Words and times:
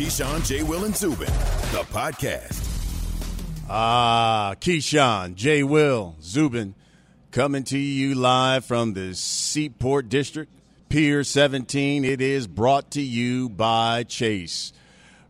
Keyshawn, 0.00 0.46
J. 0.46 0.62
Will, 0.62 0.86
and 0.86 0.96
Zubin, 0.96 1.26
the 1.26 1.84
podcast. 1.92 2.56
Ah, 3.68 4.54
Keyshawn, 4.58 5.34
J. 5.34 5.62
Will, 5.62 6.16
Zubin, 6.22 6.74
coming 7.32 7.64
to 7.64 7.76
you 7.76 8.14
live 8.14 8.64
from 8.64 8.94
the 8.94 9.14
Seaport 9.14 10.08
District, 10.08 10.50
Pier 10.88 11.22
17. 11.22 12.06
It 12.06 12.22
is 12.22 12.46
brought 12.46 12.92
to 12.92 13.02
you 13.02 13.50
by 13.50 14.04
Chase. 14.04 14.72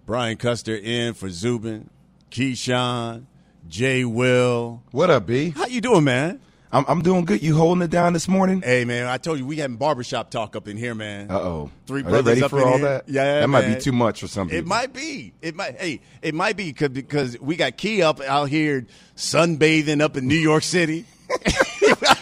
Brian 0.07 0.37
Custer 0.37 0.77
in 0.77 1.15
for 1.15 1.31
Zubin, 1.31 1.91
Keyshawn, 2.31 3.25
J. 3.69 4.05
Will. 4.05 4.85
What 4.93 5.11
up, 5.11 5.27
B? 5.27 5.51
How 5.51 5.67
you 5.67 5.81
doing, 5.81 6.05
man? 6.05 6.41
I'm, 6.73 6.85
I'm 6.87 7.03
doing 7.03 7.25
good. 7.25 7.43
You 7.43 7.57
holding 7.57 7.83
it 7.83 7.91
down 7.91 8.13
this 8.13 8.29
morning? 8.29 8.63
Hey, 8.63 8.85
man, 8.85 9.07
I 9.07 9.19
told 9.19 9.39
you 9.39 9.47
we 9.47 9.57
having 9.57 9.77
barbershop 9.77 10.31
talk 10.31 10.55
up 10.55 10.69
in 10.69 10.77
here, 10.77 10.95
man. 10.95 11.31
Uh 11.31 11.39
oh. 11.39 11.71
Three 11.87 12.03
Are 12.03 12.05
brothers 12.05 12.27
ready 12.27 12.43
up 12.43 12.51
for 12.51 12.61
in 12.61 12.69
all 12.69 12.79
here. 12.79 12.89
that? 12.89 13.09
Yeah, 13.09 13.41
that 13.41 13.49
might 13.49 13.75
be 13.75 13.81
too 13.81 13.93
much 13.93 14.21
for 14.21 14.29
some 14.29 14.49
people. 14.49 14.59
It 14.61 14.67
might 14.67 14.93
be. 14.93 15.33
It 15.43 15.57
might. 15.57 15.77
Hey, 15.81 16.01
it 16.23 16.35
might 16.35 16.57
be 16.57 16.73
cause, 16.73 16.91
because 16.91 17.41
we 17.41 17.57
got 17.57 17.77
Key 17.77 18.03
up 18.03 18.21
out 18.21 18.49
here 18.49 18.87
sunbathing 19.17 20.01
up 20.01 20.17
in 20.17 20.29
New 20.29 20.37
York 20.39 20.63
City. 20.63 21.07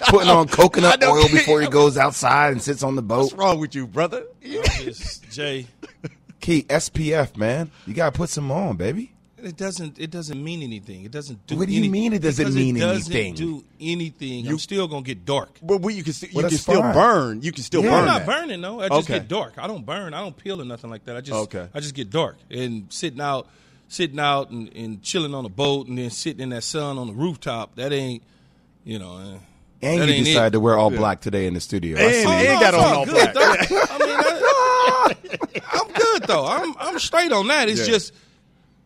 putting 0.08 0.30
on 0.30 0.48
coconut 0.48 1.02
oil 1.04 1.28
before 1.28 1.60
he 1.60 1.68
goes 1.68 1.96
outside 1.96 2.52
and 2.52 2.62
sits 2.62 2.82
on 2.82 2.94
the 2.94 3.02
boat. 3.02 3.24
What's 3.24 3.32
wrong 3.34 3.58
with 3.58 3.74
you, 3.74 3.86
brother? 3.86 4.24
It's 4.40 5.18
Jay. 5.30 5.66
Key 6.40 6.62
SPF, 6.64 7.36
man. 7.36 7.70
You 7.86 7.94
gotta 7.94 8.12
put 8.16 8.28
some 8.30 8.50
on, 8.50 8.76
baby. 8.76 9.12
It 9.42 9.56
doesn't. 9.56 9.98
It 9.98 10.10
doesn't 10.10 10.42
mean 10.42 10.62
anything. 10.62 11.04
It 11.04 11.10
doesn't 11.12 11.46
do. 11.46 11.54
Anything. 11.54 11.58
What 11.58 11.68
do 11.68 11.72
you 11.74 11.78
any- 11.80 11.88
mean 11.88 12.12
it 12.12 12.22
doesn't 12.22 12.42
because 12.44 12.56
mean 12.56 12.76
it 12.76 12.80
doesn't 12.80 13.12
anything? 13.14 13.34
Do 13.34 13.64
anything? 13.80 14.48
I'm 14.48 14.58
still 14.58 14.88
gonna 14.88 15.02
get 15.02 15.24
dark. 15.24 15.50
But 15.62 15.80
we, 15.80 15.94
you 15.94 16.02
can, 16.02 16.12
st- 16.12 16.34
Well, 16.34 16.44
you 16.44 16.48
can 16.50 16.58
still 16.58 16.80
fine. 16.80 16.94
burn. 16.94 17.42
You 17.42 17.52
can 17.52 17.62
still 17.62 17.84
Yeah. 17.84 17.90
burn. 17.90 17.98
I'm 18.00 18.06
not 18.06 18.26
that. 18.26 18.26
burning 18.26 18.60
though. 18.60 18.80
I 18.80 18.88
just 18.88 19.08
Okay. 19.10 19.20
get 19.20 19.28
dark. 19.28 19.54
I 19.58 19.66
don't 19.66 19.86
burn. 19.86 20.12
I 20.14 20.20
don't 20.20 20.36
peel 20.36 20.60
or 20.60 20.64
nothing 20.64 20.90
like 20.90 21.04
that. 21.04 21.16
I 21.16 21.20
just. 21.20 21.38
Okay. 21.54 21.68
I 21.72 21.80
just 21.80 21.94
get 21.94 22.10
dark 22.10 22.36
and 22.50 22.86
sitting 22.92 23.20
out, 23.20 23.46
sitting 23.88 24.18
out 24.18 24.50
and, 24.50 24.74
and 24.74 25.02
chilling 25.02 25.34
on 25.34 25.44
a 25.44 25.48
boat 25.50 25.86
and 25.86 25.98
then 25.98 26.10
sitting 26.10 26.40
in 26.42 26.48
that 26.50 26.64
sun 26.64 26.98
on 26.98 27.06
the 27.06 27.12
rooftop. 27.14 27.76
That 27.76 27.92
ain't. 27.92 28.22
You 28.84 28.98
know. 28.98 29.18
eh, 29.18 29.38
And 29.82 30.00
that 30.02 30.08
you 30.08 30.14
ain't 30.14 30.24
decided 30.24 30.46
it. 30.48 30.50
to 30.52 30.60
wear 30.60 30.76
all 30.76 30.90
black 30.90 31.20
today 31.20 31.46
in 31.46 31.54
the 31.54 31.60
studio. 31.60 31.96
I 31.98 32.02
And- 32.02 32.14
see 32.14 32.20
and- 32.32 32.42
you. 32.42 32.48
Ain't 32.50 32.60
got 32.60 32.74
it's 32.74 32.82
on 32.82 32.88
all 32.92 32.98
all 32.98 33.04
good, 33.06 33.32
black. 33.32 33.68
though. 33.68 33.84
I 33.90 33.98
mean, 33.98 34.16
I, 34.18 35.60
I'm 35.72 35.92
good 35.92 36.22
though. 36.24 36.46
I'm 36.46 36.74
I'm 36.78 36.98
straight 36.98 37.30
on 37.32 37.46
that. 37.48 37.68
It's 37.68 37.80
Yeah. 37.80 37.86
just 37.94 38.12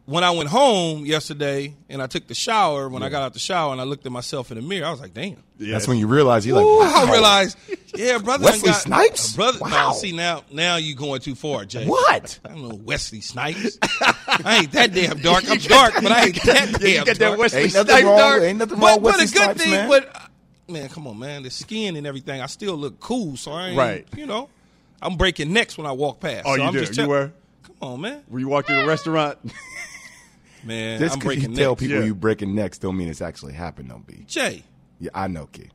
when 0.07 0.25
I 0.25 0.31
went 0.33 0.49
home 0.49 1.07
yesterday 1.07 1.75
and 1.89 2.03
I 2.03 2.07
took 2.07 2.27
the 2.27 2.35
shower. 2.35 2.89
When 2.89 3.03
I 3.03 3.09
got 3.09 3.23
out 3.23 3.33
the 3.35 3.39
shower 3.39 3.73
and 3.73 3.81
I 3.81 3.85
looked 3.85 4.05
at 4.05 4.13
myself 4.13 4.51
in 4.51 4.57
the 4.57 4.63
mirror, 4.63 4.87
I 4.87 4.91
was 4.91 5.01
like, 5.01 5.15
"Damn." 5.15 5.37
That's 5.59 5.87
when 5.87 5.97
you 5.99 6.09
realize 6.09 6.45
you're 6.45 6.57
like, 6.57 6.65
Ooh, 6.67 6.79
wow. 6.81 7.07
I 7.07 7.13
realized, 7.13 7.57
yeah, 7.95 8.19
brother. 8.19 8.43
done 8.43 8.53
Wesley 8.55 8.71
got, 8.71 8.81
Snipes? 8.81 9.37
brother. 9.37 9.59
Wow. 9.61 9.91
No, 9.91 9.95
see 9.95 10.11
now, 10.11 10.43
now 10.51 10.75
you're 10.75 10.97
going 10.97 11.21
too 11.21 11.37
far, 11.37 11.65
Jay. 11.65 11.87
What? 11.87 12.41
I 12.45 12.49
don't 12.49 12.69
know 12.69 12.75
Wesley 12.75 13.21
Snipes. 13.21 13.79
I 13.83 14.59
ain't 14.63 14.73
that 14.73 14.93
damn 14.93 15.19
dark. 15.21 15.49
I'm 15.49 15.59
dark, 15.61 15.95
but 16.03 16.11
I 16.11 16.25
ain't 16.27 16.43
that 16.43 16.73
damn 16.81 16.83
you 16.89 16.97
got 16.97 17.07
that 17.07 17.19
dark. 17.19 17.39
Wesley 17.39 17.61
Ain't 17.63 17.75
nothing 17.75 17.87
Snipes 17.91 18.05
wrong. 18.05 18.19
dark. 18.19 18.43
Ain't 18.43 18.59
nothing 18.59 18.81
But, 18.81 18.87
wrong 18.87 19.03
with 19.03 19.15
but 19.15 19.21
a 19.21 19.25
good 19.27 19.29
Snipes, 19.45 19.63
thing, 19.63 19.71
man. 19.71 19.89
but 19.89 20.17
uh, 20.17 20.73
man, 20.73 20.89
come 20.89 21.07
on, 21.07 21.19
man. 21.21 21.45
The 21.45 21.51
skin 21.51 21.95
and 21.95 22.05
everything, 22.09 22.41
I 22.41 22.47
still 22.47 22.75
look 22.75 22.99
cool. 22.99 23.37
So 23.37 23.53
I 23.53 23.69
ain't, 23.69 23.79
Right. 23.79 24.05
You 24.17 24.27
know, 24.27 24.49
I'm 25.01 25.17
breaking 25.17 25.53
necks 25.53 25.79
when 25.79 25.87
I 25.87 25.93
walk 25.93 26.19
past. 26.19 26.43
Oh, 26.45 26.57
so 26.57 26.61
you 26.61 26.63
I'm 26.67 26.73
do? 26.73 26.81
Just 26.81 26.93
You 26.93 26.97
tell- 26.97 27.09
were? 27.09 27.33
Come 27.63 27.77
on, 27.83 28.01
man. 28.01 28.25
When 28.27 28.41
you 28.41 28.49
walked 28.49 28.67
through 28.67 28.81
the 28.81 28.87
restaurant, 28.89 29.39
Man, 30.65 30.99
Just 31.01 31.15
I'm 31.15 31.19
because 31.21 31.37
you 31.37 31.41
breaking 31.43 31.57
tell 31.57 31.77
people 31.77 31.97
Yeah. 31.99 32.05
you 32.05 32.15
breaking 32.15 32.55
necks 32.55 32.79
don't 32.79 32.97
mean 32.97 33.09
it's 33.09 33.21
actually 33.23 33.53
happened, 33.55 33.89
don't 33.89 34.07
be. 34.07 34.25
Jay. 34.27 34.63
Yeah, 35.01 35.11
I 35.15 35.27
know, 35.29 35.47
Key. 35.47 35.69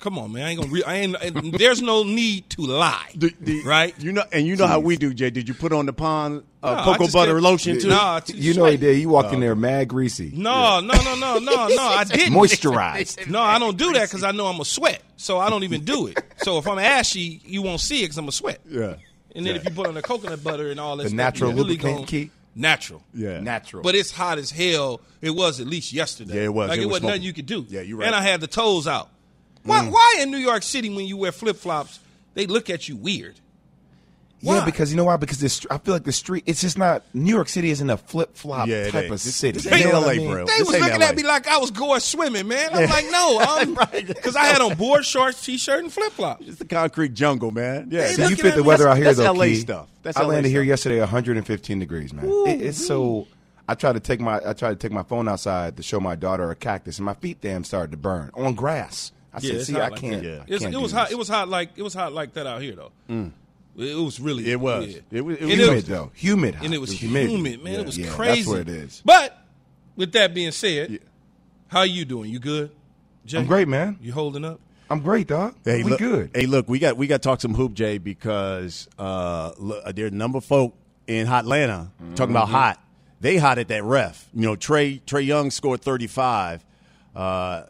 Come 0.00 0.18
on, 0.18 0.32
man. 0.32 0.44
I 0.46 0.50
ain't 0.50 0.60
gonna. 0.60 0.72
Re- 0.72 0.82
I 0.82 0.94
ain't. 0.96 1.14
and 1.22 1.52
There's 1.52 1.80
no 1.80 2.02
need 2.02 2.50
to 2.50 2.62
lie, 2.62 3.10
the, 3.14 3.32
the, 3.40 3.62
right? 3.62 3.94
You 4.02 4.10
know, 4.10 4.24
and 4.32 4.44
you 4.44 4.56
know 4.56 4.66
how 4.66 4.80
we 4.80 4.96
do, 4.96 5.14
Jay. 5.14 5.30
Did 5.30 5.46
you 5.46 5.54
put 5.54 5.72
on 5.72 5.86
the 5.86 5.92
pond 5.92 6.42
uh, 6.64 6.74
No, 6.74 6.82
cocoa 6.96 7.12
butter 7.12 7.34
get- 7.34 7.42
lotion 7.42 7.78
too? 7.80 7.88
Nah, 7.90 8.18
too 8.18 8.36
You 8.36 8.54
know 8.54 8.64
he 8.64 8.76
did. 8.76 8.98
You 8.98 9.10
walked 9.10 9.32
in 9.32 9.38
there 9.38 9.54
mad 9.54 9.86
greasy. 9.88 10.32
No, 10.34 10.80
no, 10.80 10.94
no, 11.04 11.14
no, 11.14 11.38
no, 11.38 11.68
no. 11.68 11.76
I 11.78 12.02
didn't. 12.02 12.32
Moisturized. 12.32 13.28
No, 13.28 13.40
I 13.40 13.60
don't 13.60 13.76
do 13.76 13.92
that 13.92 14.08
because 14.08 14.24
I 14.24 14.32
know 14.32 14.46
I'm 14.46 14.58
a 14.58 14.64
sweat, 14.64 15.00
so 15.16 15.38
I 15.38 15.48
don't 15.48 15.62
even 15.62 15.84
do 15.84 16.08
it. 16.08 16.18
So 16.38 16.58
if 16.58 16.66
I'm 16.66 16.78
ashy, 16.80 17.40
you 17.44 17.62
won't 17.62 17.80
see 17.80 18.00
it 18.00 18.04
because 18.06 18.18
I'm 18.18 18.26
a 18.28 18.32
sweat. 18.32 18.58
Yeah. 18.68 18.96
And 19.36 19.46
then 19.46 19.54
if 19.54 19.64
you 19.64 19.70
put 19.70 19.86
on 19.86 19.94
the 19.94 20.02
coconut 20.02 20.42
butter 20.42 20.70
and 20.70 20.80
all 20.80 20.96
that, 20.96 21.04
The 21.04 21.08
stuff, 21.10 21.16
natural 21.16 21.50
you 21.50 21.56
really 21.56 21.68
lubricant 21.74 21.98
gon- 21.98 22.06
key? 22.06 22.30
Natural. 22.54 23.02
Yeah. 23.12 23.40
Natural. 23.40 23.82
But 23.82 23.94
it's 23.94 24.12
hot 24.12 24.38
as 24.38 24.50
hell. 24.50 25.00
It 25.20 25.30
was 25.30 25.60
at 25.60 25.66
least 25.66 25.92
yesterday. 25.92 26.36
Yeah, 26.36 26.42
it 26.44 26.54
was. 26.54 26.68
Like 26.68 26.78
It 26.78 26.82
it, 26.82 26.86
was 26.86 26.92
wasn't 26.92 27.08
nothing 27.08 27.22
you 27.22 27.32
could 27.32 27.46
do. 27.46 27.66
Yeah, 27.68 27.80
you're 27.80 27.98
right. 27.98 28.06
And 28.06 28.14
I 28.14 28.22
had 28.22 28.40
the 28.40 28.46
toes 28.46 28.86
out. 28.86 29.10
Why? 29.64 29.80
Mm. 29.80 29.90
Why 29.92 30.18
in 30.20 30.30
New 30.30 30.38
York 30.38 30.62
City 30.62 30.90
when 30.94 31.06
you 31.06 31.16
wear 31.16 31.32
flip 31.32 31.56
flops, 31.56 31.98
they 32.34 32.46
look 32.46 32.70
at 32.70 32.88
you 32.88 32.96
weird? 32.96 33.40
Yeah, 34.44 34.64
because 34.64 34.90
you 34.90 34.96
know 34.96 35.04
why? 35.04 35.16
Because 35.16 35.38
this, 35.40 35.66
I 35.70 35.78
feel 35.78 35.94
like 35.94 36.04
the 36.04 36.12
street. 36.12 36.44
It's 36.46 36.60
just 36.60 36.76
not. 36.78 37.02
New 37.14 37.32
York 37.34 37.48
City 37.48 37.70
isn't 37.70 37.88
a 37.88 37.96
flip 37.96 38.36
flop 38.36 38.68
Yeah, 38.68 38.90
type 38.90 39.04
ain't. 39.04 39.12
of 39.12 39.20
city. 39.20 39.58
this 39.58 39.64
You 39.64 39.72
ain't 39.72 39.92
know 39.92 40.00
LA, 40.00 40.08
I 40.08 40.16
mean? 40.16 40.30
bro. 40.30 40.44
They 40.46 40.58
This 40.58 40.68
was 40.68 40.80
looking 40.80 41.00
LA. 41.00 41.06
at 41.06 41.16
me 41.16 41.22
like 41.22 41.48
I 41.48 41.56
was 41.58 41.70
going 41.70 42.00
swimming, 42.00 42.46
man. 42.48 42.70
I'm 42.72 42.88
like, 42.90 43.06
no, 43.10 43.38
I'm 43.42 43.74
Right. 43.74 44.06
because 44.06 44.36
I 44.36 44.44
had 44.44 44.60
on 44.60 44.74
board 44.76 45.04
shorts, 45.04 45.44
t-shirt, 45.44 45.80
and 45.82 45.92
flip 45.92 46.12
flops. 46.12 46.46
It's 46.46 46.58
the 46.58 46.64
concrete 46.66 47.14
jungle, 47.14 47.50
man. 47.50 47.88
Yeah. 47.90 48.06
So 48.08 48.28
you 48.28 48.36
fit 48.36 48.54
the 48.54 48.62
weather 48.62 48.88
out 48.88 48.96
that's- 48.96 49.16
here, 49.16 49.24
that's 49.24 49.36
though. 49.36 49.40
LA 49.40 49.46
Key. 49.46 49.54
stuff. 49.56 49.88
That's 50.02 50.16
I 50.16 50.22
LA 50.22 50.28
landed 50.28 50.48
here 50.50 50.60
stuff. 50.62 50.68
yesterday, 50.68 51.00
115 51.00 51.78
degrees, 51.78 52.12
man. 52.12 52.26
It, 52.46 52.60
it's 52.62 52.86
so. 52.86 53.26
I 53.66 53.74
tried 53.74 53.94
to 53.94 54.00
take 54.00 54.20
my 54.20 54.40
I 54.46 54.52
tried 54.52 54.70
to 54.70 54.76
take 54.76 54.92
my 54.92 55.02
phone 55.04 55.26
outside 55.26 55.78
to 55.78 55.82
show 55.82 55.98
my 56.00 56.16
daughter 56.16 56.50
a 56.50 56.54
cactus, 56.54 56.98
and 56.98 57.06
my 57.06 57.14
feet 57.14 57.40
damn 57.40 57.64
started 57.64 57.92
to 57.92 57.96
burn 57.96 58.30
on 58.34 58.54
grass. 58.54 59.10
I 59.32 59.40
said, 59.40 59.62
"See, 59.62 59.74
I 59.76 59.88
like 59.88 60.00
can't. 60.00 60.22
that. 60.22 60.42
I 60.42 60.58
can't 60.58 60.74
it 60.74 60.80
was 60.80 60.92
hot. 60.92 61.04
this. 61.06 61.12
It 61.14 61.18
was 61.18 61.28
hot 61.28 61.48
like 61.48 61.70
it 61.76 61.82
was 61.82 61.94
hot 61.94 62.12
like 62.12 62.34
that 62.34 62.46
out 62.46 62.60
here 62.60 62.74
though. 62.76 62.92
Mm. 63.08 63.32
It 63.76 63.96
was 63.96 64.20
really. 64.20 64.50
It 64.50 64.60
was. 64.60 64.86
yeah. 64.86 65.00
It 65.10 65.20
was- 65.22 65.36
it 65.38 65.44
was 65.44 65.54
humid 65.54 65.84
though, 65.86 66.10
humid, 66.14 66.54
hot. 66.54 66.64
and 66.64 66.74
it 66.74 66.80
was 66.80 66.92
humidity. 66.92 67.34
humid, 67.36 67.62
man. 67.64 67.72
Yeah, 67.74 67.80
it 67.80 67.86
was 67.86 67.98
yeah, 67.98 68.10
crazy. 68.10 68.36
That's 68.42 68.48
what 68.48 68.58
it 68.60 68.68
is. 68.68 69.02
But 69.04 69.36
with 69.96 70.12
that 70.12 70.32
being 70.34 70.52
said, 70.52 71.00
how 71.68 71.82
you 71.82 72.04
doing? 72.04 72.30
You 72.30 72.38
good? 72.38 72.70
Jay? 73.26 73.38
I'm 73.38 73.46
great, 73.46 73.66
man. 73.68 73.98
You 74.00 74.12
holding 74.12 74.44
up? 74.44 74.60
I'm 74.90 75.00
great, 75.00 75.26
dog. 75.26 75.54
Hey, 75.64 75.82
we 75.82 75.90
look, 75.90 75.98
good. 75.98 76.30
Hey, 76.34 76.46
look, 76.46 76.68
we 76.68 76.78
got 76.78 76.96
we 76.96 77.06
got 77.06 77.22
to 77.22 77.26
talk 77.28 77.40
some 77.40 77.54
hoop, 77.54 77.72
Jay, 77.74 77.98
because 77.98 78.86
uh, 78.98 79.52
look, 79.58 79.82
there's 79.96 80.12
a 80.12 80.14
number 80.14 80.38
of 80.38 80.44
folk 80.44 80.76
in 81.06 81.26
Hotlanta 81.26 81.88
talking 82.14 82.32
about 82.34 82.46
Mm-hmm. 82.46 82.54
hot. 82.54 82.80
They 83.20 83.38
hot 83.38 83.58
at 83.58 83.68
that 83.68 83.82
ref. 83.82 84.28
You 84.34 84.42
know, 84.42 84.56
Trae 84.56 85.00
Trae 85.02 85.24
Young 85.24 85.50
scored 85.50 85.80
35, 85.80 86.64
uh, 87.16 87.62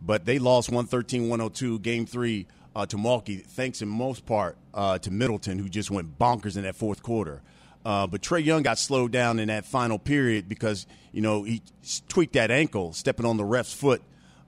but 0.00 0.24
they 0.24 0.38
lost 0.38 0.70
113-102 0.70 1.82
game 1.82 2.06
three 2.06 2.46
uh, 2.74 2.86
to 2.86 2.96
Milwaukee, 2.96 3.38
thanks 3.38 3.82
in 3.82 3.88
most 3.88 4.26
part 4.26 4.56
uh, 4.74 4.98
to 4.98 5.10
Middleton, 5.10 5.58
who 5.58 5.68
just 5.68 5.90
went 5.90 6.18
bonkers 6.18 6.56
in 6.56 6.62
that 6.62 6.76
fourth 6.76 7.02
quarter. 7.02 7.42
Uh, 7.84 8.06
but 8.06 8.20
Trae 8.20 8.44
Young 8.44 8.62
got 8.62 8.78
slowed 8.78 9.10
down 9.10 9.38
in 9.38 9.48
that 9.48 9.64
final 9.64 9.98
period 9.98 10.48
because 10.48 10.86
you 11.12 11.22
know 11.22 11.44
he 11.44 11.62
tweaked 12.08 12.34
that 12.34 12.50
ankle 12.50 12.92
stepping 12.92 13.24
on 13.24 13.36
the 13.36 13.44
ref's 13.44 13.72
foot 13.72 14.02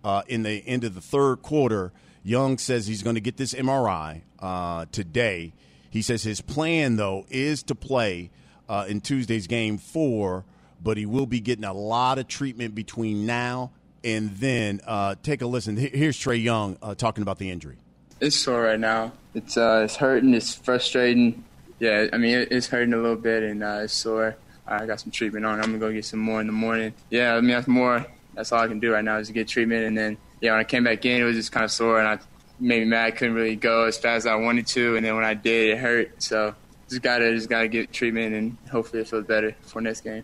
uh, 0.05 0.22
in 0.27 0.43
the 0.43 0.62
end 0.66 0.84
of 0.84 0.94
the 0.94 1.00
third 1.00 1.43
quarter. 1.43 1.93
Young 2.22 2.59
says 2.59 2.87
he's 2.87 3.03
going 3.03 3.16
to 3.16 3.21
get 3.21 3.37
this 3.37 3.55
MRI 3.55 4.22
uh, 4.39 4.87
today. 4.93 5.53
He 5.91 6.03
says 6.03 6.22
his 6.22 6.41
plan, 6.41 6.97
though, 6.97 7.27
is 7.31 7.62
to 7.65 7.75
play 7.75 8.31
uh, 8.69 8.87
in 8.89 9.00
Tuesday's 9.00 9.47
game 9.47 9.77
four, 9.77 10.44
but 10.83 10.97
he 10.97 11.04
will 11.04 11.27
be 11.27 11.41
getting 11.41 11.65
a 11.65 11.72
lot 11.72 12.19
of 12.19 12.28
treatment 12.28 12.75
between 12.75 13.27
now 13.27 13.72
and 14.04 14.31
then. 14.37 14.81
Take 15.22 15.43
a 15.43 15.47
listen. 15.47 15.77
Here's 15.77 16.16
Trae 16.16 16.41
Young 16.41 16.77
talking 16.97 17.22
about 17.22 17.39
the 17.39 17.50
injury. 17.50 17.81
It's 18.22 18.37
sore 18.37 18.62
right 18.62 18.78
now. 18.78 19.10
It's 19.34 19.56
uh, 19.56 19.83
it's 19.84 19.97
hurting. 19.97 20.33
It's 20.33 20.55
frustrating. 20.55 21.43
Yeah, 21.81 22.06
I 22.12 22.19
mean 22.19 22.38
it, 22.38 22.53
it's 22.53 22.69
hurting 22.69 22.94
a 22.94 22.97
little 22.97 23.16
bit 23.16 23.43
and 23.43 23.65
uh, 23.65 23.81
it's 23.83 23.93
sore. 23.93 24.37
I 24.65 24.87
got 24.87 25.00
some 25.00 25.10
treatment 25.10 25.44
on. 25.44 25.59
it. 25.59 25.62
I'm 25.65 25.71
gonna 25.71 25.78
go 25.81 25.93
get 25.93 26.05
some 26.05 26.21
more 26.21 26.41
in 26.41 26.47
the 26.47 26.53
morning. 26.53 26.94
Yeah, 27.10 27.34
I 27.34 27.41
mean 27.41 27.50
that's 27.50 27.66
more. 27.66 28.06
That's 28.34 28.53
all 28.53 28.60
I 28.60 28.69
can 28.69 28.78
do 28.78 28.93
right 28.93 29.05
now 29.05 29.19
is 29.19 29.27
to 29.27 29.33
get 29.33 29.49
treatment. 29.49 29.87
And 29.87 29.99
then 29.99 30.19
yeah, 30.41 30.53
when 30.53 30.60
I 30.60 30.65
came 30.65 30.84
back 30.84 31.05
in, 31.05 31.21
it 31.21 31.25
was 31.25 31.34
just 31.34 31.50
kind 31.50 31.65
of 31.65 31.72
sore 31.72 31.99
and 31.99 32.06
I 32.06 32.19
made 32.60 32.78
me 32.78 32.84
mad. 32.84 33.06
I 33.06 33.10
couldn't 33.10 33.34
really 33.34 33.56
go 33.56 33.87
as 33.87 33.99
fast 33.99 34.19
as 34.19 34.27
I 34.27 34.37
wanted 34.37 34.69
to. 34.69 34.94
And 34.94 35.04
then 35.04 35.16
when 35.16 35.25
I 35.25 35.34
did, 35.34 35.71
it 35.71 35.78
hurt. 35.78 36.22
So 36.22 36.54
just 36.89 37.03
gotta 37.03 37.34
just 37.34 37.49
gotta 37.49 37.66
get 37.66 37.93
treatment 37.93 38.37
and 38.37 38.56
hopefully 38.71 39.03
it 39.03 39.09
feels 39.09 39.25
better 39.25 39.56
for 39.62 39.81
next 39.81 40.03
game. 40.03 40.22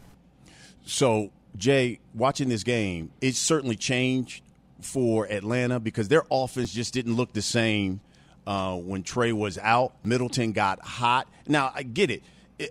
So, 0.84 1.32
Jay, 1.56 1.98
watching 2.14 2.48
this 2.48 2.62
game, 2.62 3.10
it 3.20 3.34
certainly 3.34 3.74
changed 3.74 4.44
for 4.80 5.26
Atlanta 5.30 5.80
because 5.80 6.08
their 6.08 6.22
offense 6.30 6.72
just 6.72 6.94
didn't 6.94 7.14
look 7.16 7.32
the 7.32 7.42
same 7.42 8.00
uh, 8.46 8.76
when 8.76 9.02
Trae 9.02 9.32
was 9.32 9.58
out. 9.58 9.92
Middleton 10.04 10.52
got 10.52 10.80
hot. 10.80 11.28
Now, 11.46 11.72
I 11.74 11.82
get 11.82 12.10
it. 12.10 12.22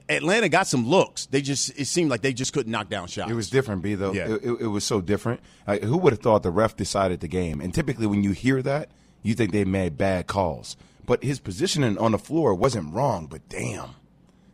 Atlanta 0.10 0.50
got 0.50 0.68
some 0.68 0.86
looks. 0.86 1.28
They 1.28 1.42
just 1.42 1.80
it 1.80 1.86
seemed 1.86 2.10
like 2.10 2.22
they 2.22 2.34
just 2.34 2.52
couldn't 2.52 2.72
knock 2.72 2.90
down 2.90 3.08
shots. 3.08 3.32
It 3.32 3.36
was 3.36 3.50
different, 3.50 3.82
B. 3.82 3.96
Though 3.96 4.12
Yeah. 4.12 4.26
it, 4.34 4.44
it, 4.44 4.52
it 4.62 4.68
was 4.68 4.84
so 4.84 5.00
different. 5.00 5.40
Like, 5.66 5.84
who 5.84 5.98
would 5.98 6.12
have 6.12 6.22
thought 6.22 6.44
the 6.44 6.52
ref 6.52 6.76
decided 6.76 7.22
the 7.22 7.28
game? 7.30 7.62
And 7.62 7.74
typically, 7.74 8.06
when 8.06 8.22
you 8.24 8.32
hear 8.32 8.62
that, 8.64 8.90
you 9.24 9.34
think 9.34 9.52
they 9.54 9.64
made 9.64 9.98
bad 9.98 10.28
calls. 10.28 10.76
But 11.06 11.24
his 11.24 11.40
positioning 11.40 11.98
on 11.98 12.12
the 12.12 12.18
floor 12.18 12.54
wasn't 12.54 12.94
wrong. 12.94 13.28
But 13.28 13.48
damn, 13.48 13.92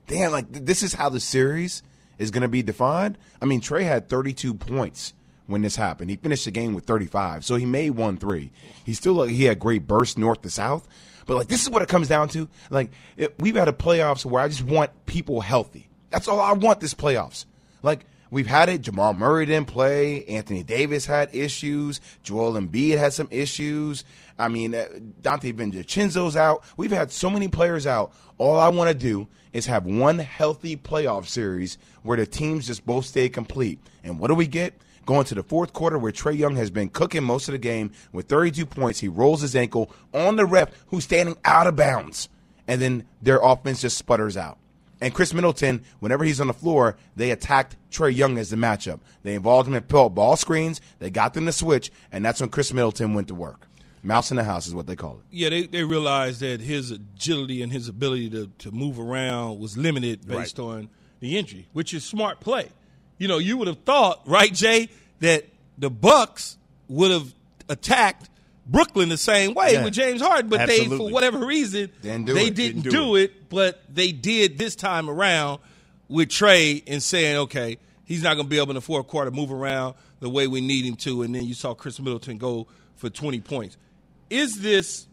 damn, 0.06 0.32
like 0.32 0.52
th- 0.52 0.66
this 0.66 0.84
is 0.84 0.94
how 0.94 1.10
the 1.10 1.20
series 1.20 1.82
is 2.20 2.30
going 2.30 2.44
to 2.44 2.48
be 2.48 2.62
defined. 2.62 3.18
I 3.42 3.46
mean, 3.46 3.60
Trae 3.60 3.84
had 3.84 4.10
32 4.10 4.54
points 4.54 5.16
when 5.48 5.62
this 5.62 5.76
happened. 5.76 6.10
He 6.10 6.16
finished 6.16 6.46
the 6.46 6.52
game 6.52 6.74
with 6.74 6.86
35, 6.86 7.46
so 7.46 7.56
he 7.56 7.66
made 7.66 7.92
one 7.92 8.18
three. 8.18 8.52
He 8.86 8.94
still 8.94 9.24
he 9.24 9.46
had 9.46 9.60
great 9.60 9.88
burst 9.88 10.18
north 10.18 10.42
to 10.42 10.50
south. 10.50 10.88
But 11.26 11.38
like 11.38 11.48
this 11.48 11.64
is 11.64 11.70
what 11.70 11.82
it 11.82 11.90
comes 11.90 12.08
down 12.08 12.30
to. 12.30 12.50
Like 12.70 12.92
it, 13.18 13.36
we've 13.40 13.56
had 13.56 13.68
a 13.68 13.74
playoffs 13.74 14.26
where 14.26 14.44
I 14.44 14.48
just 14.48 14.64
want 14.64 14.92
people 15.06 15.42
healthy. 15.42 15.90
That's 16.10 16.28
all 16.28 16.40
I 16.40 16.54
want 16.54 16.80
this 16.80 16.94
playoffs. 16.94 17.46
Like 17.82 18.06
we've 18.30 18.48
had 18.48 18.70
it. 18.70 18.82
Jamal 18.82 19.14
Murray 19.14 19.46
didn't 19.46 19.68
play. 19.68 20.26
Anthony 20.26 20.64
Davis 20.64 21.06
had 21.06 21.34
issues. 21.34 22.02
Joel 22.24 22.54
Embiid 22.54 22.98
had 22.98 23.14
some 23.14 23.28
issues. 23.32 24.04
I 24.38 24.48
mean, 24.48 24.74
uh, 24.74 24.88
Donte 25.22 25.54
DiVincenzo's 25.54 26.36
out. 26.36 26.64
We've 26.76 26.92
had 26.92 27.12
so 27.12 27.30
many 27.30 27.48
players 27.48 27.86
out. 27.86 28.14
All 28.38 28.58
I 28.58 28.70
want 28.70 28.90
to 28.90 28.96
do 28.96 29.28
is 29.54 29.68
have 29.68 29.86
one 29.86 30.18
healthy 30.18 30.76
playoff 30.76 31.28
series 31.28 31.78
where 32.02 32.18
the 32.18 32.26
teams 32.26 32.68
just 32.68 32.86
both 32.86 33.06
stay 33.06 33.30
complete. 33.30 33.80
And 34.04 34.20
what 34.20 34.30
do 34.30 34.36
we 34.36 34.48
get? 34.48 34.74
Going 35.06 35.26
to 35.26 35.36
the 35.36 35.44
fourth 35.44 35.74
quarter 35.74 35.98
where 35.98 36.12
Trae 36.12 36.38
Young 36.38 36.56
has 36.56 36.70
been 36.70 36.90
cooking 36.90 37.24
most 37.24 37.48
of 37.50 37.52
the 37.52 37.58
game 37.58 37.92
with 38.12 38.28
32 38.28 38.66
points. 38.66 39.00
He 39.00 39.08
rolls 39.08 39.42
his 39.42 39.56
ankle 39.56 39.92
on 40.14 40.38
the 40.38 40.46
ref 40.46 40.70
who's 40.88 41.04
standing 41.04 41.38
out 41.44 41.68
of 41.68 41.76
bounds. 41.76 42.30
And 42.68 42.82
then 42.82 43.06
their 43.22 43.40
offense 43.42 43.82
just 43.82 43.98
sputters 43.98 44.38
out. 44.38 44.58
And 45.02 45.14
Khris 45.14 45.34
Middleton, 45.34 45.84
whenever 46.00 46.24
he's 46.24 46.40
on 46.40 46.48
the 46.48 46.54
floor, 46.54 46.96
they 47.18 47.32
attacked 47.32 47.76
Trae 47.92 48.16
Young 48.16 48.38
as 48.38 48.50
the 48.52 48.56
matchup. 48.56 49.02
They 49.24 49.36
involved 49.36 49.68
him 49.68 49.76
in 49.76 49.84
ball 49.84 50.38
screens. 50.38 50.80
They 51.00 51.10
got 51.10 51.34
them 51.34 51.46
to 51.46 51.52
switch, 51.52 51.92
and 52.10 52.24
that's 52.24 52.40
when 52.40 52.50
Khris 52.50 52.72
Middleton 52.72 53.14
went 53.14 53.28
to 53.28 53.36
work. 53.36 53.68
Mouse 54.02 54.32
in 54.32 54.38
the 54.38 54.46
house 54.46 54.66
is 54.66 54.74
what 54.74 54.88
they 54.88 54.96
call 54.96 55.16
it. 55.16 55.26
Yeah, 55.30 55.50
they, 55.50 55.64
they 55.68 55.84
realized 55.84 56.40
that 56.40 56.62
his 56.62 56.92
agility 56.92 57.62
and 57.62 57.74
his 57.74 57.90
ability 57.90 58.30
to, 58.30 58.50
to 58.60 58.72
move 58.72 58.98
around 58.98 59.60
was 59.60 59.78
limited 59.78 60.26
based 60.26 60.58
right. 60.58 60.66
on 60.66 60.90
the 61.20 61.38
injury, 61.38 61.68
which 61.74 61.94
is 61.94 62.06
smart 62.06 62.40
play. 62.40 62.70
You 63.18 63.28
know, 63.28 63.38
you 63.38 63.58
would 63.58 63.68
have 63.68 63.80
thought, 63.80 64.22
right, 64.26 64.54
Jay, 64.54 64.90
that 65.20 65.46
the 65.78 65.90
Bucks 65.90 66.58
would 66.88 67.12
have 67.12 67.34
attacked 67.70 68.30
Brooklyn 68.66 69.10
the 69.10 69.18
same 69.18 69.54
way 69.54 69.74
yeah, 69.74 69.84
with 69.84 69.94
James 69.94 70.22
Harden, 70.22 70.50
but 70.50 70.62
absolutely. 70.62 70.98
they, 70.98 70.98
for 70.98 71.14
whatever 71.14 71.46
reason, 71.46 71.92
didn't 72.02 72.26
they 72.26 72.48
it. 72.48 72.56
didn't, 72.56 72.56
didn't 72.56 72.82
do, 72.84 72.90
do 72.92 73.16
it. 73.16 73.24
it. 73.24 73.50
But 73.50 73.84
they 73.94 74.12
did 74.12 74.58
this 74.58 74.76
time 74.76 75.10
around 75.10 75.60
with 76.08 76.30
Trae 76.30 76.84
and 76.88 77.02
saying, 77.02 77.38
okay, 77.38 77.78
he's 78.06 78.24
not 78.24 78.36
going 78.36 78.46
to 78.46 78.50
be 78.50 78.58
able 78.58 78.72
in 78.72 78.76
the 78.76 78.82
fourth 78.82 79.08
quarter 79.08 79.32
move 79.32 79.52
around 79.52 79.96
the 80.20 80.30
way 80.30 80.48
we 80.48 80.62
need 80.62 80.86
him 80.86 80.96
to. 80.98 81.24
And 81.24 81.36
then 81.36 81.44
you 81.44 81.54
saw 81.54 81.74
Khris 81.74 82.00
Middleton 82.00 82.38
go 82.38 82.68
for 82.96 83.10
20 83.10 83.42
points 83.42 83.78
is 84.34 84.62
this 84.62 85.08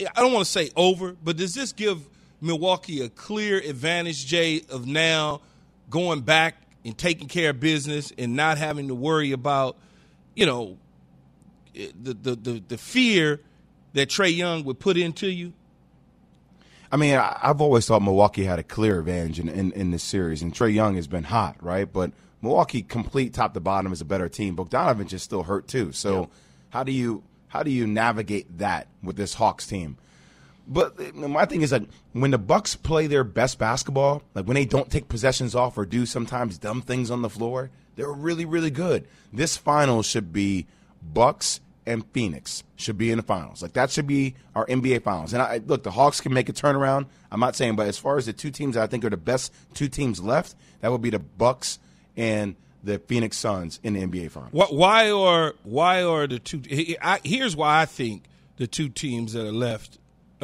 I 0.00 0.20
don't 0.20 0.32
want 0.32 0.44
to 0.44 0.50
say 0.50 0.70
over, 0.76 1.12
but 1.12 1.36
does 1.36 1.54
this 1.54 1.72
give 1.72 2.00
Milwaukee 2.40 3.00
a 3.02 3.08
clear 3.08 3.58
advantage, 3.58 4.26
Jay, 4.26 4.62
of 4.68 4.86
now 4.86 5.40
going 5.88 6.22
back 6.22 6.56
and 6.84 6.96
taking 6.96 7.28
care 7.28 7.50
of 7.50 7.60
business 7.60 8.12
and 8.18 8.36
not 8.36 8.58
having 8.58 8.88
to 8.88 8.94
worry 8.94 9.32
about, 9.32 9.76
you 10.34 10.46
know, 10.46 10.78
the 11.74 12.14
the 12.14 12.36
the, 12.36 12.64
the 12.68 12.78
fear 12.78 13.40
that 13.94 14.08
Trae 14.08 14.34
Young 14.34 14.64
would 14.64 14.78
put 14.78 14.96
into 14.96 15.28
you? 15.28 15.52
I 16.92 16.96
mean, 16.96 17.16
I've 17.16 17.60
always 17.60 17.86
thought 17.86 18.02
Milwaukee 18.02 18.44
had 18.44 18.60
a 18.60 18.62
clear 18.62 19.00
advantage 19.00 19.40
in, 19.40 19.48
in, 19.48 19.72
in 19.72 19.90
this 19.90 20.04
series, 20.04 20.42
and 20.42 20.54
Trae 20.54 20.72
Young 20.72 20.94
has 20.94 21.08
been 21.08 21.24
hot, 21.24 21.56
right? 21.60 21.92
But 21.92 22.12
Milwaukee, 22.40 22.82
complete 22.82 23.34
top 23.34 23.54
to 23.54 23.60
bottom, 23.60 23.92
is 23.92 24.00
a 24.00 24.04
better 24.04 24.28
team. 24.28 24.54
Bogdanovich 24.54 25.12
is 25.12 25.22
still 25.22 25.42
hurt 25.42 25.66
too. 25.66 25.90
So, 25.90 26.20
yeah. 26.20 26.26
how 26.70 26.84
do 26.84 26.92
you 26.92 27.24
how 27.48 27.62
do 27.62 27.70
you 27.70 27.86
navigate 27.86 28.58
that 28.58 28.88
with 29.02 29.16
this 29.16 29.34
Hawks 29.34 29.66
team? 29.66 29.96
But 30.66 31.14
my 31.14 31.44
thing 31.44 31.62
is 31.62 31.70
that 31.70 31.82
when 32.12 32.30
the 32.30 32.38
Bucks 32.38 32.74
play 32.74 33.06
their 33.06 33.24
best 33.24 33.58
basketball, 33.58 34.22
like 34.34 34.46
when 34.46 34.54
they 34.54 34.64
don't 34.64 34.90
take 34.90 35.08
possessions 35.08 35.54
off 35.54 35.76
or 35.76 35.84
do 35.84 36.06
sometimes 36.06 36.58
dumb 36.58 36.80
things 36.80 37.10
on 37.10 37.22
the 37.22 37.28
floor, 37.28 37.70
they're 37.96 38.10
really, 38.10 38.44
really 38.44 38.70
good. 38.70 39.06
This 39.32 39.56
finals 39.56 40.06
should 40.06 40.32
be 40.32 40.66
Bucks 41.02 41.60
and 41.86 42.04
Phoenix 42.12 42.64
should 42.76 42.96
be 42.96 43.10
in 43.10 43.18
the 43.18 43.22
finals. 43.22 43.62
Like 43.62 43.74
that 43.74 43.90
should 43.90 44.06
be 44.06 44.34
our 44.54 44.66
NBA 44.66 45.02
finals. 45.02 45.32
And 45.32 45.42
I 45.42 45.60
look, 45.66 45.82
the 45.82 45.90
Hawks 45.90 46.20
can 46.20 46.32
make 46.32 46.48
a 46.48 46.52
turnaround. 46.52 47.06
I'm 47.30 47.40
not 47.40 47.56
saying, 47.56 47.76
but 47.76 47.86
as 47.86 47.98
far 47.98 48.16
as 48.16 48.26
the 48.26 48.32
two 48.32 48.50
teams 48.50 48.76
I 48.76 48.86
think 48.86 49.04
are 49.04 49.10
the 49.10 49.16
best 49.16 49.52
two 49.74 49.88
teams 49.88 50.20
left, 50.22 50.54
that 50.80 50.90
would 50.90 51.02
be 51.02 51.10
the 51.10 51.18
Bucks 51.18 51.78
and 52.16 52.56
the 52.82 52.98
Phoenix 52.98 53.36
Suns 53.36 53.80
in 53.82 53.94
the 53.94 54.06
NBA 54.06 54.30
Finals. 54.30 54.52
Why 54.52 55.10
are 55.10 55.54
why 55.62 56.02
are 56.02 56.26
the 56.26 56.38
two? 56.38 56.62
Here's 56.66 57.56
why 57.56 57.82
I 57.82 57.86
think 57.86 58.24
the 58.56 58.66
two 58.66 58.88
teams 58.88 59.32
that 59.32 59.46
are 59.46 59.52
left, 59.52 59.98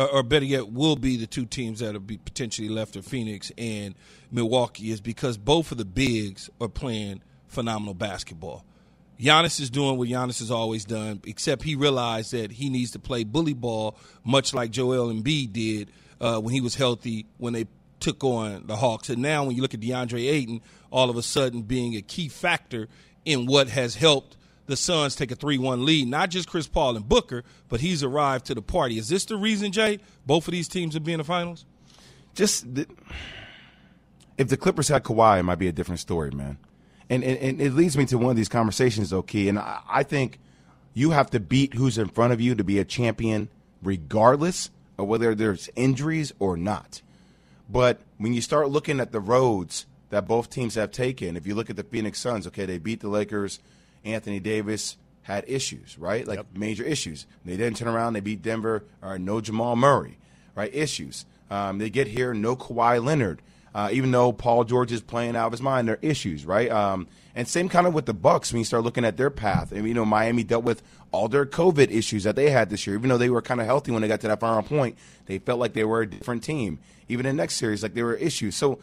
or 0.06 0.22
better 0.22 0.44
yet, 0.44 0.72
will 0.72 0.96
be 0.96 1.16
the 1.16 1.26
two 1.26 1.46
teams 1.46 1.80
that 1.80 1.92
will 1.92 2.00
be 2.00 2.18
potentially 2.18 2.68
left 2.68 2.96
of 2.96 3.04
Phoenix 3.04 3.50
and 3.58 3.94
Milwaukee, 4.30 4.90
is 4.90 5.00
because 5.00 5.36
both 5.36 5.72
of 5.72 5.78
the 5.78 5.84
bigs 5.84 6.48
are 6.60 6.68
playing 6.68 7.22
phenomenal 7.48 7.94
basketball. 7.94 8.64
Giannis 9.20 9.60
is 9.60 9.68
doing 9.68 9.98
what 9.98 10.08
Giannis 10.08 10.38
has 10.38 10.50
always 10.50 10.84
done, 10.84 11.20
except 11.26 11.62
he 11.62 11.74
realized 11.74 12.32
that 12.32 12.52
he 12.52 12.70
needs 12.70 12.92
to 12.92 12.98
play 12.98 13.24
bully 13.24 13.52
ball, 13.52 13.96
much 14.24 14.54
like 14.54 14.70
Joel 14.70 15.12
Embiid 15.12 15.52
did 15.52 15.90
uh, 16.20 16.38
when 16.38 16.54
he 16.54 16.60
was 16.60 16.74
healthy 16.74 17.26
when 17.36 17.52
they 17.52 17.66
took 17.98 18.24
on 18.24 18.66
the 18.66 18.76
Hawks. 18.76 19.10
And 19.10 19.20
now, 19.20 19.44
when 19.44 19.56
you 19.56 19.62
look 19.62 19.74
at 19.74 19.80
DeAndre 19.80 20.30
Ayton, 20.30 20.62
all 20.90 21.10
of 21.10 21.16
a 21.16 21.22
sudden 21.22 21.62
being 21.62 21.96
a 21.96 22.02
key 22.02 22.28
factor 22.28 22.88
in 23.26 23.44
what 23.44 23.68
has 23.68 23.94
helped 23.94 24.36
the 24.70 24.76
Suns 24.76 25.14
take 25.14 25.30
a 25.30 25.34
3 25.34 25.58
1 25.58 25.84
lead. 25.84 26.08
Not 26.08 26.30
just 26.30 26.48
Chris 26.48 26.66
Paul 26.66 26.96
and 26.96 27.08
Booker, 27.08 27.44
but 27.68 27.80
he's 27.80 28.02
arrived 28.02 28.46
to 28.46 28.54
the 28.54 28.62
party. 28.62 28.98
Is 28.98 29.08
this 29.08 29.24
the 29.24 29.36
reason, 29.36 29.72
Jay, 29.72 29.98
both 30.26 30.48
of 30.48 30.52
these 30.52 30.68
teams 30.68 30.96
are 30.96 31.00
being 31.00 31.14
in 31.14 31.18
the 31.18 31.24
finals? 31.24 31.64
Just 32.34 32.74
the, 32.74 32.86
if 34.38 34.48
the 34.48 34.56
Clippers 34.56 34.88
had 34.88 35.02
Kawhi, 35.02 35.40
it 35.40 35.42
might 35.42 35.58
be 35.58 35.68
a 35.68 35.72
different 35.72 36.00
story, 36.00 36.30
man. 36.30 36.58
And, 37.08 37.24
and, 37.24 37.38
and 37.38 37.60
it 37.60 37.74
leads 37.74 37.96
me 37.96 38.06
to 38.06 38.18
one 38.18 38.30
of 38.30 38.36
these 38.36 38.48
conversations, 38.48 39.10
though, 39.10 39.22
Key. 39.22 39.48
And 39.48 39.58
I, 39.58 39.80
I 39.88 40.02
think 40.02 40.38
you 40.94 41.10
have 41.10 41.30
to 41.30 41.40
beat 41.40 41.74
who's 41.74 41.98
in 41.98 42.08
front 42.08 42.32
of 42.32 42.40
you 42.40 42.54
to 42.54 42.64
be 42.64 42.78
a 42.78 42.84
champion, 42.84 43.48
regardless 43.82 44.70
of 44.98 45.08
whether 45.08 45.34
there's 45.34 45.68
injuries 45.74 46.32
or 46.38 46.56
not. 46.56 47.02
But 47.68 48.00
when 48.18 48.32
you 48.32 48.40
start 48.40 48.70
looking 48.70 49.00
at 49.00 49.12
the 49.12 49.20
roads 49.20 49.86
that 50.10 50.26
both 50.26 50.50
teams 50.50 50.74
have 50.74 50.90
taken. 50.90 51.36
If 51.36 51.46
you 51.46 51.54
look 51.54 51.70
at 51.70 51.76
the 51.76 51.84
Phoenix 51.84 52.18
Suns, 52.18 52.46
okay, 52.48 52.66
they 52.66 52.78
beat 52.78 53.00
the 53.00 53.08
Lakers. 53.08 53.60
Anthony 54.04 54.40
Davis 54.40 54.96
had 55.22 55.44
issues, 55.46 55.98
right? 55.98 56.26
Like 56.26 56.38
yep. 56.38 56.46
major 56.54 56.84
issues. 56.84 57.26
They 57.44 57.56
didn't 57.56 57.76
turn 57.76 57.88
around. 57.88 58.14
They 58.14 58.20
beat 58.20 58.42
Denver. 58.42 58.84
Or 59.02 59.18
no 59.18 59.40
Jamal 59.40 59.76
Murray, 59.76 60.18
right? 60.54 60.74
Issues. 60.74 61.26
Um, 61.50 61.78
they 61.78 61.90
get 61.90 62.06
here, 62.06 62.32
no 62.32 62.56
Kawhi 62.56 63.04
Leonard. 63.04 63.42
Uh, 63.72 63.88
even 63.92 64.10
though 64.10 64.32
Paul 64.32 64.64
George 64.64 64.90
is 64.90 65.00
playing 65.00 65.36
out 65.36 65.46
of 65.46 65.52
his 65.52 65.62
mind, 65.62 65.86
there 65.86 65.94
are 65.94 65.98
issues, 66.02 66.44
right? 66.44 66.70
Um, 66.70 67.06
and 67.36 67.46
same 67.46 67.68
kind 67.68 67.86
of 67.86 67.94
with 67.94 68.06
the 68.06 68.14
Bucks 68.14 68.52
when 68.52 68.58
you 68.58 68.64
start 68.64 68.82
looking 68.82 69.04
at 69.04 69.16
their 69.16 69.30
path. 69.30 69.70
And 69.70 69.86
you 69.86 69.94
know, 69.94 70.04
Miami 70.04 70.42
dealt 70.42 70.64
with 70.64 70.82
all 71.12 71.28
their 71.28 71.46
COVID 71.46 71.90
issues 71.90 72.24
that 72.24 72.34
they 72.34 72.50
had 72.50 72.70
this 72.70 72.86
year. 72.86 72.96
Even 72.96 73.08
though 73.10 73.18
they 73.18 73.30
were 73.30 73.42
kind 73.42 73.60
of 73.60 73.66
healthy 73.66 73.92
when 73.92 74.02
they 74.02 74.08
got 74.08 74.20
to 74.22 74.28
that 74.28 74.40
final 74.40 74.62
point, 74.62 74.98
they 75.26 75.38
felt 75.38 75.60
like 75.60 75.72
they 75.74 75.84
were 75.84 76.02
a 76.02 76.06
different 76.06 76.42
team. 76.42 76.80
Even 77.08 77.26
in 77.26 77.36
the 77.36 77.42
next 77.42 77.56
series, 77.56 77.82
like 77.82 77.94
there 77.94 78.04
were 78.04 78.14
issues. 78.14 78.56
So 78.56 78.80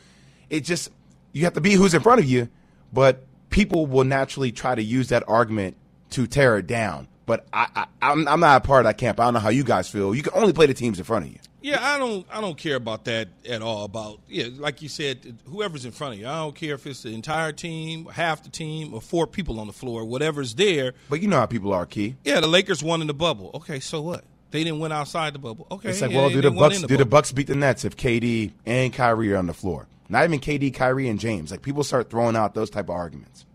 it 0.50 0.62
just 0.62 0.90
you 1.34 1.44
have 1.44 1.54
to 1.54 1.62
be 1.62 1.74
who's 1.74 1.94
in 1.94 2.02
front 2.02 2.20
of 2.20 2.26
you, 2.26 2.48
but 2.94 3.26
people 3.58 3.88
will 3.88 4.04
naturally 4.04 4.52
try 4.52 4.76
to 4.76 4.84
use 4.84 5.10
that 5.10 5.24
argument 5.28 5.76
to 6.12 6.28
tear 6.28 6.58
it 6.60 6.68
down. 6.68 7.08
But 7.26 7.46
I, 7.52 7.68
I, 7.76 7.86
I'm, 8.02 8.28
I'm 8.28 8.40
not 8.40 8.64
a 8.64 8.66
part 8.66 8.86
of 8.86 8.90
that 8.90 8.98
camp. 8.98 9.20
I 9.20 9.26
don't 9.26 9.34
know 9.34 9.40
how 9.40 9.50
you 9.50 9.64
guys 9.64 9.90
feel. 9.90 10.14
You 10.14 10.22
can 10.22 10.34
only 10.36 10.54
play 10.54 10.68
the 10.68 10.76
teams 10.76 11.00
in 11.00 11.06
front 11.06 11.26
of 11.26 11.32
you. 11.32 11.40
Yeah, 11.60 11.80
I 11.82 11.98
don't 11.98 12.26
I 12.32 12.40
don't 12.40 12.58
care 12.58 12.76
about 12.76 13.06
that 13.06 13.28
at 13.50 13.62
all. 13.62 13.84
About 13.84 14.22
yeah, 14.30 14.46
like 14.58 14.82
you 14.82 14.88
said, 14.88 15.40
whoever's 15.50 15.84
in 15.84 15.92
front 15.92 16.14
of 16.14 16.20
you. 16.20 16.28
I 16.28 16.36
don't 16.36 16.56
care 16.56 16.76
if 16.76 16.88
it's 16.88 17.04
the 17.04 17.14
entire 17.14 17.52
team, 17.52 18.06
half 18.06 18.44
the 18.44 18.50
team, 18.50 18.94
or 18.94 19.02
four 19.02 19.28
people 19.28 19.60
on 19.60 19.68
the 19.68 19.74
floor, 19.74 20.06
whatever's 20.06 20.56
there. 20.56 20.94
But 21.10 21.22
you 21.22 21.28
know 21.28 21.40
how 21.40 21.46
people 21.48 21.74
are, 21.74 21.86
Key. 21.86 22.16
Yeah, 22.24 22.40
the 22.40 22.48
Lakers 22.48 22.84
won 22.84 23.02
in 23.02 23.08
the 23.08 23.14
bubble. 23.14 23.52
Okay, 23.56 23.82
so 23.82 24.02
what? 24.02 24.24
They 24.52 24.64
didn't 24.64 24.80
win 24.80 24.94
outside 24.94 25.34
the 25.34 25.40
bubble. 25.40 25.68
Okay, 25.72 25.90
it's 25.90 26.00
like, 26.00 26.12
yeah, 26.12 26.18
well, 26.22 26.30
do 26.30 26.42
the 26.42 26.52
Bucks 26.52 26.82
do 26.84 26.96
the 26.96 27.06
Bucks 27.06 27.34
beat 27.34 27.48
the 27.48 27.56
Nets 27.56 27.84
if 27.84 27.98
KD 27.98 28.54
and 28.66 28.94
Kyrie 28.94 29.34
are 29.34 29.38
on 29.38 29.48
the 29.48 29.54
floor? 29.54 29.88
Not 30.10 30.24
even 30.24 30.40
KD, 30.40 30.74
Kyrie, 30.74 31.10
and 31.10 31.20
James. 31.20 31.52
Like 31.52 31.62
people 31.62 31.84
start 31.84 32.10
throwing 32.10 32.36
out 32.36 32.54
those 32.54 32.70
type 32.70 32.86
of 32.86 32.96
arguments. 32.96 33.46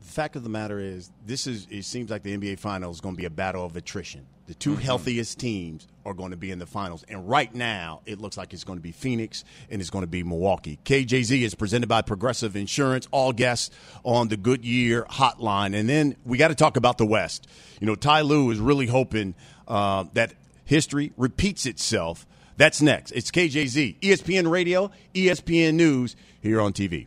The 0.00 0.12
fact 0.12 0.36
of 0.36 0.42
the 0.42 0.48
matter 0.48 0.78
is, 0.78 1.10
this 1.26 1.46
is. 1.46 1.66
It 1.70 1.84
seems 1.84 2.10
like 2.10 2.22
the 2.22 2.36
NBA 2.36 2.58
Finals 2.58 2.96
is 2.96 3.00
going 3.00 3.14
to 3.14 3.20
be 3.20 3.26
a 3.26 3.30
battle 3.30 3.64
of 3.64 3.76
attrition. 3.76 4.26
The 4.46 4.54
2 4.54 4.70
mm-hmm. 4.70 4.80
healthiest 4.80 5.38
teams 5.38 5.88
are 6.04 6.12
going 6.12 6.32
to 6.32 6.36
be 6.36 6.50
in 6.50 6.58
the 6.58 6.66
finals, 6.66 7.02
and 7.08 7.26
right 7.28 7.52
now 7.54 8.02
it 8.04 8.20
looks 8.20 8.36
like 8.36 8.52
it's 8.52 8.64
going 8.64 8.78
to 8.78 8.82
be 8.82 8.92
Phoenix 8.92 9.42
and 9.70 9.80
it's 9.80 9.88
going 9.88 10.02
to 10.02 10.10
be 10.10 10.22
Milwaukee. 10.22 10.78
KJZ 10.84 11.40
is 11.40 11.54
presented 11.54 11.88
by 11.88 12.02
Progressive 12.02 12.54
Insurance. 12.54 13.08
All 13.10 13.32
guests 13.32 13.74
on 14.02 14.28
the 14.28 14.36
Goodyear 14.36 15.04
Hotline, 15.04 15.74
and 15.74 15.88
then 15.88 16.16
we 16.26 16.36
got 16.36 16.48
to 16.48 16.54
talk 16.54 16.76
about 16.76 16.98
the 16.98 17.06
West. 17.06 17.46
You 17.80 17.86
know, 17.86 17.94
Ty 17.94 18.20
Lue 18.20 18.50
is 18.50 18.58
really 18.60 18.86
hoping 18.86 19.34
uh, 19.66 20.04
that 20.12 20.34
history 20.64 21.12
repeats 21.16 21.64
itself 21.64 22.26
that's 22.56 22.82
next. 22.82 23.12
It's 23.12 23.30
KJZ, 23.30 24.00
ESPN 24.00 24.50
Radio, 24.50 24.90
ESPN 25.14 25.74
News 25.74 26.16
here 26.40 26.60
on 26.60 26.72
TV. 26.72 27.06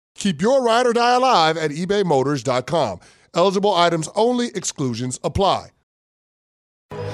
Keep 0.15 0.41
your 0.41 0.63
ride 0.63 0.85
or 0.85 0.93
die 0.93 1.15
alive 1.15 1.57
at 1.57 1.71
ebaymotors.com. 1.71 2.99
Eligible 3.33 3.73
items 3.73 4.09
only, 4.15 4.49
exclusions 4.55 5.19
apply. 5.23 5.69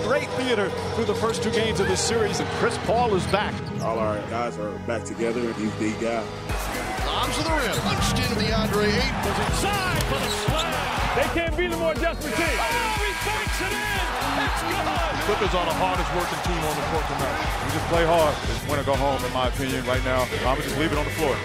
Great 0.04 0.28
theater 0.32 0.70
through 0.96 1.06
the 1.06 1.14
first 1.14 1.44
two 1.44 1.52
games 1.52 1.80
of 1.80 1.88
this 1.88 2.02
series, 2.02 2.40
and 2.40 2.50
Chris 2.58 2.78
Paul 2.86 3.14
is 3.14 3.26
back. 3.28 3.54
All 3.82 4.00
our 4.00 4.18
guys 4.30 4.58
are 4.58 4.72
back 4.88 5.04
together, 5.04 5.42
and 5.42 5.56
he's 5.56 5.74
the 5.76 5.92
guy. 6.02 6.26
Bombs 7.06 7.38
to 7.38 7.44
the 7.44 7.52
rim, 7.52 7.78
punched 7.86 8.18
into 8.18 8.36
DeAndre 8.42 8.88
Ayton. 8.90 9.24
Goes 9.24 9.40
inside 9.46 10.04
for 10.10 10.18
the 10.18 10.32
slam. 10.48 11.16
They 11.16 11.28
can't 11.38 11.56
be 11.56 11.68
the 11.68 11.78
more 11.78 11.94
desperate 11.94 12.34
team. 12.34 12.58
Oh, 12.58 12.98
he 13.04 13.12
banks 13.28 13.62
it 13.62 13.74
in. 13.74 14.18
It's 14.42 14.62
good. 14.66 14.86
Clippers 15.28 15.54
are 15.54 15.66
the 15.66 15.78
hardest 15.78 16.10
working 16.16 16.42
team 16.48 16.62
on 16.66 16.76
the 16.78 16.86
court 16.90 17.06
tonight. 17.06 17.38
We 17.66 17.72
just 17.76 17.88
play 17.92 18.06
hard. 18.06 18.34
Just 18.48 18.68
want 18.68 18.80
to 18.80 18.86
go 18.88 18.96
home, 18.96 19.24
in 19.24 19.34
my 19.34 19.48
opinion, 19.50 19.86
right 19.86 20.04
now. 20.04 20.26
I'm 20.48 20.58
just 20.62 20.78
leave 20.80 20.92
it 20.92 20.98
on 20.98 21.06
the 21.06 21.12
floor. 21.12 21.36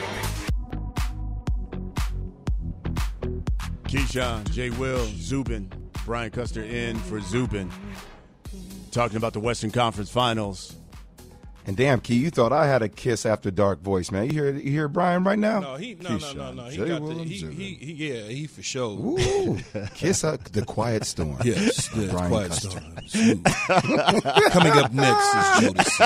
Keyshawn, 3.93 4.51
Jay 4.53 4.71
Will, 4.71 5.05
Zubin, 5.19 5.71
Brian 6.07 6.31
Custer 6.31 6.63
in 6.63 6.97
for 6.97 7.21
Zubin. 7.21 7.71
Talking 8.91 9.19
about 9.19 9.35
the 9.35 9.41
Western 9.41 9.71
Conference 9.71 10.11
Finals. 10.11 10.77
And 11.67 11.77
damn, 11.77 12.01
Key, 12.01 12.15
you 12.15 12.31
thought 12.31 12.55
I 12.55 12.67
had 12.67 12.81
a 12.81 12.89
kiss 12.89 13.27
after 13.27 13.51
dark 13.51 13.83
voice, 13.83 14.11
man. 14.11 14.29
You 14.29 14.33
hear 14.33 14.51
you 14.51 14.71
hear 14.71 14.89
Brian 14.89 15.25
right 15.25 15.39
now? 15.39 15.61
No, 15.61 15.77
he 15.77 15.95
no 16.01 16.17
no 16.17 16.33
no 16.33 16.53
no. 16.53 16.65
He 16.65 16.79
got 16.79 17.07
the, 17.07 17.15
he, 17.23 17.37
he, 17.37 17.75
he 17.75 17.93
yeah 17.93 18.29
he 18.29 18.47
for 18.47 18.63
sure. 18.63 18.99
Ooh, 18.99 19.59
kiss 19.95 20.25
up 20.25 20.43
the 20.45 20.65
quiet 20.65 21.05
storm. 21.05 21.37
Yes, 21.45 21.89
the 21.89 22.07
Brian 22.07 22.31
quiet 22.31 22.49
Custer. 22.49 22.71
storm. 22.71 23.43
Coming 24.53 24.73
up 24.73 24.93
next 24.95 25.35
is 25.35 25.61
Judas. 25.61 25.99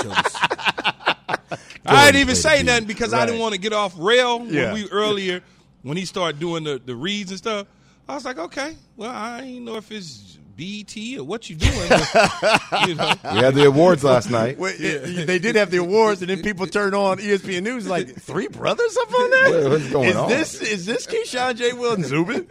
Judas. 0.00 0.36
I 1.88 2.06
didn't 2.06 2.20
even 2.20 2.36
say 2.36 2.62
nothing 2.62 2.86
because 2.86 3.12
right. 3.12 3.22
I 3.22 3.26
didn't 3.26 3.40
want 3.40 3.54
to 3.54 3.60
get 3.60 3.72
off 3.72 3.94
rail 3.98 4.38
when 4.38 4.54
yeah. 4.54 4.72
we 4.72 4.88
earlier 4.90 5.42
when 5.86 5.96
he 5.96 6.04
started 6.04 6.40
doing 6.40 6.64
the, 6.64 6.80
the 6.84 6.96
reads 6.96 7.30
and 7.30 7.38
stuff. 7.38 7.68
I 8.08 8.14
was 8.14 8.24
like, 8.24 8.38
okay, 8.38 8.76
well, 8.96 9.10
I 9.10 9.42
ain't 9.42 9.64
know 9.64 9.76
if 9.76 9.92
it's 9.92 10.36
BT 10.56 11.18
or 11.18 11.24
what 11.24 11.48
you 11.48 11.54
doing. 11.54 11.88
But, 11.88 12.60
you 12.88 12.94
know. 12.96 13.12
We 13.34 13.38
had 13.38 13.54
the 13.54 13.66
awards 13.66 14.02
last 14.02 14.28
night. 14.28 14.58
Well, 14.58 14.72
it, 14.76 15.26
they 15.26 15.38
did 15.38 15.54
have 15.54 15.70
the 15.70 15.76
awards, 15.76 16.22
and 16.22 16.30
then 16.30 16.42
people 16.42 16.66
turned 16.66 16.94
on 16.94 17.18
ESPN 17.18 17.62
News 17.62 17.86
like 17.86 18.20
three 18.20 18.48
brothers 18.48 18.96
up 18.96 19.14
on 19.14 19.30
there. 19.30 19.68
What's 19.68 19.90
going 19.90 20.08
is 20.08 20.16
on? 20.16 20.28
This 20.28 20.60
is 20.60 20.86
this 20.86 21.06
Keyshawn 21.06 21.56
J. 21.56 21.72
Will 21.72 21.94
and 21.94 22.04
Zubin? 22.04 22.48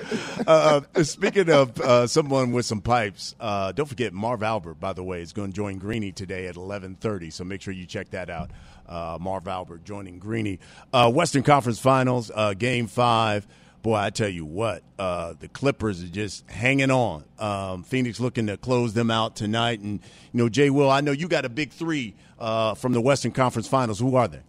Uh, 0.48 0.82
uh, 0.96 1.04
speaking 1.04 1.50
of 1.50 1.80
uh, 1.82 2.08
someone 2.08 2.51
with 2.51 2.65
some 2.65 2.82
pipes, 2.82 3.36
uh, 3.39 3.72
don't 3.72 3.88
forget 3.88 4.13
Marv 4.13 4.44
Albert. 4.44 4.75
By 4.75 4.94
the 4.94 5.04
way, 5.04 5.22
is 5.22 5.34
going 5.34 5.51
to 5.51 5.56
join 5.56 5.77
Greeny 5.77 6.12
today 6.12 6.48
at 6.48 6.56
eleven 6.56 6.96
thirty. 6.96 7.32
So 7.32 7.44
make 7.44 7.62
sure 7.62 7.74
you 7.74 7.86
check 7.86 8.12
that 8.12 8.30
out. 8.30 8.51
Uh, 8.88 9.18
Marv 9.20 9.48
Albert 9.48 9.84
joining 9.84 10.20
Greeny. 10.20 10.60
Uh, 10.94 11.12
Western 11.12 11.44
Conference 11.44 11.80
Finals, 11.80 12.32
Game 12.58 12.88
Five 12.88 13.48
boy, 13.86 13.96
I 13.96 14.10
tell 14.10 14.27
you 14.27 14.46
what, 14.46 14.82
uh, 14.98 15.36
the 15.39 15.48
Clippers 15.48 16.04
are 16.04 16.08
just 16.08 16.50
hanging 16.50 16.89
on. 16.89 17.24
Um, 17.38 17.84
Phoenix 17.84 18.20
looking 18.20 18.48
to 18.48 18.58
close 18.58 18.94
them 18.94 19.12
out 19.12 19.36
tonight. 19.36 19.80
And, 19.80 20.00
you 20.34 20.39
know, 20.42 20.50
Jay 20.50 20.72
Will, 20.72 20.89
I 20.89 21.01
know 21.01 21.12
you 21.12 21.27
got 21.27 21.46
a 21.46 21.50
big 21.50 21.70
three 21.70 22.15
uh, 22.39 22.74
from 22.74 22.94
the 22.94 23.00
Western 23.01 23.32
Conference 23.32 23.68
Finals. 23.68 24.00
Who 24.00 24.15
are 24.15 24.27
they? 24.27 24.39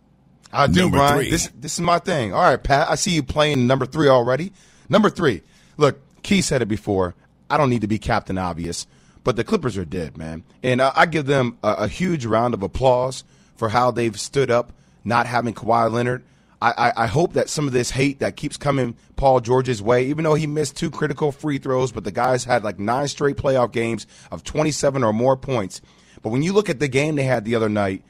I 0.54 0.66
do, 0.68 0.84
number 0.84 0.96
Brian. 0.96 1.18
Three. 1.18 1.30
This, 1.30 1.50
this 1.54 1.74
is 1.74 1.80
my 1.80 1.98
thing. 1.98 2.32
All 2.32 2.42
right, 2.42 2.62
Pat, 2.62 2.88
I 2.88 2.94
see 2.94 3.10
you 3.10 3.22
playing 3.22 3.66
number 3.66 3.84
three 3.84 4.08
already. 4.08 4.54
Number 4.88 5.10
three. 5.10 5.42
Look, 5.76 6.00
Key 6.22 6.40
said 6.40 6.62
it 6.62 6.66
before. 6.66 7.14
I 7.50 7.58
don't 7.58 7.68
need 7.68 7.82
to 7.82 7.88
be 7.88 7.98
Captain 7.98 8.38
Obvious, 8.38 8.86
but 9.22 9.36
the 9.36 9.44
Clippers 9.44 9.76
are 9.76 9.84
dead, 9.84 10.16
man. 10.16 10.44
And 10.62 10.80
uh, 10.80 10.92
I 10.96 11.04
give 11.04 11.26
them 11.26 11.58
a, 11.62 11.72
a 11.72 11.88
huge 11.88 12.24
round 12.24 12.54
of 12.54 12.62
applause 12.62 13.22
for 13.56 13.70
how 13.70 13.90
they've 13.90 14.18
stood 14.18 14.50
up, 14.50 14.72
not 15.04 15.26
having 15.26 15.54
Kawhi 15.54 15.90
Leonard– 15.90 16.22
I, 16.60 16.92
I, 16.96 17.06
hope 17.06 17.34
that 17.34 17.50
some 17.50 17.66
of 17.66 17.74
this 17.74 17.90
hate 17.90 18.20
that 18.20 18.36
keeps 18.36 18.56
coming 18.56 18.96
Paul 19.16 19.40
George's 19.40 19.82
way, 19.82 20.06
even 20.06 20.24
though 20.24 20.34
he 20.34 20.46
missed 20.46 20.76
two 20.76 20.90
critical 20.90 21.30
free 21.30 21.58
throws, 21.58 21.92
but 21.92 22.04
the 22.04 22.10
guys 22.10 22.44
had 22.44 22.64
like 22.64 22.78
nine 22.78 23.08
straight 23.08 23.36
playoff 23.36 23.72
games 23.72 24.06
of 24.30 24.42
27 24.42 25.04
or 25.04 25.12
more 25.12 25.36
points. 25.36 25.82
But 26.22 26.30
when 26.30 26.42
you 26.42 26.54
look 26.54 26.70
at 26.70 26.80
the 26.80 26.88
game 26.88 27.16
they 27.16 27.24
had 27.24 27.44
the 27.44 27.54
other 27.54 27.68
night, 27.68 28.02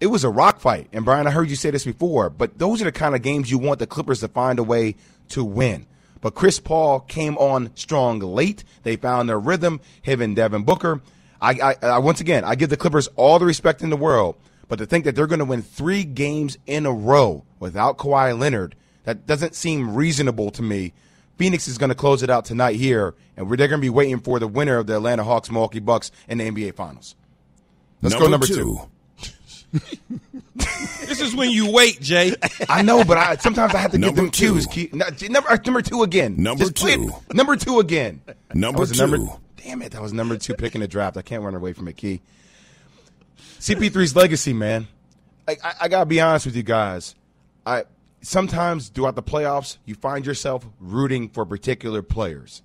it 0.00 0.06
was 0.06 0.24
a 0.24 0.30
rock 0.30 0.58
fight. 0.58 0.88
And 0.92 1.04
Brian, 1.04 1.28
I 1.28 1.30
heard 1.30 1.48
you 1.48 1.54
say 1.54 1.70
this 1.70 1.84
before, 1.84 2.28
but 2.28 2.58
those 2.58 2.82
are 2.82 2.86
the 2.86 2.92
kind 2.92 3.14
of 3.14 3.22
games 3.22 3.52
you 3.52 3.58
want 3.58 3.78
the 3.78 3.86
Clippers 3.86 4.20
to 4.20 4.28
find 4.28 4.58
a 4.58 4.64
way 4.64 4.96
to 5.28 5.44
win. 5.44 5.86
But 6.20 6.34
Chris 6.34 6.58
Paul 6.58 7.00
came 7.00 7.38
on 7.38 7.70
strong 7.76 8.18
late. 8.18 8.64
They 8.82 8.96
found 8.96 9.28
their 9.28 9.40
rhythm. 9.40 9.80
Him 10.02 10.20
and 10.20 10.34
Devin 10.34 10.64
Booker. 10.64 11.00
I, 11.40 11.76
I, 11.82 11.86
I 11.86 11.98
once 11.98 12.20
again, 12.20 12.44
I 12.44 12.56
give 12.56 12.70
the 12.70 12.76
Clippers 12.76 13.08
all 13.14 13.38
the 13.38 13.46
respect 13.46 13.80
in 13.80 13.90
the 13.90 13.96
world. 13.96 14.36
But 14.72 14.78
to 14.78 14.86
think 14.86 15.04
that 15.04 15.14
they're 15.14 15.26
going 15.26 15.40
to 15.40 15.44
win 15.44 15.60
three 15.60 16.02
games 16.02 16.56
in 16.66 16.86
a 16.86 16.92
row 16.92 17.44
without 17.60 17.98
Kawhi 17.98 18.38
Leonard, 18.38 18.74
that 19.04 19.26
doesn't 19.26 19.54
seem 19.54 19.94
reasonable 19.94 20.50
to 20.50 20.62
me. 20.62 20.94
Phoenix 21.36 21.68
is 21.68 21.76
going 21.76 21.90
to 21.90 21.94
close 21.94 22.22
it 22.22 22.30
out 22.30 22.46
tonight 22.46 22.76
here, 22.76 23.14
and 23.36 23.50
we're, 23.50 23.58
they're 23.58 23.68
going 23.68 23.82
to 23.82 23.84
be 23.84 23.90
waiting 23.90 24.20
for 24.20 24.38
the 24.38 24.48
winner 24.48 24.78
of 24.78 24.86
the 24.86 24.96
Atlanta 24.96 25.24
Hawks 25.24 25.50
Milwaukee 25.50 25.78
Bucks 25.78 26.10
in 26.26 26.38
the 26.38 26.50
NBA 26.50 26.74
Finals. 26.74 27.16
Let's 28.00 28.14
number 28.14 28.24
go 28.24 28.30
number 28.30 28.46
two. 28.46 28.80
two. 29.20 29.88
this 30.56 31.20
is 31.20 31.36
when 31.36 31.50
you 31.50 31.70
wait, 31.70 32.00
Jay. 32.00 32.34
I 32.66 32.80
know, 32.80 33.04
but 33.04 33.18
I, 33.18 33.36
sometimes 33.36 33.74
I 33.74 33.78
have 33.78 33.90
to 33.90 33.98
number 33.98 34.22
give 34.22 34.24
them 34.24 34.30
two. 34.30 34.68
cues. 34.70 34.94
Number, 35.28 35.50
uh, 35.50 35.58
number 35.66 35.82
two 35.82 36.02
again. 36.02 36.36
Number 36.38 36.64
Just 36.64 36.76
two. 36.76 37.12
Number 37.34 37.56
two 37.56 37.78
again. 37.78 38.22
Number 38.54 38.86
two. 38.86 38.96
Number, 38.96 39.18
damn 39.62 39.82
it, 39.82 39.92
that 39.92 40.00
was 40.00 40.14
number 40.14 40.38
two 40.38 40.54
pick 40.54 40.74
in 40.74 40.80
the 40.80 40.88
draft. 40.88 41.18
I 41.18 41.22
can't 41.22 41.42
run 41.42 41.54
away 41.54 41.74
from 41.74 41.88
it, 41.88 41.98
Key. 41.98 42.22
CP3's 43.58 44.16
legacy, 44.16 44.52
man. 44.52 44.88
I, 45.46 45.56
I, 45.62 45.74
I 45.82 45.88
gotta 45.88 46.06
be 46.06 46.20
honest 46.20 46.46
with 46.46 46.56
you 46.56 46.62
guys. 46.62 47.14
I 47.66 47.84
sometimes 48.22 48.88
throughout 48.88 49.16
the 49.16 49.22
playoffs, 49.22 49.78
you 49.84 49.94
find 49.94 50.24
yourself 50.24 50.66
rooting 50.80 51.28
for 51.28 51.44
particular 51.44 52.02
players. 52.02 52.62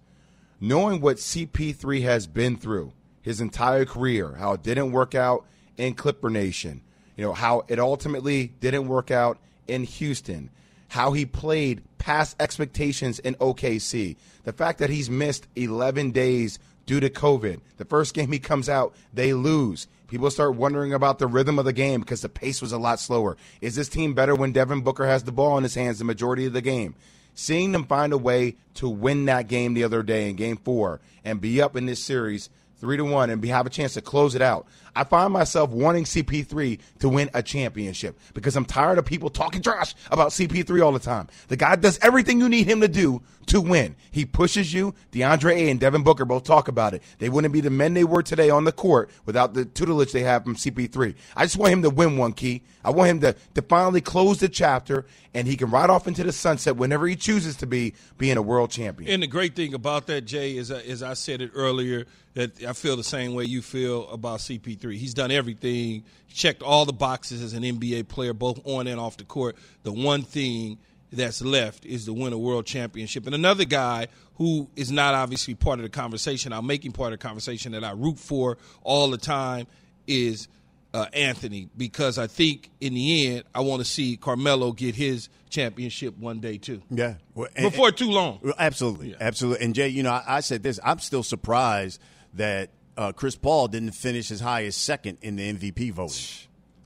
Knowing 0.59 1.01
what 1.01 1.17
CP3 1.17 2.01
has 2.03 2.25
been 2.25 2.57
through 2.57 2.93
his 3.21 3.41
entire 3.41 3.85
career, 3.85 4.35
how 4.39 4.53
it 4.53 4.63
didn't 4.63 4.91
work 4.91 5.13
out 5.13 5.45
in 5.75 5.93
Clipper 5.93 6.29
Nation, 6.29 6.81
you 7.15 7.23
know, 7.23 7.33
how 7.33 7.65
it 7.67 7.79
ultimately 7.79 8.53
didn't 8.59 8.87
work 8.87 9.11
out 9.11 9.37
in 9.67 9.83
Houston, 9.83 10.49
how 10.89 11.11
he 11.11 11.25
played 11.25 11.83
past 11.97 12.35
expectations 12.39 13.19
in 13.19 13.35
OKC, 13.35 14.15
the 14.45 14.53
fact 14.53 14.79
that 14.79 14.89
he's 14.89 15.09
missed 15.09 15.47
11 15.55 16.11
days 16.11 16.57
due 16.87 16.99
to 16.99 17.11
COVID. 17.11 17.59
The 17.77 17.85
first 17.85 18.15
game 18.15 18.31
he 18.31 18.39
comes 18.39 18.67
out, 18.67 18.95
they 19.13 19.33
lose. 19.33 19.87
People 20.07 20.31
start 20.31 20.55
wondering 20.55 20.93
about 20.93 21.19
the 21.19 21.27
rhythm 21.27 21.59
of 21.59 21.65
the 21.65 21.73
game 21.73 21.99
because 21.99 22.21
the 22.21 22.29
pace 22.29 22.61
was 22.61 22.71
a 22.71 22.79
lot 22.79 22.99
slower. 22.99 23.37
Is 23.61 23.75
this 23.75 23.89
team 23.89 24.15
better 24.15 24.33
when 24.33 24.53
Devin 24.53 24.81
Booker 24.81 25.05
has 25.05 25.23
the 25.23 25.31
ball 25.31 25.57
in 25.57 25.63
his 25.63 25.75
hands 25.75 25.99
the 25.99 26.05
majority 26.05 26.45
of 26.47 26.53
the 26.53 26.61
game? 26.61 26.95
Seeing 27.35 27.73
them 27.73 27.85
find 27.85 28.13
a 28.13 28.17
way 28.17 28.55
to 28.75 28.89
win 28.89 29.25
that 29.25 29.47
game 29.47 29.75
the 29.75 29.83
other 29.83 30.01
day 30.01 30.29
in 30.29 30.37
game 30.37 30.57
four 30.57 31.01
and 31.23 31.39
be 31.39 31.61
up 31.61 31.75
in 31.75 31.85
this 31.85 32.03
series 32.03 32.49
three 32.79 32.97
to 32.97 33.03
one, 33.03 33.29
and 33.29 33.41
be, 33.41 33.49
have 33.49 33.65
a 33.65 33.71
chance 33.71 33.93
to 33.95 34.01
close 34.01 34.35
it 34.35 34.41
out. 34.41 34.67
I 34.97 35.03
find 35.03 35.31
myself 35.31 35.69
wanting 35.69 36.05
CP3 36.05 36.79
to 36.99 37.09
win 37.09 37.29
a 37.35 37.43
championship 37.43 38.19
because 38.33 38.55
I'm 38.55 38.65
tired 38.65 38.97
of 38.97 39.05
people 39.05 39.29
talking 39.29 39.61
trash 39.61 39.93
about 40.09 40.29
CP3 40.29 40.83
all 40.83 40.91
the 40.91 40.97
time. 40.97 41.27
The 41.49 41.55
guy 41.55 41.75
does 41.75 41.99
everything 42.01 42.39
you 42.39 42.49
need 42.49 42.65
him 42.65 42.81
to 42.81 42.87
do 42.87 43.21
to 43.47 43.61
win. 43.61 43.95
He 44.09 44.25
pushes 44.25 44.73
you. 44.73 44.95
DeAndre 45.11 45.53
A 45.53 45.69
and 45.69 45.79
Devin 45.79 46.03
Booker 46.03 46.25
both 46.25 46.45
talk 46.45 46.67
about 46.67 46.95
it. 46.95 47.03
They 47.19 47.29
wouldn't 47.29 47.53
be 47.53 47.61
the 47.61 47.69
men 47.69 47.93
they 47.93 48.03
were 48.03 48.23
today 48.23 48.49
on 48.49 48.63
the 48.63 48.71
court 48.71 49.11
without 49.25 49.53
the 49.53 49.65
tutelage 49.65 50.11
they 50.11 50.23
have 50.23 50.43
from 50.43 50.55
CP3. 50.55 51.13
I 51.35 51.45
just 51.45 51.57
want 51.57 51.73
him 51.73 51.83
to 51.83 51.91
win 51.91 52.17
one 52.17 52.33
key. 52.33 52.63
I 52.83 52.89
want 52.89 53.09
him 53.09 53.19
to, 53.21 53.35
to 53.53 53.61
finally 53.61 54.01
close 54.01 54.39
the 54.39 54.49
chapter 54.49 55.05
and 55.33 55.47
he 55.47 55.55
can 55.55 55.69
ride 55.69 55.89
off 55.89 56.07
into 56.07 56.23
the 56.23 56.31
sunset 56.31 56.75
whenever 56.77 57.07
he 57.07 57.15
chooses 57.15 57.55
to 57.57 57.67
be 57.67 57.93
being 58.17 58.37
a 58.37 58.41
world 58.41 58.71
champion. 58.71 59.11
And 59.11 59.21
the 59.21 59.27
great 59.27 59.55
thing 59.55 59.73
about 59.73 60.07
that, 60.07 60.21
Jay, 60.25 60.57
is 60.57 60.71
uh, 60.71 60.81
as 60.87 61.03
I 61.03 61.13
said 61.13 61.41
it 61.41 61.51
earlier, 61.53 62.05
that 62.33 62.63
I 62.63 62.73
feel 62.73 62.95
the 62.95 63.03
same 63.03 63.33
way 63.33 63.45
you 63.45 63.61
feel 63.61 64.07
about 64.09 64.39
CP3. 64.39 64.86
He's 64.95 65.13
done 65.13 65.31
everything, 65.31 66.03
checked 66.31 66.61
all 66.61 66.85
the 66.85 66.93
boxes 66.93 67.41
as 67.41 67.53
an 67.53 67.63
NBA 67.63 68.07
player, 68.07 68.33
both 68.33 68.59
on 68.65 68.87
and 68.87 68.99
off 68.99 69.17
the 69.17 69.25
court. 69.25 69.57
The 69.83 69.91
one 69.91 70.21
thing 70.21 70.77
that's 71.11 71.41
left 71.41 71.85
is 71.85 72.05
to 72.05 72.13
win 72.13 72.33
a 72.33 72.37
world 72.37 72.65
championship. 72.65 73.25
And 73.25 73.35
another 73.35 73.65
guy 73.65 74.07
who 74.35 74.69
is 74.75 74.91
not 74.91 75.13
obviously 75.13 75.55
part 75.55 75.79
of 75.79 75.83
the 75.83 75.89
conversation, 75.89 76.53
I'm 76.53 76.67
making 76.67 76.91
part 76.91 77.13
of 77.13 77.19
the 77.19 77.27
conversation 77.27 77.71
that 77.71 77.83
I 77.83 77.91
root 77.91 78.19
for 78.19 78.57
all 78.83 79.09
the 79.09 79.17
time 79.17 79.67
is 80.05 80.47
uh, 80.93 81.05
Anthony 81.13 81.69
because 81.75 82.17
I 82.17 82.27
think 82.27 82.69
in 82.79 82.93
the 82.93 83.27
end 83.27 83.43
I 83.53 83.61
want 83.61 83.81
to 83.81 83.85
see 83.85 84.17
Carmelo 84.17 84.71
get 84.71 84.95
his 84.95 85.29
championship 85.49 86.17
one 86.17 86.39
day 86.39 86.57
too. 86.57 86.81
Yeah, 86.89 87.15
well, 87.35 87.49
and, 87.55 87.69
before 87.69 87.91
too 87.91 88.09
long. 88.09 88.39
Absolutely, 88.57 89.11
yeah. 89.11 89.17
absolutely. 89.19 89.65
And 89.65 89.75
Jay, 89.75 89.89
you 89.89 90.03
know, 90.03 90.11
I, 90.11 90.23
I, 90.27 90.39
said 90.39 90.63
this. 90.63 90.79
I'm 90.83 90.99
still 90.99 91.23
surprised 91.23 92.01
that 92.33 92.69
uh, 92.97 93.11
Chris 93.11 93.35
Paul 93.35 93.67
didn't 93.67 93.91
finish 93.91 94.31
as 94.31 94.39
high 94.39 94.65
as 94.65 94.75
second 94.75 95.19
in 95.21 95.35
the 95.35 95.53
MVP 95.53 95.91
voting. 95.93 96.23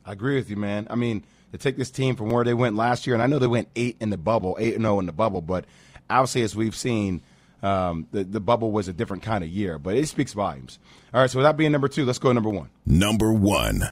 I 0.05 0.11
agree 0.11 0.35
with 0.35 0.49
you, 0.49 0.57
man. 0.57 0.87
I 0.89 0.95
mean, 0.95 1.23
to 1.51 1.57
take 1.57 1.77
this 1.77 1.91
team 1.91 2.15
from 2.15 2.29
where 2.29 2.43
they 2.43 2.53
went 2.53 2.75
last 2.75 3.07
year, 3.07 3.15
and 3.15 3.23
I 3.23 3.27
know 3.27 3.39
they 3.39 3.47
went 3.47 3.69
eight 3.75 3.97
in 3.99 4.09
the 4.09 4.17
bubble, 4.17 4.57
eight 4.59 4.75
and 4.75 4.83
zero 4.83 4.95
oh 4.95 4.99
in 4.99 5.05
the 5.05 5.11
bubble, 5.11 5.41
but 5.41 5.65
obviously, 6.09 6.41
as 6.43 6.55
we've 6.55 6.75
seen. 6.75 7.21
Um, 7.63 8.07
the, 8.09 8.23
the 8.23 8.39
bubble 8.39 8.71
was 8.71 8.87
a 8.87 8.93
different 8.93 9.21
kind 9.21 9.43
of 9.43 9.49
year, 9.51 9.77
but 9.77 9.95
it 9.95 10.07
speaks 10.07 10.33
volumes. 10.33 10.79
All 11.13 11.21
right, 11.21 11.29
so 11.29 11.37
without 11.37 11.57
being 11.57 11.71
number 11.71 11.87
two, 11.87 12.05
let's 12.05 12.17
go 12.17 12.31
number 12.31 12.49
one. 12.49 12.71
Number 12.87 13.31
one 13.31 13.91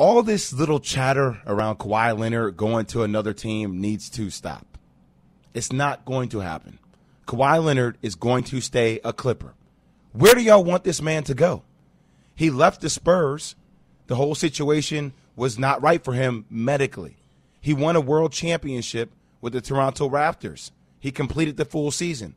all 0.00 0.22
this 0.22 0.50
little 0.54 0.80
chatter 0.80 1.42
around 1.46 1.76
Kawhi 1.76 2.18
Leonard 2.18 2.56
going 2.56 2.86
to 2.86 3.02
another 3.02 3.34
team 3.34 3.82
needs 3.82 4.08
to 4.08 4.30
stop. 4.30 4.78
It's 5.52 5.70
not 5.70 6.06
going 6.06 6.30
to 6.30 6.40
happen. 6.40 6.78
Kawhi 7.26 7.62
Leonard 7.62 7.98
is 8.00 8.14
going 8.14 8.44
to 8.44 8.62
stay 8.62 9.00
a 9.04 9.12
Clipper. 9.12 9.52
Where 10.12 10.34
do 10.34 10.42
y'all 10.42 10.64
want 10.64 10.84
this 10.84 11.00
man 11.00 11.22
to 11.24 11.34
go? 11.34 11.62
He 12.34 12.50
left 12.50 12.80
the 12.80 12.90
Spurs. 12.90 13.54
The 14.08 14.16
whole 14.16 14.34
situation 14.34 15.12
was 15.36 15.58
not 15.58 15.82
right 15.82 16.02
for 16.02 16.14
him 16.14 16.46
medically. 16.50 17.16
He 17.60 17.74
won 17.74 17.94
a 17.94 18.00
world 18.00 18.32
championship 18.32 19.12
with 19.40 19.52
the 19.52 19.60
Toronto 19.60 20.08
Raptors. 20.08 20.72
He 20.98 21.12
completed 21.12 21.56
the 21.56 21.64
full 21.64 21.90
season. 21.90 22.34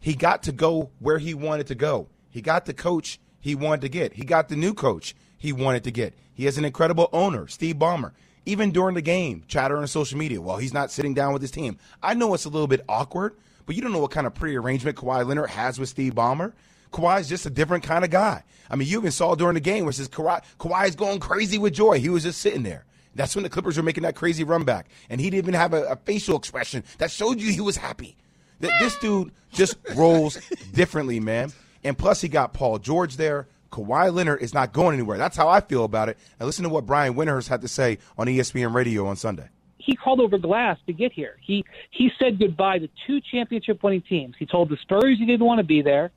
He 0.00 0.14
got 0.14 0.42
to 0.44 0.52
go 0.52 0.90
where 0.98 1.18
he 1.18 1.32
wanted 1.32 1.68
to 1.68 1.76
go. 1.76 2.08
He 2.28 2.40
got 2.40 2.66
the 2.66 2.74
coach 2.74 3.20
he 3.40 3.54
wanted 3.54 3.82
to 3.82 3.88
get. 3.88 4.14
He 4.14 4.24
got 4.24 4.48
the 4.48 4.56
new 4.56 4.74
coach 4.74 5.14
he 5.38 5.52
wanted 5.52 5.84
to 5.84 5.90
get. 5.92 6.14
He 6.34 6.46
has 6.46 6.58
an 6.58 6.64
incredible 6.64 7.08
owner, 7.12 7.46
Steve 7.46 7.76
Ballmer. 7.76 8.12
Even 8.44 8.72
during 8.72 8.96
the 8.96 9.02
game, 9.02 9.44
chatter 9.46 9.76
on 9.76 9.86
social 9.86 10.18
media, 10.18 10.40
while 10.40 10.56
he's 10.56 10.74
not 10.74 10.90
sitting 10.90 11.14
down 11.14 11.32
with 11.32 11.42
his 11.42 11.52
team. 11.52 11.78
I 12.02 12.14
know 12.14 12.34
it's 12.34 12.46
a 12.46 12.48
little 12.48 12.66
bit 12.66 12.84
awkward, 12.88 13.36
but 13.64 13.76
you 13.76 13.82
don't 13.82 13.92
know 13.92 14.00
what 14.00 14.10
kind 14.10 14.26
of 14.26 14.34
prearrangement 14.34 14.96
Kawhi 14.96 15.24
Leonard 15.24 15.50
has 15.50 15.78
with 15.78 15.88
Steve 15.88 16.14
Ballmer. 16.14 16.52
Kawhi's 16.92 17.28
just 17.28 17.46
a 17.46 17.50
different 17.50 17.84
kind 17.84 18.04
of 18.04 18.10
guy. 18.10 18.44
I 18.70 18.76
mean, 18.76 18.88
you 18.88 18.98
even 18.98 19.10
saw 19.10 19.34
during 19.34 19.54
the 19.54 19.60
game 19.60 19.84
where 19.84 19.92
says 19.92 20.08
Kawhi, 20.08 20.42
Kawhi's 20.58 20.96
going 20.96 21.20
crazy 21.20 21.58
with 21.58 21.74
joy. 21.74 21.98
He 21.98 22.08
was 22.08 22.22
just 22.22 22.40
sitting 22.40 22.62
there. 22.62 22.84
That's 23.14 23.34
when 23.34 23.42
the 23.42 23.50
Clippers 23.50 23.76
were 23.76 23.82
making 23.82 24.04
that 24.04 24.14
crazy 24.14 24.44
run 24.44 24.64
back. 24.64 24.88
And 25.10 25.20
he 25.20 25.28
didn't 25.28 25.44
even 25.44 25.54
have 25.54 25.74
a, 25.74 25.84
a 25.84 25.96
facial 25.96 26.36
expression 26.36 26.82
that 26.98 27.10
showed 27.10 27.40
you 27.40 27.52
he 27.52 27.60
was 27.60 27.76
happy. 27.76 28.16
That 28.60 28.72
This 28.80 28.96
dude 28.98 29.32
just 29.52 29.76
rolls 29.94 30.38
differently, 30.72 31.20
man. 31.20 31.52
And 31.84 31.98
plus, 31.98 32.20
he 32.20 32.28
got 32.28 32.54
Paul 32.54 32.78
George 32.78 33.16
there. 33.16 33.48
Kawhi 33.70 34.12
Leonard 34.12 34.42
is 34.42 34.54
not 34.54 34.72
going 34.72 34.94
anywhere. 34.94 35.18
That's 35.18 35.36
how 35.36 35.48
I 35.48 35.60
feel 35.60 35.84
about 35.84 36.08
it. 36.08 36.18
And 36.38 36.46
listen 36.46 36.62
to 36.62 36.68
what 36.68 36.86
Brian 36.86 37.14
Windhorst 37.14 37.48
had 37.48 37.62
to 37.62 37.68
say 37.68 37.98
on 38.16 38.26
ESPN 38.26 38.74
Radio 38.74 39.06
on 39.06 39.16
Sunday. 39.16 39.48
He 39.78 39.96
called 39.96 40.20
over 40.20 40.38
glass 40.38 40.78
to 40.86 40.92
get 40.92 41.12
here. 41.12 41.38
He 41.40 41.64
he 41.90 42.10
said 42.16 42.38
goodbye 42.38 42.78
to 42.78 42.88
two 43.04 43.20
championship 43.20 43.82
winning 43.82 44.02
teams. 44.02 44.36
He 44.38 44.46
told 44.46 44.68
the 44.68 44.76
Spurs 44.76 45.18
he 45.18 45.26
didn't 45.26 45.44
want 45.44 45.58
to 45.58 45.64
be 45.64 45.82
there. 45.82 46.12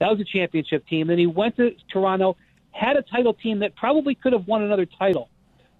That 0.00 0.10
was 0.10 0.20
a 0.20 0.24
championship 0.24 0.86
team. 0.86 1.06
Then 1.06 1.18
he 1.18 1.26
went 1.26 1.56
to 1.56 1.72
Toronto, 1.92 2.36
had 2.72 2.96
a 2.96 3.02
title 3.02 3.34
team 3.34 3.60
that 3.60 3.76
probably 3.76 4.14
could 4.14 4.32
have 4.32 4.46
won 4.46 4.62
another 4.62 4.86
title 4.86 5.28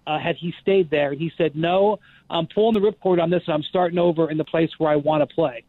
uh, 0.07 0.19
had 0.19 0.35
he 0.35 0.53
stayed 0.61 0.89
there. 0.89 1.11
And 1.11 1.19
he 1.19 1.31
said, 1.37 1.55
"No, 1.55 1.99
I'm 2.29 2.47
pulling 2.47 2.73
the 2.73 2.79
ripcord 2.79 3.21
on 3.21 3.29
this, 3.29 3.43
and 3.47 3.53
I'm 3.53 3.63
starting 3.63 3.99
over 3.99 4.29
in 4.29 4.37
the 4.37 4.45
place 4.45 4.69
where 4.77 4.91
I 4.91 4.95
want 4.95 5.27
to 5.27 5.33
play." 5.33 5.63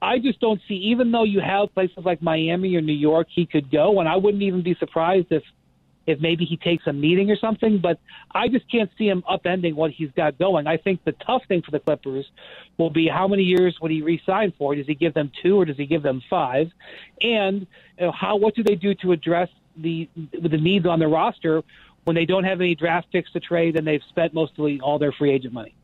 I 0.00 0.18
just 0.20 0.40
don't 0.40 0.60
see, 0.68 0.74
even 0.74 1.10
though 1.10 1.24
you 1.24 1.40
have 1.40 1.74
places 1.74 2.04
like 2.04 2.22
Miami 2.22 2.76
or 2.76 2.80
New 2.80 2.92
York, 2.92 3.26
he 3.34 3.46
could 3.46 3.70
go, 3.70 3.98
and 3.98 4.08
I 4.08 4.16
wouldn't 4.16 4.42
even 4.44 4.62
be 4.62 4.76
surprised 4.76 5.26
if 5.30 5.42
if 6.08 6.20
maybe 6.20 6.46
he 6.46 6.56
takes 6.56 6.86
a 6.86 6.92
meeting 6.92 7.30
or 7.30 7.36
something. 7.36 7.78
But 7.78 8.00
I 8.32 8.48
just 8.48 8.68
can't 8.70 8.90
see 8.96 9.08
him 9.08 9.22
upending 9.30 9.74
what 9.74 9.90
he's 9.90 10.10
got 10.16 10.38
going. 10.38 10.66
I 10.66 10.78
think 10.78 11.04
the 11.04 11.12
tough 11.12 11.42
thing 11.46 11.60
for 11.60 11.70
the 11.70 11.80
Clippers 11.80 12.26
will 12.78 12.88
be 12.88 13.06
how 13.06 13.28
many 13.28 13.42
years 13.42 13.78
would 13.82 13.90
he 13.90 14.00
re-sign 14.00 14.54
for? 14.56 14.74
Does 14.74 14.86
he 14.86 14.94
give 14.94 15.12
them 15.12 15.30
two 15.42 15.60
or 15.60 15.66
does 15.66 15.76
he 15.76 15.84
give 15.84 16.02
them 16.02 16.22
five? 16.30 16.72
And 17.20 17.66
you 17.98 18.06
know, 18.06 18.12
how 18.12 18.36
what 18.36 18.54
do 18.54 18.62
they 18.62 18.74
do 18.74 18.94
to 18.94 19.12
address 19.12 19.50
the 19.76 20.08
the 20.16 20.56
needs 20.56 20.86
on 20.86 20.98
the 20.98 21.06
roster 21.06 21.62
when 22.04 22.16
they 22.16 22.24
don't 22.24 22.44
have 22.44 22.60
any 22.60 22.74
draft 22.74 23.12
picks 23.12 23.30
to 23.32 23.40
trade 23.40 23.76
and 23.76 23.86
they've 23.86 24.02
spent 24.08 24.32
mostly 24.32 24.80
all 24.80 24.98
their 24.98 25.12
free 25.12 25.30
agent 25.30 25.52
money? 25.52 25.74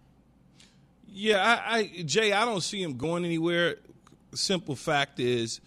Yeah, 1.06 1.60
I, 1.66 1.78
I 1.78 2.02
Jay, 2.04 2.32
I 2.32 2.46
don't 2.46 2.62
see 2.62 2.82
him 2.82 2.96
going 2.96 3.26
anywhere 3.26 3.76
simple 4.32 4.74
fact 4.74 5.20
is 5.20 5.60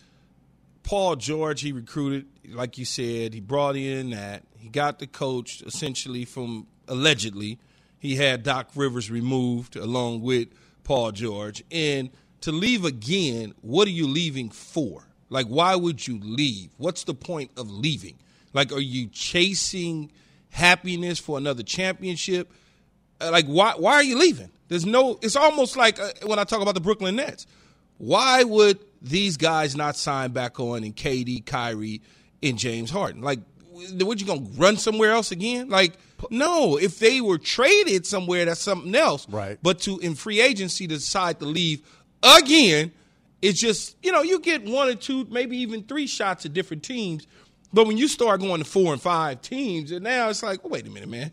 Paul 0.88 1.17
George, 1.17 1.60
he 1.60 1.73
recruited, 1.73 2.28
like 2.47 2.78
you 2.78 2.86
said, 2.86 3.34
he 3.34 3.41
brought 3.41 3.76
in 3.76 4.12
that. 4.12 4.43
He 4.58 4.69
got 4.69 5.00
the 5.00 5.06
coach 5.06 5.62
essentially 5.63 6.23
from 6.23 6.65
allegedly. 6.88 7.60
He 8.00 8.15
had 8.15 8.43
Doc 8.43 8.69
Rivers 8.73 9.12
removed 9.12 9.76
along 9.76 10.21
with 10.21 10.47
Paul 10.86 11.12
George. 11.12 11.62
And 11.73 12.10
to 12.39 12.54
leave 12.54 12.86
again, 12.86 13.54
what 13.60 13.89
are 13.89 13.91
you 13.91 14.08
leaving 14.08 14.50
for? 14.50 15.04
Like, 15.30 15.47
why 15.47 15.76
would 15.76 16.08
you 16.08 16.21
leave? 16.23 16.69
What's 16.78 17.04
the 17.04 17.13
point 17.13 17.52
of 17.58 17.69
leaving? 17.69 18.17
Like, 18.54 18.71
are 18.71 18.80
you 18.80 19.08
chasing 19.08 20.10
happiness 20.52 21.19
for 21.19 21.38
another 21.38 21.63
championship? 21.63 22.50
Uh, 23.19 23.30
like, 23.30 23.45
why, 23.45 23.73
why 23.76 23.95
are 23.95 24.04
you 24.04 24.17
leaving? 24.17 24.52
There's 24.69 24.86
no, 24.86 25.19
it's 25.21 25.36
almost 25.36 25.76
like 25.76 26.00
uh, 26.00 26.12
when 26.23 26.39
I 26.39 26.45
talk 26.45 26.62
about 26.62 26.76
the 26.76 26.82
Brooklyn 26.82 27.17
Nets. 27.17 27.45
Why 27.97 28.45
would 28.45 28.80
these 29.10 29.38
guys 29.38 29.76
not 29.76 29.96
signed 29.96 30.34
back 30.34 30.60
on 30.60 30.84
in 30.84 30.93
KD, 30.93 31.46
Kyrie, 31.46 32.02
and 32.41 32.58
James 32.58 32.89
Harden? 32.89 33.22
Like, 33.22 33.39
what 33.72 34.20
you 34.20 34.26
gonna 34.26 34.48
run 34.56 34.78
somewhere 34.78 35.12
else 35.12 35.32
again? 35.32 35.70
Like, 35.70 35.93
no. 36.30 36.78
If 36.78 37.00
they 37.00 37.22
were 37.22 37.38
traded 37.38 38.06
somewhere, 38.06 38.46
that's 38.46 38.62
something 38.62 38.96
else. 38.96 39.28
Right. 39.30 39.58
But 39.62 39.80
to 39.82 40.00
in 40.00 40.15
free 40.15 40.41
agency 40.41 40.88
decide 40.88 41.39
to 41.39 41.46
leave 41.46 41.82
again, 42.24 42.91
it's 43.41 43.60
just 43.60 43.96
you 44.04 44.12
know 44.12 44.22
you 44.22 44.39
get 44.39 44.63
one 44.63 44.88
or 44.88 44.96
two, 44.96 45.26
maybe 45.30 45.58
even 45.58 45.84
three 45.84 46.08
shots 46.08 46.46
at 46.46 46.54
different 46.54 46.84
teams. 46.84 47.28
But 47.74 47.86
when 47.86 47.98
you 47.98 48.08
start 48.08 48.39
going 48.39 48.60
to 48.63 48.65
four 48.65 48.93
and 48.93 49.02
five 49.02 49.41
teams, 49.41 49.91
and 49.91 50.04
now 50.04 50.30
it's 50.30 50.41
like, 50.41 50.62
oh, 50.63 50.70
wait 50.70 50.88
a 50.88 50.89
minute, 50.89 51.10
man. 51.10 51.32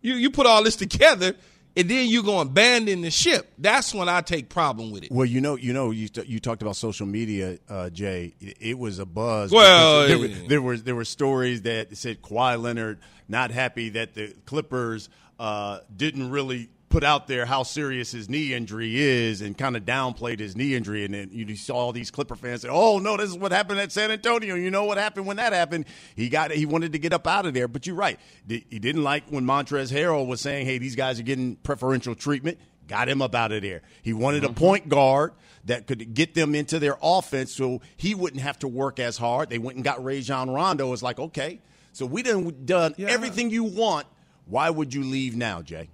You 0.00 0.14
you 0.14 0.30
put 0.30 0.46
all 0.46 0.62
this 0.62 0.76
together 0.76 1.34
and 1.76 1.88
then 1.88 2.08
you're 2.08 2.22
going 2.22 2.46
to 2.46 2.50
abandon 2.50 3.00
the 3.00 3.10
ship. 3.10 3.52
That's 3.58 3.94
when 3.94 4.08
I 4.08 4.20
take 4.20 4.48
problem 4.48 4.90
with 4.90 5.04
it. 5.04 5.12
Well, 5.12 5.24
you 5.26 5.40
know, 5.40 5.56
you 5.56 5.72
know, 5.72 5.90
you 5.90 6.08
you 6.26 6.38
talked 6.38 6.62
about 6.62 6.76
social 6.76 7.06
media, 7.06 7.58
uh, 7.68 7.90
Jay. 7.90 8.34
It, 8.40 8.56
it, 8.60 8.78
was 8.78 8.98
a 8.98 9.06
buzz. 9.06 9.50
Well, 9.50 10.06
there, 10.08 10.18
were, 10.18 10.28
there 10.28 10.62
were 10.62 10.76
there 10.76 10.94
were 10.94 11.04
stories 11.04 11.62
that 11.62 11.96
said 11.96 12.22
Kawhi 12.22 12.60
Leonard 12.60 12.98
not 13.28 13.50
happy 13.50 13.90
that 13.90 14.14
the 14.14 14.34
Clippers 14.44 15.08
uh, 15.38 15.80
didn't 15.94 16.30
really 16.30 16.68
put 16.92 17.02
out 17.02 17.26
there 17.26 17.46
how 17.46 17.62
serious 17.62 18.12
his 18.12 18.28
knee 18.28 18.52
injury 18.52 19.00
is 19.00 19.40
and 19.40 19.56
kind 19.56 19.78
of 19.78 19.84
downplayed 19.84 20.38
his 20.38 20.54
knee 20.54 20.74
injury. 20.74 21.06
And 21.06 21.14
then 21.14 21.30
you 21.32 21.56
saw 21.56 21.76
all 21.76 21.92
these 21.92 22.10
Clipper 22.10 22.36
fans 22.36 22.60
say, 22.60 22.68
"Oh 22.70 22.98
no, 22.98 23.16
this 23.16 23.30
is 23.30 23.36
what 23.36 23.50
happened 23.50 23.80
at 23.80 23.90
San 23.90 24.10
Antonio." 24.10 24.54
You 24.54 24.70
know 24.70 24.84
what 24.84 24.98
happened 24.98 25.26
when 25.26 25.38
that 25.38 25.54
happened? 25.54 25.86
He 26.14 26.28
got 26.28 26.52
he 26.52 26.66
wanted 26.66 26.92
to 26.92 26.98
get 26.98 27.14
up 27.14 27.26
out 27.26 27.46
of 27.46 27.54
there. 27.54 27.66
But 27.66 27.86
you're 27.86 27.96
right. 27.96 28.20
He 28.46 28.78
didn't 28.78 29.02
like 29.02 29.24
when 29.30 29.44
Montrezl 29.44 29.90
Harrell 29.90 30.26
was 30.26 30.42
saying, 30.42 30.66
"Hey, 30.66 30.76
these 30.76 30.94
guys 30.94 31.18
are 31.18 31.24
getting 31.24 31.56
preferential 31.56 32.14
treatment." 32.14 32.58
Got 32.88 33.08
him 33.08 33.22
up 33.22 33.34
out 33.34 33.52
of 33.52 33.62
there. 33.62 33.80
He 34.02 34.12
wanted 34.12 34.42
mm-hmm. 34.42 34.52
a 34.52 34.54
point 34.54 34.88
guard 34.88 35.32
that 35.64 35.86
could 35.86 36.12
get 36.12 36.34
them 36.34 36.54
into 36.54 36.78
their 36.78 36.98
offense, 37.00 37.52
so 37.52 37.80
he 37.96 38.14
wouldn't 38.14 38.42
have 38.42 38.58
to 38.58 38.68
work 38.68 38.98
as 38.98 39.16
hard. 39.16 39.48
They 39.48 39.58
went 39.58 39.76
and 39.76 39.84
got 39.84 40.04
Rajon 40.04 40.50
Rondo. 40.50 40.92
It's 40.92 41.02
like, 41.02 41.18
okay, 41.18 41.62
so 41.92 42.04
we 42.04 42.22
done 42.22 42.54
done 42.66 42.94
yeah. 42.98 43.08
everything 43.08 43.48
you 43.48 43.64
want. 43.64 44.06
Why 44.44 44.68
would 44.68 44.92
you 44.92 45.04
leave 45.04 45.36
now, 45.36 45.62
Jay? 45.62 45.88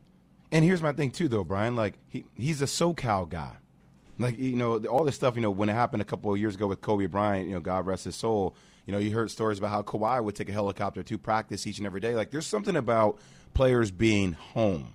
And 0.51 0.65
here's 0.65 0.83
my 0.83 0.93
thing 0.93 1.11
too, 1.11 1.29
though, 1.29 1.45
Brian. 1.45 1.77
Like 1.77 1.95
he 2.09 2.25
he's 2.35 2.63
a 2.63 2.67
SoCal 2.67 3.29
guy. 3.29 3.57
Like 4.19 4.39
you 4.39 4.57
know 4.57 4.79
all 4.87 5.05
this 5.05 5.15
stuff. 5.15 5.37
You 5.37 5.43
know 5.43 5.51
when 5.51 5.69
it 5.69 5.75
happened 5.75 6.03
a 6.03 6.07
couple 6.07 6.33
of 6.33 6.39
years 6.39 6.55
ago 6.55 6.67
with 6.67 6.81
Kobe 6.81 7.07
Bryant. 7.07 7.49
You 7.49 7.55
know 7.55 7.61
God 7.61 7.87
rest 7.87 8.05
his 8.05 8.17
soul. 8.17 8.55
You 8.89 8.93
know, 8.93 8.99
you 8.99 9.11
heard 9.11 9.31
stories 9.31 9.59
about 9.59 9.69
how 9.69 9.83
Kawhi 9.83 10.25
would 10.25 10.35
take 10.35 10.49
a 10.49 10.53
helicopter 10.53 11.03
to 11.03 11.19
practice 11.19 11.67
each 11.67 11.77
and 11.77 11.87
every 11.87 12.01
day. 12.01 12.15
Like, 12.15 12.31
there's 12.31 12.47
something 12.47 12.75
about 12.75 13.19
players 13.53 13.91
being 13.91 14.33
home, 14.33 14.95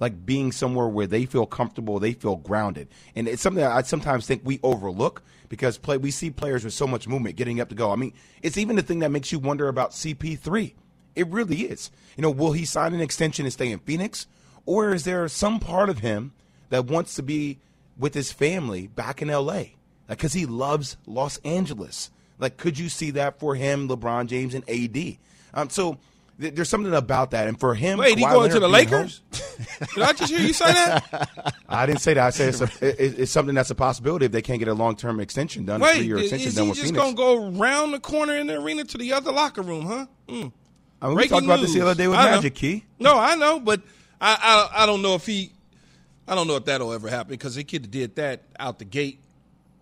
like 0.00 0.26
being 0.26 0.52
somewhere 0.52 0.86
where 0.86 1.06
they 1.06 1.24
feel 1.24 1.46
comfortable, 1.46 1.98
they 1.98 2.12
feel 2.12 2.36
grounded, 2.36 2.88
and 3.16 3.26
it's 3.26 3.40
something 3.40 3.62
that 3.62 3.72
I 3.72 3.80
sometimes 3.82 4.26
think 4.26 4.42
we 4.44 4.60
overlook 4.62 5.22
because 5.48 5.78
play 5.78 5.96
we 5.96 6.10
see 6.10 6.30
players 6.30 6.62
with 6.62 6.74
so 6.74 6.86
much 6.86 7.08
movement 7.08 7.36
getting 7.36 7.58
up 7.58 7.70
to 7.70 7.74
go. 7.74 7.90
I 7.90 7.96
mean, 7.96 8.12
it's 8.42 8.58
even 8.58 8.76
the 8.76 8.82
thing 8.82 8.98
that 8.98 9.10
makes 9.10 9.32
you 9.32 9.38
wonder 9.38 9.66
about 9.68 9.92
CP3. 9.92 10.74
It 11.16 11.26
really 11.28 11.62
is. 11.62 11.90
You 12.18 12.22
know, 12.22 12.30
will 12.30 12.52
he 12.52 12.66
sign 12.66 12.92
an 12.92 13.00
extension 13.00 13.46
and 13.46 13.52
stay 13.52 13.72
in 13.72 13.78
Phoenix, 13.78 14.26
or 14.66 14.94
is 14.94 15.04
there 15.04 15.26
some 15.28 15.58
part 15.60 15.88
of 15.88 15.98
him 15.98 16.32
that 16.70 16.86
wants 16.86 17.14
to 17.16 17.22
be 17.22 17.58
with 17.98 18.14
his 18.14 18.32
family 18.32 18.86
back 18.86 19.20
in 19.22 19.28
LA? 19.28 19.62
Because 20.08 20.32
he 20.32 20.46
loves 20.46 20.96
Los 21.06 21.38
Angeles. 21.38 22.10
Like, 22.38 22.56
could 22.56 22.78
you 22.78 22.88
see 22.88 23.12
that 23.12 23.38
for 23.38 23.54
him, 23.54 23.88
LeBron 23.88 24.26
James, 24.26 24.54
and 24.54 24.68
AD? 24.68 25.16
Um, 25.54 25.70
so 25.70 25.98
th- 26.40 26.54
there's 26.54 26.68
something 26.68 26.92
about 26.92 27.30
that. 27.30 27.46
And 27.46 27.58
for 27.58 27.74
him, 27.74 27.98
Wait, 27.98 28.18
he 28.18 28.24
Kawhi 28.24 28.32
going 28.32 28.50
to 28.50 28.60
the 28.60 28.68
Lakers? 28.68 29.20
Did 29.94 30.02
I 30.02 30.12
just 30.12 30.30
hear 30.32 30.40
you 30.40 30.52
say 30.52 30.72
that? 30.72 31.54
I 31.68 31.86
didn't 31.86 32.00
say 32.00 32.14
that. 32.14 32.26
I 32.26 32.30
said 32.30 32.48
it's, 32.48 32.60
a, 32.60 32.86
it- 33.04 33.20
it's 33.20 33.32
something 33.32 33.54
that's 33.54 33.70
a 33.70 33.74
possibility 33.74 34.26
if 34.26 34.32
they 34.32 34.42
can't 34.42 34.58
get 34.58 34.68
a 34.68 34.74
long 34.74 34.96
term 34.96 35.20
extension 35.20 35.64
done, 35.64 35.80
Wait, 35.80 35.96
three 35.98 36.06
year 36.06 36.16
is 36.18 36.32
extension 36.32 36.50
he 36.50 36.56
done 36.56 36.68
with 36.70 36.78
just 36.78 36.88
Phoenix. 36.94 37.04
gonna 37.04 37.16
go 37.16 37.50
round 37.58 37.94
the 37.94 38.00
corner 38.00 38.36
in 38.36 38.48
the 38.48 38.60
arena 38.60 38.84
to 38.84 38.98
the 38.98 39.12
other 39.12 39.30
locker 39.32 39.62
room, 39.62 39.86
huh? 39.86 40.06
Mm. 40.28 40.52
I 41.00 41.06
mean, 41.08 41.16
we 41.16 41.28
talked 41.28 41.44
about 41.44 41.60
this 41.60 41.74
the 41.74 41.80
other 41.82 41.94
day 41.94 42.08
with 42.08 42.18
I 42.18 42.24
know. 42.26 42.30
Magic 42.36 42.54
Key. 42.54 42.84
No, 42.98 43.18
I 43.18 43.34
know, 43.36 43.60
but 43.60 43.82
I, 44.22 44.68
I 44.74 44.84
I 44.84 44.86
don't 44.86 45.02
know 45.02 45.14
if 45.16 45.26
he, 45.26 45.50
I 46.28 46.34
don't 46.36 46.46
know 46.46 46.56
if 46.56 46.64
that'll 46.66 46.92
ever 46.92 47.08
happen 47.10 47.30
because 47.30 47.56
the 47.56 47.64
kid 47.64 47.90
did 47.90 48.14
that 48.16 48.42
out 48.60 48.78
the 48.78 48.84
gate 48.84 49.18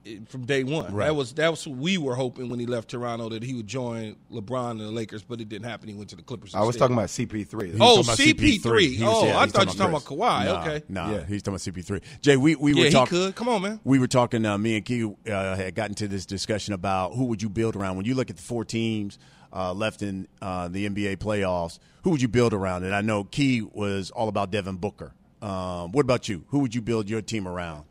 eh, 0.07 0.17
from 0.29 0.47
day 0.47 0.65
one. 0.65 0.95
Right. 0.95 1.07
That 1.07 1.15
was 1.15 1.35
that 1.35 1.51
was 1.51 1.67
what 1.67 1.77
we 1.77 1.99
were 1.99 2.15
hoping 2.15 2.49
when 2.49 2.59
he 2.59 2.65
left 2.67 2.89
Toronto 2.89 3.29
that 3.29 3.43
he 3.43 3.53
would 3.55 3.67
join 3.67 4.17
LeBron 4.33 4.71
and 4.73 4.81
the 4.81 4.91
Lakers, 4.91 5.23
but 5.23 5.41
it 5.43 5.51
didn't 5.51 5.69
happen. 5.69 5.89
He 5.91 5.95
went 5.95 6.09
to 6.11 6.17
the 6.17 6.23
Clippers. 6.23 6.55
I 6.55 6.61
was 6.61 6.69
instead. 6.69 6.81
talking 6.89 6.97
about 6.97 7.09
CP3. 7.11 7.77
Oh, 7.81 7.97
Talking 8.03 8.05
about 8.05 8.19
CP3. 8.19 8.81
He 8.97 9.05
was- 9.05 9.13
Oh, 9.15 9.27
yeah, 9.27 9.39
I 9.39 9.47
thought 9.47 9.67
you 9.67 9.73
were 9.73 9.75
talking 9.75 9.95
about 9.95 10.05
Kawhi. 10.05 10.45
Nah, 10.47 10.63
Okay. 10.63 10.83
Nah, 10.89 11.11
Yeah. 11.13 11.27
he's 11.27 11.43
talking 11.43 11.55
about 11.55 11.61
CP3. 11.61 12.01
Jay, 12.23 12.37
we, 12.39 12.55
we 12.57 12.73
Yeah, 12.73 12.79
were 12.79 12.85
he 12.87 12.91
talking. 12.93 13.19
could. 13.19 13.35
Come 13.35 13.49
on, 13.51 13.61
man. 13.61 13.81
We 13.85 13.99
were 13.99 14.09
talking. 14.09 14.47
Uh, 14.47 14.57
me 14.57 14.77
and 14.77 14.85
Key 14.87 15.05
uh, 15.31 15.55
had 15.57 15.75
gotten 15.75 15.95
to 15.97 16.09
this 16.09 16.25
discussion 16.25 16.73
about 16.73 17.13
who 17.15 17.27
would 17.27 17.43
you 17.43 17.51
build 17.51 17.77
around 17.77 17.97
when 17.99 18.07
you 18.07 18.15
look 18.15 18.31
at 18.31 18.37
the 18.37 18.43
four 18.43 18.65
teams 18.65 19.19
uh, 19.53 19.73
left 19.73 20.03
in 20.03 20.29
uh, 20.41 20.69
the 20.69 20.89
NBA 20.89 21.17
playoffs. 21.19 21.79
Who 22.03 22.11
would 22.11 22.23
you 22.23 22.29
build 22.29 22.55
around? 22.55 22.85
And 22.85 22.95
I 22.95 23.01
know 23.01 23.25
Key 23.25 23.63
was 23.63 24.11
all 24.11 24.29
about 24.29 24.51
Devin 24.51 24.77
Booker. 24.77 25.13
Um, 25.43 25.93
what 25.93 26.03
about 26.03 26.29
you? 26.29 26.45
Who 26.49 26.61
would 26.61 26.75
you 26.75 26.81
build 26.81 27.09
your 27.09 27.23
team 27.23 27.47
around? 27.47 27.85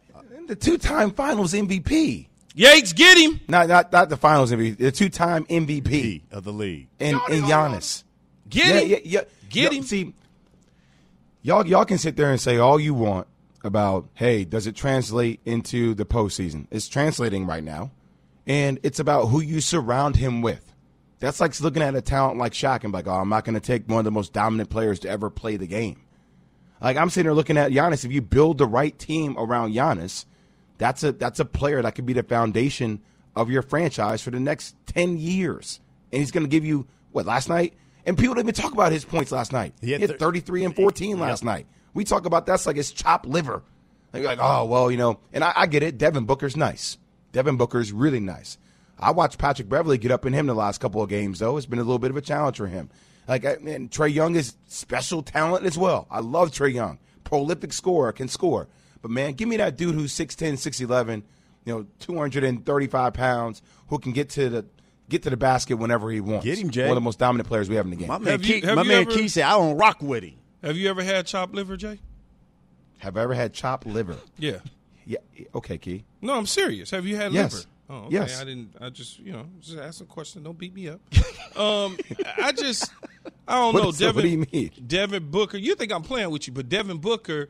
The 0.47 0.55
two 0.55 0.77
time 0.77 1.11
finals 1.11 1.53
MVP. 1.53 2.27
Yates, 2.55 2.93
get 2.93 3.17
him. 3.17 3.39
Not, 3.47 3.67
not, 3.67 3.91
not 3.91 4.09
the 4.09 4.17
finals 4.17 4.51
MVP, 4.51 4.77
the 4.77 4.91
two 4.91 5.09
time 5.09 5.45
MVP. 5.45 5.85
Key 5.85 6.23
of 6.31 6.43
the 6.43 6.51
league. 6.51 6.87
and, 6.99 7.19
and 7.29 7.43
Giannis. 7.43 8.03
Get 8.49 8.67
yeah, 8.67 8.79
him. 8.79 8.89
Yeah, 8.89 8.97
yeah. 9.03 9.21
Get 9.49 9.73
him. 9.73 9.83
See, 9.83 10.13
y'all 11.41 11.65
y'all 11.65 11.85
can 11.85 11.97
sit 11.97 12.15
there 12.15 12.31
and 12.31 12.41
say 12.41 12.57
all 12.57 12.79
you 12.79 12.93
want 12.93 13.27
about, 13.63 14.07
hey, 14.13 14.45
does 14.45 14.67
it 14.67 14.75
translate 14.75 15.39
into 15.45 15.93
the 15.93 16.05
postseason? 16.05 16.67
It's 16.71 16.87
translating 16.87 17.45
right 17.45 17.63
now, 17.63 17.91
and 18.47 18.79
it's 18.83 18.99
about 18.99 19.27
who 19.27 19.41
you 19.41 19.61
surround 19.61 20.15
him 20.15 20.41
with. 20.41 20.68
That's 21.19 21.39
like 21.39 21.59
looking 21.59 21.83
at 21.83 21.95
a 21.95 22.01
talent 22.01 22.37
like 22.37 22.53
Shaq 22.53 22.83
and 22.83 22.93
like, 22.93 23.07
oh, 23.07 23.11
I'm 23.11 23.29
not 23.29 23.43
going 23.43 23.55
to 23.55 23.59
take 23.59 23.87
one 23.87 23.99
of 23.99 24.05
the 24.05 24.11
most 24.11 24.33
dominant 24.33 24.69
players 24.69 24.99
to 24.99 25.09
ever 25.09 25.29
play 25.29 25.57
the 25.57 25.67
game. 25.67 26.01
Like 26.81 26.97
I'm 26.97 27.09
sitting 27.09 27.25
there 27.25 27.33
looking 27.33 27.57
at 27.57 27.71
Giannis. 27.71 28.05
If 28.05 28.11
you 28.11 28.21
build 28.21 28.57
the 28.57 28.65
right 28.65 28.97
team 28.97 29.35
around 29.37 29.73
Giannis, 29.73 30.25
that's 30.77 31.03
a 31.03 31.11
that's 31.11 31.39
a 31.39 31.45
player 31.45 31.81
that 31.81 31.95
could 31.95 32.05
be 32.05 32.13
the 32.13 32.23
foundation 32.23 33.01
of 33.35 33.49
your 33.49 33.61
franchise 33.61 34.21
for 34.21 34.31
the 34.31 34.39
next 34.39 34.75
ten 34.85 35.17
years. 35.17 35.81
And 36.11 36.21
he's 36.21 36.31
going 36.31 36.45
to 36.45 36.49
give 36.49 36.65
you 36.65 36.87
what 37.11 37.25
last 37.25 37.49
night. 37.49 37.73
And 38.05 38.17
people 38.17 38.33
didn't 38.33 38.49
even 38.49 38.61
talk 38.61 38.73
about 38.73 38.91
his 38.91 39.03
points 39.03 39.31
last 39.31 39.51
night. 39.51 39.73
He 39.81 39.91
had 39.91 40.01
had, 40.01 40.19
33 40.19 40.65
and 40.65 40.75
14 40.75 41.19
last 41.19 41.43
night. 41.43 41.67
We 41.93 42.05
talk 42.05 42.25
about 42.25 42.45
that's 42.45 42.65
like 42.65 42.77
his 42.77 42.91
chopped 42.91 43.25
liver. 43.25 43.61
Like, 44.13 44.23
like, 44.23 44.39
oh 44.41 44.65
well, 44.65 44.89
you 44.89 44.97
know. 44.97 45.19
And 45.33 45.43
I, 45.43 45.51
I 45.55 45.65
get 45.67 45.83
it. 45.83 45.97
Devin 45.97 46.25
Booker's 46.25 46.55
nice. 46.55 46.97
Devin 47.33 47.57
Booker's 47.57 47.91
really 47.91 48.21
nice. 48.21 48.57
I 48.99 49.11
watched 49.11 49.37
Patrick 49.37 49.69
Beverley 49.69 49.97
get 49.97 50.11
up 50.11 50.25
in 50.25 50.33
him 50.33 50.45
the 50.47 50.53
last 50.53 50.79
couple 50.79 51.01
of 51.01 51.09
games, 51.09 51.39
though. 51.39 51.57
It's 51.57 51.65
been 51.65 51.79
a 51.79 51.83
little 51.83 51.99
bit 51.99 52.11
of 52.11 52.17
a 52.17 52.21
challenge 52.21 52.57
for 52.57 52.67
him. 52.67 52.89
Like, 53.27 53.43
and 53.45 53.89
Trae 53.91 54.13
Young 54.13 54.35
is 54.35 54.55
special 54.67 55.21
talent 55.21 55.65
as 55.65 55.77
well. 55.77 56.07
I 56.09 56.19
love 56.19 56.51
Trae 56.51 56.73
Young. 56.73 56.99
Prolific 57.23 57.71
scorer, 57.73 58.11
can 58.11 58.27
score. 58.27 58.67
But, 59.01 59.11
man, 59.11 59.33
give 59.33 59.47
me 59.47 59.57
that 59.57 59.77
dude 59.77 59.95
who's 59.95 60.11
6'10, 60.13 60.53
6'11, 60.53 61.23
you 61.65 61.73
know, 61.73 61.85
235 61.99 63.13
pounds, 63.13 63.61
who 63.87 63.99
can 63.99 64.11
get 64.11 64.29
to 64.31 64.49
the 64.49 64.65
get 65.07 65.23
to 65.23 65.29
the 65.31 65.37
basket 65.37 65.75
whenever 65.77 66.11
he 66.11 66.21
wants. 66.21 66.45
Get 66.45 66.59
him, 66.59 66.69
Jay. 66.69 66.83
One 66.83 66.91
of 66.91 66.95
the 66.95 67.01
most 67.01 67.17
dominant 67.17 67.47
players 67.47 67.67
we 67.69 67.75
have 67.75 67.85
in 67.85 67.91
the 67.91 67.97
game. 67.97 68.07
My 68.09 68.19
man, 68.19 68.43
you- 68.43 68.61
Key, 68.61 68.67
my 68.75 68.83
man 68.83 69.01
ever- 69.01 69.11
Key 69.11 69.27
said, 69.27 69.43
I 69.43 69.51
don't 69.57 69.75
rock 69.77 70.01
with 70.01 70.23
him. 70.23 70.35
Have 70.63 70.77
you 70.77 70.87
ever 70.89 71.01
had 71.03 71.25
chopped 71.25 71.53
liver, 71.55 71.77
Jay? 71.77 71.99
Have 72.99 73.17
I 73.17 73.21
ever 73.21 73.33
had 73.33 73.53
chopped 73.53 73.87
liver? 73.87 74.17
Yeah. 74.37 74.57
Yeah. 75.05 75.17
Okay, 75.55 75.77
Key. 75.79 76.03
No, 76.21 76.35
I'm 76.35 76.45
serious. 76.45 76.91
Have 76.91 77.05
you 77.07 77.15
had 77.15 77.31
Yes. 77.33 77.53
liver? 77.53 77.65
Oh, 77.89 77.95
okay. 78.05 78.13
Yes. 78.13 78.39
I 78.39 78.43
didn't. 78.45 78.75
I 78.79 78.89
just, 78.89 79.17
you 79.19 79.31
know, 79.31 79.45
just 79.61 79.77
ask 79.77 80.01
a 80.01 80.05
question. 80.05 80.43
Don't 80.43 80.57
beat 80.57 80.73
me 80.75 80.89
up. 80.89 80.99
um, 81.59 81.97
I 82.37 82.51
just, 82.51 82.91
I 83.47 83.55
don't 83.55 83.73
What- 83.73 83.83
know. 83.83 83.91
so 83.91 84.05
what 84.07 84.15
Devin, 84.15 84.21
do 84.23 84.27
you 84.29 84.45
mean? 84.51 84.71
Devin 84.85 85.29
Booker. 85.31 85.57
You 85.57 85.73
think 85.75 85.91
I'm 85.91 86.03
playing 86.03 86.29
with 86.29 86.47
you, 86.47 86.53
but 86.53 86.69
Devin 86.69 86.97
Booker. 86.99 87.49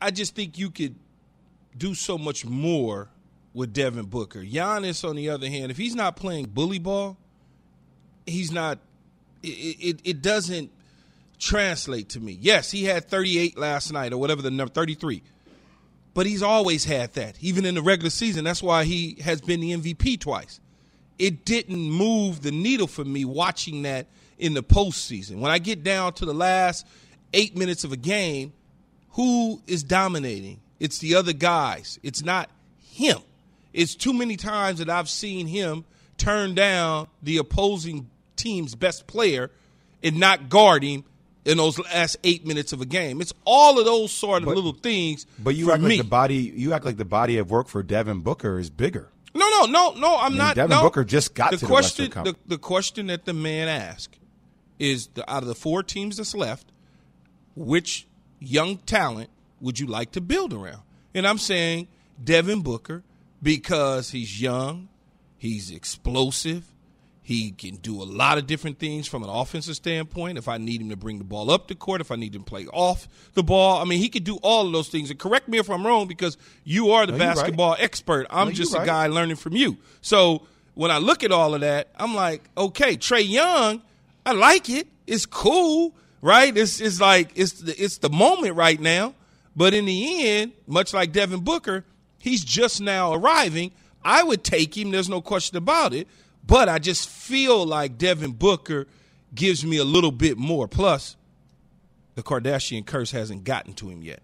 I 0.00 0.10
just 0.10 0.34
think 0.34 0.58
you 0.58 0.70
could 0.70 0.94
do 1.76 1.94
so 1.94 2.16
much 2.18 2.44
more 2.46 3.08
with 3.52 3.72
Devin 3.72 4.06
Booker. 4.06 4.40
Giannis, 4.40 5.08
on 5.08 5.16
the 5.16 5.28
other 5.30 5.48
hand, 5.48 5.70
if 5.70 5.76
he's 5.76 5.94
not 5.94 6.16
playing 6.16 6.46
bully 6.46 6.78
ball, 6.78 7.16
he's 8.26 8.50
not. 8.52 8.78
It, 9.42 9.48
it, 9.48 10.00
it 10.04 10.22
doesn't 10.22 10.70
translate 11.38 12.08
to 12.10 12.20
me. 12.20 12.38
Yes, 12.40 12.70
he 12.70 12.84
had 12.84 13.08
38 13.08 13.58
last 13.58 13.92
night 13.92 14.12
or 14.14 14.18
whatever 14.18 14.40
the 14.40 14.50
number 14.50 14.72
33. 14.72 15.22
But 16.14 16.26
he's 16.26 16.42
always 16.42 16.84
had 16.84 17.12
that, 17.14 17.36
even 17.40 17.64
in 17.64 17.74
the 17.74 17.82
regular 17.82 18.10
season. 18.10 18.44
That's 18.44 18.62
why 18.62 18.84
he 18.84 19.18
has 19.22 19.40
been 19.40 19.60
the 19.60 19.72
MVP 19.72 20.20
twice. 20.20 20.60
It 21.18 21.44
didn't 21.44 21.90
move 21.90 22.42
the 22.42 22.52
needle 22.52 22.86
for 22.86 23.04
me 23.04 23.24
watching 23.24 23.82
that 23.82 24.06
in 24.38 24.54
the 24.54 24.62
postseason. 24.62 25.38
When 25.38 25.50
I 25.50 25.58
get 25.58 25.82
down 25.82 26.12
to 26.14 26.24
the 26.24 26.34
last 26.34 26.86
eight 27.32 27.56
minutes 27.56 27.84
of 27.84 27.92
a 27.92 27.96
game, 27.96 28.52
who 29.10 29.60
is 29.66 29.82
dominating? 29.82 30.60
It's 30.80 30.98
the 30.98 31.16
other 31.16 31.32
guys. 31.32 31.98
It's 32.02 32.24
not 32.24 32.50
him. 32.80 33.18
It's 33.72 33.94
too 33.94 34.12
many 34.12 34.36
times 34.36 34.78
that 34.78 34.90
I've 34.90 35.08
seen 35.08 35.46
him 35.46 35.84
turn 36.16 36.54
down 36.54 37.08
the 37.22 37.38
opposing 37.38 38.08
team's 38.36 38.74
best 38.74 39.06
player 39.06 39.50
and 40.02 40.18
not 40.18 40.48
guard 40.48 40.82
him 40.82 41.04
in 41.44 41.58
those 41.58 41.78
last 41.78 42.16
eight 42.24 42.46
minutes 42.46 42.72
of 42.72 42.80
a 42.80 42.86
game. 42.86 43.20
It's 43.20 43.32
all 43.44 43.78
of 43.78 43.84
those 43.84 44.12
sort 44.12 44.42
of 44.42 44.48
little 44.48 44.72
things. 44.72 45.26
But 45.38 45.54
you 45.54 45.72
act 45.72 45.82
me. 45.82 45.90
like 45.90 45.98
the 45.98 46.10
body. 46.10 46.36
You 46.36 46.72
act 46.72 46.84
like 46.84 46.96
the 46.96 47.04
body 47.04 47.38
of 47.38 47.50
work 47.50 47.68
for 47.68 47.82
Devin 47.82 48.20
Booker 48.20 48.58
is 48.58 48.70
bigger. 48.70 49.10
No, 49.34 49.48
no, 49.48 49.66
no, 49.66 49.92
no. 49.94 50.16
I'm 50.18 50.32
mean, 50.32 50.38
not. 50.38 50.56
Devin 50.56 50.76
no. 50.76 50.82
Booker 50.82 51.04
just 51.04 51.34
got 51.34 51.50
the 51.50 51.56
to 51.58 51.64
the 51.64 51.66
question. 51.66 52.04
Western 52.06 52.24
the, 52.24 52.36
the 52.46 52.58
question 52.58 53.08
that 53.08 53.24
the 53.24 53.34
man 53.34 53.68
asked 53.68 54.18
is: 54.78 55.08
the, 55.08 55.30
out 55.30 55.42
of 55.42 55.48
the 55.48 55.54
four 55.54 55.82
teams 55.82 56.16
that's 56.16 56.34
left, 56.34 56.72
which 57.54 58.06
young 58.38 58.78
talent 58.78 59.30
would 59.60 59.78
you 59.78 59.86
like 59.86 60.12
to 60.12 60.20
build 60.20 60.52
around? 60.52 60.82
And 61.14 61.26
I'm 61.26 61.38
saying 61.38 61.88
Devin 62.22 62.62
Booker 62.62 63.02
because 63.42 64.10
he's 64.10 64.40
young, 64.40 64.88
he's 65.36 65.70
explosive, 65.70 66.73
he 67.26 67.52
can 67.52 67.76
do 67.76 68.02
a 68.02 68.04
lot 68.04 68.36
of 68.36 68.46
different 68.46 68.78
things 68.78 69.08
from 69.08 69.22
an 69.22 69.30
offensive 69.30 69.74
standpoint. 69.76 70.36
If 70.36 70.46
I 70.46 70.58
need 70.58 70.82
him 70.82 70.90
to 70.90 70.96
bring 70.96 71.16
the 71.16 71.24
ball 71.24 71.50
up 71.50 71.68
the 71.68 71.74
court, 71.74 72.02
if 72.02 72.10
I 72.10 72.16
need 72.16 72.34
him 72.34 72.42
to 72.44 72.48
play 72.50 72.66
off 72.66 73.08
the 73.32 73.42
ball, 73.42 73.80
I 73.80 73.84
mean, 73.86 73.98
he 73.98 74.10
could 74.10 74.24
do 74.24 74.36
all 74.42 74.66
of 74.66 74.72
those 74.72 74.88
things. 74.88 75.08
And 75.10 75.18
correct 75.18 75.48
me 75.48 75.56
if 75.56 75.70
I'm 75.70 75.86
wrong 75.86 76.06
because 76.06 76.36
you 76.64 76.90
are 76.90 77.06
the 77.06 77.12
No, 77.12 77.18
you're 77.18 77.26
right. 77.28 77.34
basketball 77.36 77.76
expert. 77.78 78.26
I'm 78.28 78.48
No, 78.48 78.52
just 78.52 78.74
a 78.74 78.78
right. 78.78 78.86
guy 78.86 79.06
learning 79.06 79.36
from 79.36 79.56
you. 79.56 79.78
So 80.02 80.42
when 80.74 80.90
I 80.90 80.98
look 80.98 81.24
at 81.24 81.32
all 81.32 81.54
of 81.54 81.62
that, 81.62 81.88
I'm 81.96 82.14
like, 82.14 82.42
okay, 82.58 82.96
Trae 82.98 83.26
Young, 83.26 83.80
I 84.26 84.32
like 84.32 84.68
it. 84.68 84.86
It's 85.06 85.24
cool, 85.24 85.94
right? 86.20 86.54
It's 86.54 86.78
it's 86.80 87.00
like 87.00 87.30
it's 87.36 87.52
the, 87.54 87.72
it's 87.82 87.98
the 87.98 88.10
moment 88.10 88.54
right 88.56 88.78
now. 88.80 89.14
But 89.56 89.72
in 89.72 89.86
the 89.86 90.26
end, 90.28 90.52
much 90.66 90.92
like 90.92 91.12
Devin 91.12 91.40
Booker, 91.40 91.84
he's 92.18 92.44
just 92.44 92.82
now 92.82 93.14
arriving. 93.14 93.70
I 94.04 94.22
would 94.22 94.44
take 94.44 94.76
him. 94.76 94.90
There's 94.90 95.08
no 95.08 95.22
question 95.22 95.56
about 95.56 95.94
it. 95.94 96.06
But 96.46 96.68
I 96.68 96.78
just 96.78 97.08
feel 97.08 97.64
like 97.64 97.96
Devin 97.98 98.32
Booker 98.32 98.86
gives 99.34 99.64
me 99.64 99.78
a 99.78 99.84
little 99.84 100.12
bit 100.12 100.36
more. 100.36 100.68
Plus, 100.68 101.16
the 102.14 102.22
Kardashian 102.22 102.86
curse 102.86 103.10
hasn't 103.10 103.44
gotten 103.44 103.72
to 103.74 103.88
him 103.88 104.02
yet. 104.02 104.20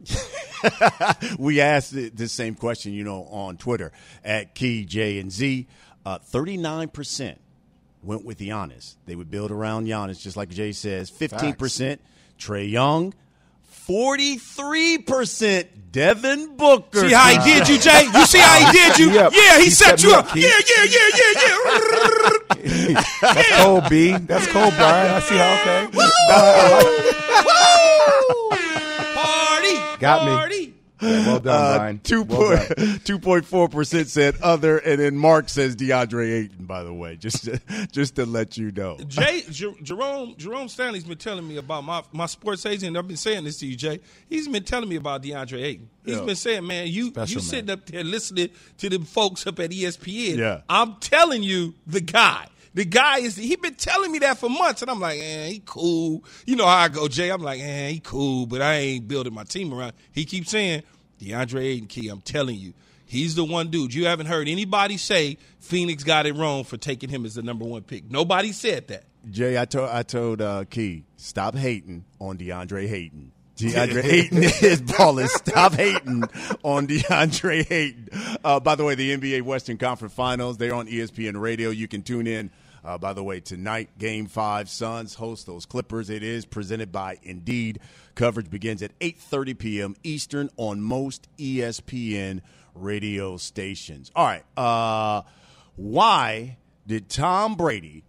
we 1.39 1.61
asked 1.61 1.93
the, 1.93 2.11
the 2.11 2.29
same 2.29 2.55
question, 2.55 2.93
you 2.93 3.05
know, 3.05 3.25
on 3.25 3.57
Twitter 3.57 3.93
at 4.25 4.55
Key 4.55 4.85
J 4.85 5.19
and 5.19 5.33
Z. 5.33 5.67
Uh, 6.05 6.19
Thirty-nine 6.19 6.89
percent 6.89 7.41
went 8.03 8.25
with 8.25 8.39
Giannis. 8.39 8.97
They 9.07 9.15
would 9.15 9.31
build 9.31 9.51
around 9.51 9.87
Giannis, 9.87 10.21
just 10.21 10.37
like 10.37 10.49
Jay 10.51 10.73
says. 10.73 11.11
Fifteen 11.11 11.55
percent 11.55 12.01
Trae 12.39 12.71
Young. 12.71 13.15
Forty-three 13.71 14.99
percent 14.99 15.69
Devin 15.93 16.57
Booker. 16.57 17.01
See 17.09 17.13
how 17.13 17.29
he 17.31 17.39
did 17.55 17.69
you, 17.69 17.79
Jay? 17.79 18.05
You 18.15 18.25
see 18.27 18.39
how 18.39 18.65
he 18.65 18.73
did 18.79 18.99
you? 18.99 19.11
He 19.11 19.19
up. 19.19 19.33
Yeah, 19.33 19.59
he, 19.59 19.65
He 19.65 19.71
set 19.71 19.99
set 20.01 20.03
you 20.09 20.15
up. 20.15 20.27
up, 20.31 20.37
Yeah, 20.37 20.49
yeah, 20.49 20.85
yeah, 20.85 21.11
yeah, 21.17 21.33
yeah. 22.95 23.03
That's 23.23 23.51
cold, 23.63 23.89
B. 23.89 24.13
That's 24.17 24.47
cold, 24.49 24.75
Brian. 24.77 25.11
I 25.15 25.21
see 25.21 25.37
how. 25.37 25.55
Okay. 25.61 25.89
Party. 29.15 29.99
Got 30.01 30.25
me. 30.49 30.73
Party. 31.01 31.15
Yeah, 31.15 31.27
well 31.27 31.41
done, 31.41 31.55
uh, 31.75 31.79
Brian. 31.79 31.99
Two 32.01 32.23
Well 32.25 32.57
point 32.59 32.77
done. 32.77 33.01
two 33.05 33.19
point 33.19 33.45
four 33.47 33.69
percent 33.69 34.09
said 34.09 34.37
other, 34.43 34.79
and 34.79 35.01
then 35.01 35.17
Mark 35.17 35.49
says 35.49 35.77
DeAndre 35.77 36.33
Ayton. 36.45 36.67
By 36.67 36.83
the 36.85 36.93
way, 36.95 37.17
just 37.17 37.45
to, 37.47 37.61
just 37.93 38.17
to 38.17 38.27
let 38.27 38.57
you 38.57 38.71
know. 38.71 38.99
Jay 39.09 39.43
Jer- 39.51 39.75
Jerome 39.83 40.35
Jerome 40.37 40.69
Stanley's 40.69 41.05
been 41.05 41.19
telling 41.19 41.47
me 41.49 41.57
about 41.57 41.85
my 41.85 42.03
my 42.13 42.27
sports 42.27 42.67
agent. 42.67 42.97
I've 42.97 43.09
been 43.09 43.17
saying 43.17 43.45
this 43.45 43.59
to 43.61 43.67
you, 43.67 43.77
Jay. 43.77 44.01
He's 44.29 44.47
been 44.49 44.65
telling 44.65 44.89
me 44.89 44.97
about 44.97 45.23
DeAndre 45.23 45.63
Ayton. 45.63 45.89
He's 46.05 46.17
Yeah. 46.17 46.25
been 46.25 46.37
saying, 46.37 46.67
man, 46.67 46.89
you 46.89 47.09
Special 47.09 47.31
you 47.33 47.37
man. 47.39 47.45
sitting 47.45 47.71
up 47.71 47.87
there 47.87 48.05
listening 48.05 48.51
to 48.79 48.89
the 48.89 48.99
folks 49.01 49.47
up 49.47 49.59
at 49.61 49.71
ESPN. 49.71 50.37
Yeah. 50.39 50.61
I'm 50.69 50.97
telling 50.97 51.43
you, 51.43 51.75
the 51.87 52.01
guy. 52.01 52.47
The 52.73 52.85
guy 52.85 53.19
is 53.19 53.37
he 53.37 53.57
been 53.57 53.75
telling 53.75 54.13
me 54.13 54.21
that 54.21 54.39
for 54.39 54.49
months, 54.49 54.83
and 54.83 54.91
I'm 54.91 55.01
like, 55.01 55.19
eh, 55.21 55.47
he 55.49 55.63
cool. 55.65 56.25
You 56.47 56.57
know 56.57 56.67
how 56.67 56.77
I 56.77 56.89
go, 56.89 57.09
Jay. 57.09 57.31
I'm 57.31 57.43
like, 57.43 57.61
eh, 57.61 57.89
he 57.89 58.01
cool, 58.01 58.47
but 58.47 58.63
I 58.63 58.75
ain't 58.75 59.09
building 59.09 59.35
my 59.35 59.45
team 59.45 59.75
around. 59.75 59.93
He 60.13 60.25
keeps 60.25 60.51
saying, 60.51 60.83
DeAndre 61.21 61.63
Ayton, 61.63 61.89
Key. 61.89 62.09
I'm 62.09 62.21
telling 62.21 62.57
you, 62.57 62.73
he's 63.07 63.35
the 63.35 63.45
one 63.45 63.71
dude. 63.71 63.93
You 63.93 64.07
haven't 64.07 64.27
heard 64.27 64.49
anybody 64.49 64.97
say 64.97 65.39
Phoenix 65.59 66.05
got 66.05 66.27
it 66.27 66.35
wrong 66.37 66.65
for 66.65 66.77
taking 66.77 67.11
him 67.11 67.27
as 67.27 67.35
the 67.35 67.43
number 67.43 67.65
one 67.65 67.83
pick. 67.83 68.11
Nobody 68.11 68.53
said 68.53 68.89
that. 68.89 69.05
Jay, 69.31 69.59
I 69.59 69.65
told 69.65 69.91
I 69.91 70.03
told 70.03 70.41
uh, 70.41 70.65
Key 70.65 71.05
stop 71.17 71.55
hating 71.55 72.05
on 72.21 72.39
DeAndre 72.39 72.89
Hayton. 72.89 73.33
DeAndre 73.61 74.03
Hayton 74.03 74.43
is 74.43 74.81
balling. 74.81 75.27
Stop 75.27 75.75
hating 75.75 76.23
on 76.63 76.87
DeAndre 76.87 77.67
Hayton. 77.69 78.09
Uh, 78.43 78.59
by 78.61 78.75
the 78.75 78.85
way, 78.85 78.95
the 78.95 79.15
NBA 79.15 79.43
Western 79.43 79.77
Conference 79.77 80.15
Finals 80.15 80.57
they're 80.57 80.75
on 80.75 80.87
ESPN 80.87 81.39
Radio. 81.39 81.69
You 81.69 81.87
can 81.87 82.03
tune 82.03 82.27
in. 82.27 82.51
Uh, 82.85 82.99
by 82.99 83.13
the 83.13 83.23
way, 83.23 83.41
tonight, 83.41 83.91
Game 83.99 84.27
Five, 84.27 84.69
Suns 84.69 85.15
host 85.15 85.47
those 85.47 85.67
Clippers. 85.67 86.11
It 86.11 86.23
is 86.23 86.47
presented 86.47 86.91
by 86.91 87.19
Indeed. 87.23 87.81
Coverage 88.15 88.51
begins 88.51 88.83
at 88.83 88.99
8:30 89.01 89.59
p.m. 89.59 89.97
Eastern 90.03 90.51
on 90.57 90.81
most 90.81 91.29
ESPN 91.39 92.41
radio 92.75 93.37
stations. 93.37 94.11
All 94.15 94.27
right. 94.27 94.45
Uh, 94.57 95.23
why 95.77 96.57
did 96.87 97.09
Tom 97.09 97.55
Brady 97.55 98.05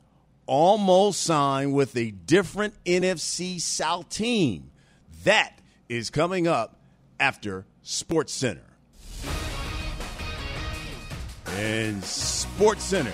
almost 0.45 1.21
sign 1.21 1.71
with 1.71 1.95
a 1.95 2.11
different 2.11 2.73
NFC 2.85 3.59
South 3.59 4.09
team? 4.09 4.71
That 5.23 5.59
is 5.87 6.09
coming 6.09 6.47
up 6.47 6.79
after 7.19 7.65
Sports 7.83 8.33
Center. 8.33 8.63
And 11.47 12.03
Sports 12.03 12.83
Center. 12.83 13.13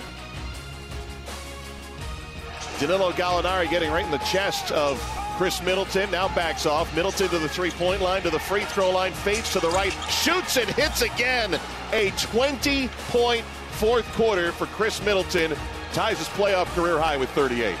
Danilo 2.78 3.10
Gallinari 3.12 3.68
getting 3.68 3.90
right 3.90 4.04
in 4.04 4.10
the 4.10 4.18
chest 4.18 4.70
of 4.70 5.00
Khris 5.36 5.60
Middleton. 5.62 6.10
Now 6.10 6.28
backs 6.34 6.64
off. 6.64 6.94
Middleton 6.94 7.28
to 7.28 7.38
the 7.38 7.48
three 7.48 7.70
point 7.70 8.00
line, 8.00 8.22
to 8.22 8.30
the 8.30 8.38
free 8.38 8.64
throw 8.64 8.90
line, 8.90 9.12
fades 9.12 9.52
to 9.52 9.60
the 9.60 9.70
right, 9.70 9.92
shoots 10.08 10.56
and 10.56 10.68
hits 10.70 11.02
again. 11.02 11.58
A 11.92 12.10
20 12.10 12.88
point 13.08 13.44
fourth 13.72 14.06
quarter 14.14 14.52
for 14.52 14.66
Khris 14.66 15.04
Middleton. 15.04 15.56
Ties 15.92 16.18
his 16.18 16.28
playoff 16.28 16.66
career 16.74 16.98
high 16.98 17.16
with 17.16 17.30
38. 17.30 17.76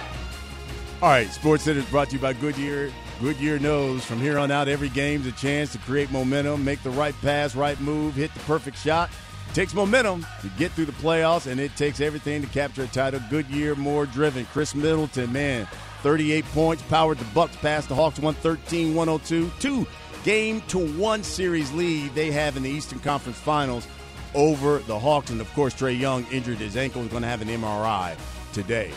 All 1.00 1.10
right, 1.10 1.28
Sports 1.28 1.62
Center 1.62 1.78
is 1.78 1.86
brought 1.86 2.08
to 2.08 2.16
you 2.16 2.22
by 2.22 2.32
Goodyear. 2.32 2.92
Goodyear 3.20 3.58
knows 3.58 4.04
from 4.04 4.20
here 4.20 4.38
on 4.38 4.50
out, 4.50 4.68
every 4.68 4.88
game's 4.88 5.26
a 5.26 5.32
chance 5.32 5.72
to 5.72 5.78
create 5.78 6.10
momentum, 6.10 6.64
make 6.64 6.82
the 6.82 6.90
right 6.90 7.14
pass, 7.20 7.54
right 7.54 7.78
move, 7.80 8.14
hit 8.14 8.32
the 8.34 8.40
perfect 8.40 8.78
shot. 8.78 9.10
Takes 9.54 9.74
momentum 9.74 10.26
to 10.42 10.48
get 10.58 10.72
through 10.72 10.84
the 10.84 10.92
playoffs, 10.92 11.50
and 11.50 11.58
it 11.60 11.74
takes 11.76 12.00
everything 12.00 12.42
to 12.42 12.48
capture 12.48 12.82
a 12.82 12.86
title. 12.88 13.20
Goodyear, 13.30 13.74
more 13.74 14.06
driven. 14.06 14.44
Khris 14.46 14.74
Middleton, 14.74 15.32
man, 15.32 15.66
38 16.02 16.44
points, 16.46 16.82
powered 16.84 17.18
the 17.18 17.24
Bucks 17.34 17.56
past 17.56 17.88
the 17.88 17.94
Hawks 17.94 18.18
113 18.18 18.94
102. 18.94 19.50
Two 19.58 19.86
game 20.24 20.60
to 20.68 20.78
one 20.78 21.22
series 21.22 21.72
lead 21.72 22.14
they 22.14 22.30
have 22.30 22.56
in 22.56 22.62
the 22.62 22.70
Eastern 22.70 22.98
Conference 22.98 23.38
Finals 23.38 23.88
over 24.34 24.78
the 24.80 24.98
Hawks. 24.98 25.30
And 25.30 25.40
of 25.40 25.52
course, 25.54 25.74
Trae 25.74 25.98
Young 25.98 26.26
injured 26.30 26.58
his 26.58 26.76
ankle, 26.76 27.02
is 27.02 27.08
going 27.08 27.22
to 27.22 27.28
have 27.28 27.42
an 27.42 27.48
MRI 27.48 28.16
today. 28.52 28.92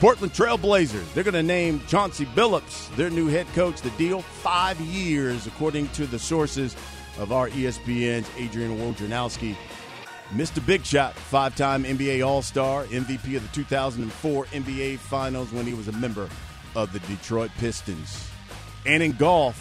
Portland 0.00 0.32
Trailblazers, 0.32 1.12
they're 1.12 1.24
going 1.24 1.34
to 1.34 1.42
name 1.42 1.82
Chauncey 1.86 2.24
Billups 2.24 2.94
their 2.96 3.10
new 3.10 3.26
head 3.26 3.46
coach. 3.48 3.82
The 3.82 3.90
deal, 3.90 4.22
five 4.22 4.80
years, 4.80 5.46
according 5.46 5.88
to 5.88 6.06
the 6.06 6.18
sources 6.18 6.74
of 7.18 7.32
our 7.32 7.50
ESPN's 7.50 8.30
Adrian 8.38 8.78
Wojnarowski. 8.78 9.54
Mr. 10.30 10.64
Big 10.64 10.84
Shot, 10.84 11.14
five 11.14 11.56
time 11.56 11.82
NBA 11.84 12.24
All 12.24 12.40
Star, 12.42 12.84
MVP 12.84 13.36
of 13.36 13.42
the 13.42 13.48
2004 13.52 14.44
NBA 14.46 14.98
Finals 14.98 15.52
when 15.52 15.66
he 15.66 15.74
was 15.74 15.88
a 15.88 15.92
member 15.92 16.28
of 16.76 16.92
the 16.92 17.00
Detroit 17.00 17.50
Pistons. 17.58 18.28
And 18.86 19.02
in 19.02 19.12
golf, 19.12 19.58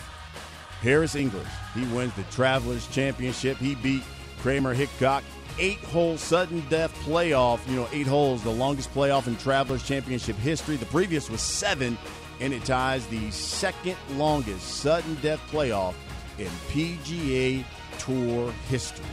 Harris 0.81 1.15
English, 1.15 1.47
he 1.73 1.83
wins 1.87 2.13
the 2.13 2.23
Travelers 2.23 2.87
Championship. 2.87 3.57
He 3.57 3.75
beat 3.75 4.03
Kramer 4.39 4.73
Hickok. 4.73 5.23
Eight 5.57 5.79
hole 5.79 6.17
sudden 6.17 6.63
death 6.69 6.93
playoff. 7.03 7.67
You 7.67 7.75
know, 7.75 7.87
eight 7.91 8.07
holes, 8.07 8.43
the 8.43 8.51
longest 8.51 8.93
playoff 8.93 9.27
in 9.27 9.35
Travelers 9.37 9.83
Championship 9.83 10.35
history. 10.37 10.77
The 10.77 10.85
previous 10.85 11.29
was 11.29 11.41
seven, 11.41 11.97
and 12.39 12.53
it 12.53 12.63
ties 12.63 13.05
the 13.07 13.29
second 13.31 13.97
longest 14.11 14.65
sudden 14.65 15.15
death 15.15 15.41
playoff 15.51 15.95
in 16.37 16.47
PGA 16.69 17.65
Tour 17.97 18.53
history. 18.69 19.05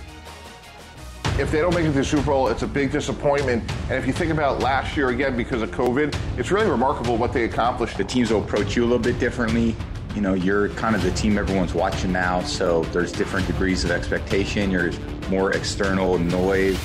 If 1.39 1.51
they 1.51 1.61
don't 1.61 1.75
make 1.75 1.85
it 1.85 1.89
to 1.89 1.93
the 1.93 2.03
Super 2.05 2.23
Bowl, 2.23 2.49
it's 2.49 2.63
a 2.63 2.67
big 2.67 2.91
disappointment. 2.91 3.63
And 3.91 3.93
if 3.93 4.07
you 4.07 4.15
think 4.15 4.33
about 4.33 4.61
last 4.61 4.97
year 4.97 5.11
again 5.11 5.37
because 5.37 5.61
of 5.61 5.71
COVID, 5.71 6.19
it's 6.39 6.51
really 6.51 6.71
remarkable 6.71 7.19
what 7.19 7.35
they 7.35 7.45
accomplished. 7.45 7.99
The 7.99 8.05
teams 8.05 8.31
will 8.31 8.43
approach 8.43 8.75
you 8.75 8.85
a 8.85 8.87
little 8.87 8.99
bit 8.99 9.19
differently. 9.19 9.77
You 10.15 10.23
know, 10.23 10.33
you're 10.33 10.71
kind 10.71 10.97
of 10.97 11.03
the 11.03 11.11
team 11.11 11.37
everyone's 11.37 11.75
watching 11.75 12.11
now, 12.11 12.41
so 12.43 12.85
there's 12.85 13.13
different 13.13 13.47
degrees 13.47 13.85
of 13.85 13.91
expectation. 13.91 14.71
There's 14.71 14.99
more 15.29 15.53
external 15.53 16.19
noise. 16.19 16.79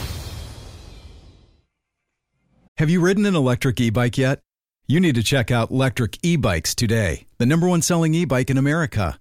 Have 2.75 2.89
you 2.89 2.99
ridden 2.99 3.25
an 3.25 3.35
electric 3.35 3.79
e 3.79 3.89
bike 3.89 4.17
yet? 4.17 4.41
You 4.85 4.99
need 4.99 5.15
to 5.15 5.23
check 5.23 5.49
out 5.49 5.71
Electric 5.71 6.17
E 6.23 6.35
Bikes 6.35 6.75
today, 6.75 7.25
the 7.37 7.45
number 7.45 7.69
one 7.69 7.81
selling 7.81 8.13
e 8.13 8.25
bike 8.25 8.49
in 8.49 8.57
America. 8.57 9.20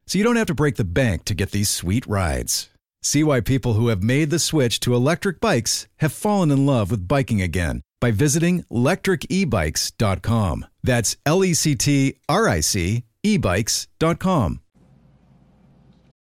so 0.11 0.17
you 0.17 0.25
don't 0.25 0.35
have 0.35 0.47
to 0.47 0.53
break 0.53 0.75
the 0.75 0.83
bank 0.83 1.23
to 1.23 1.33
get 1.33 1.51
these 1.51 1.69
sweet 1.69 2.05
rides. 2.05 2.69
See 3.01 3.23
why 3.23 3.39
people 3.39 3.75
who 3.75 3.87
have 3.87 4.03
made 4.03 4.29
the 4.29 4.39
switch 4.39 4.81
to 4.81 4.93
electric 4.93 5.39
bikes 5.39 5.87
have 5.99 6.11
fallen 6.11 6.51
in 6.51 6.65
love 6.65 6.91
with 6.91 7.07
biking 7.07 7.41
again 7.41 7.81
by 8.01 8.11
visiting 8.11 8.63
lectricebikes.com. 8.63 10.65
That's 10.83 11.15
L 11.25 11.45
E 11.45 11.53
C 11.53 11.75
T 11.75 12.15
R 12.27 12.49
I 12.49 12.59
C 12.59 13.05
ebikes.com. 13.25 14.59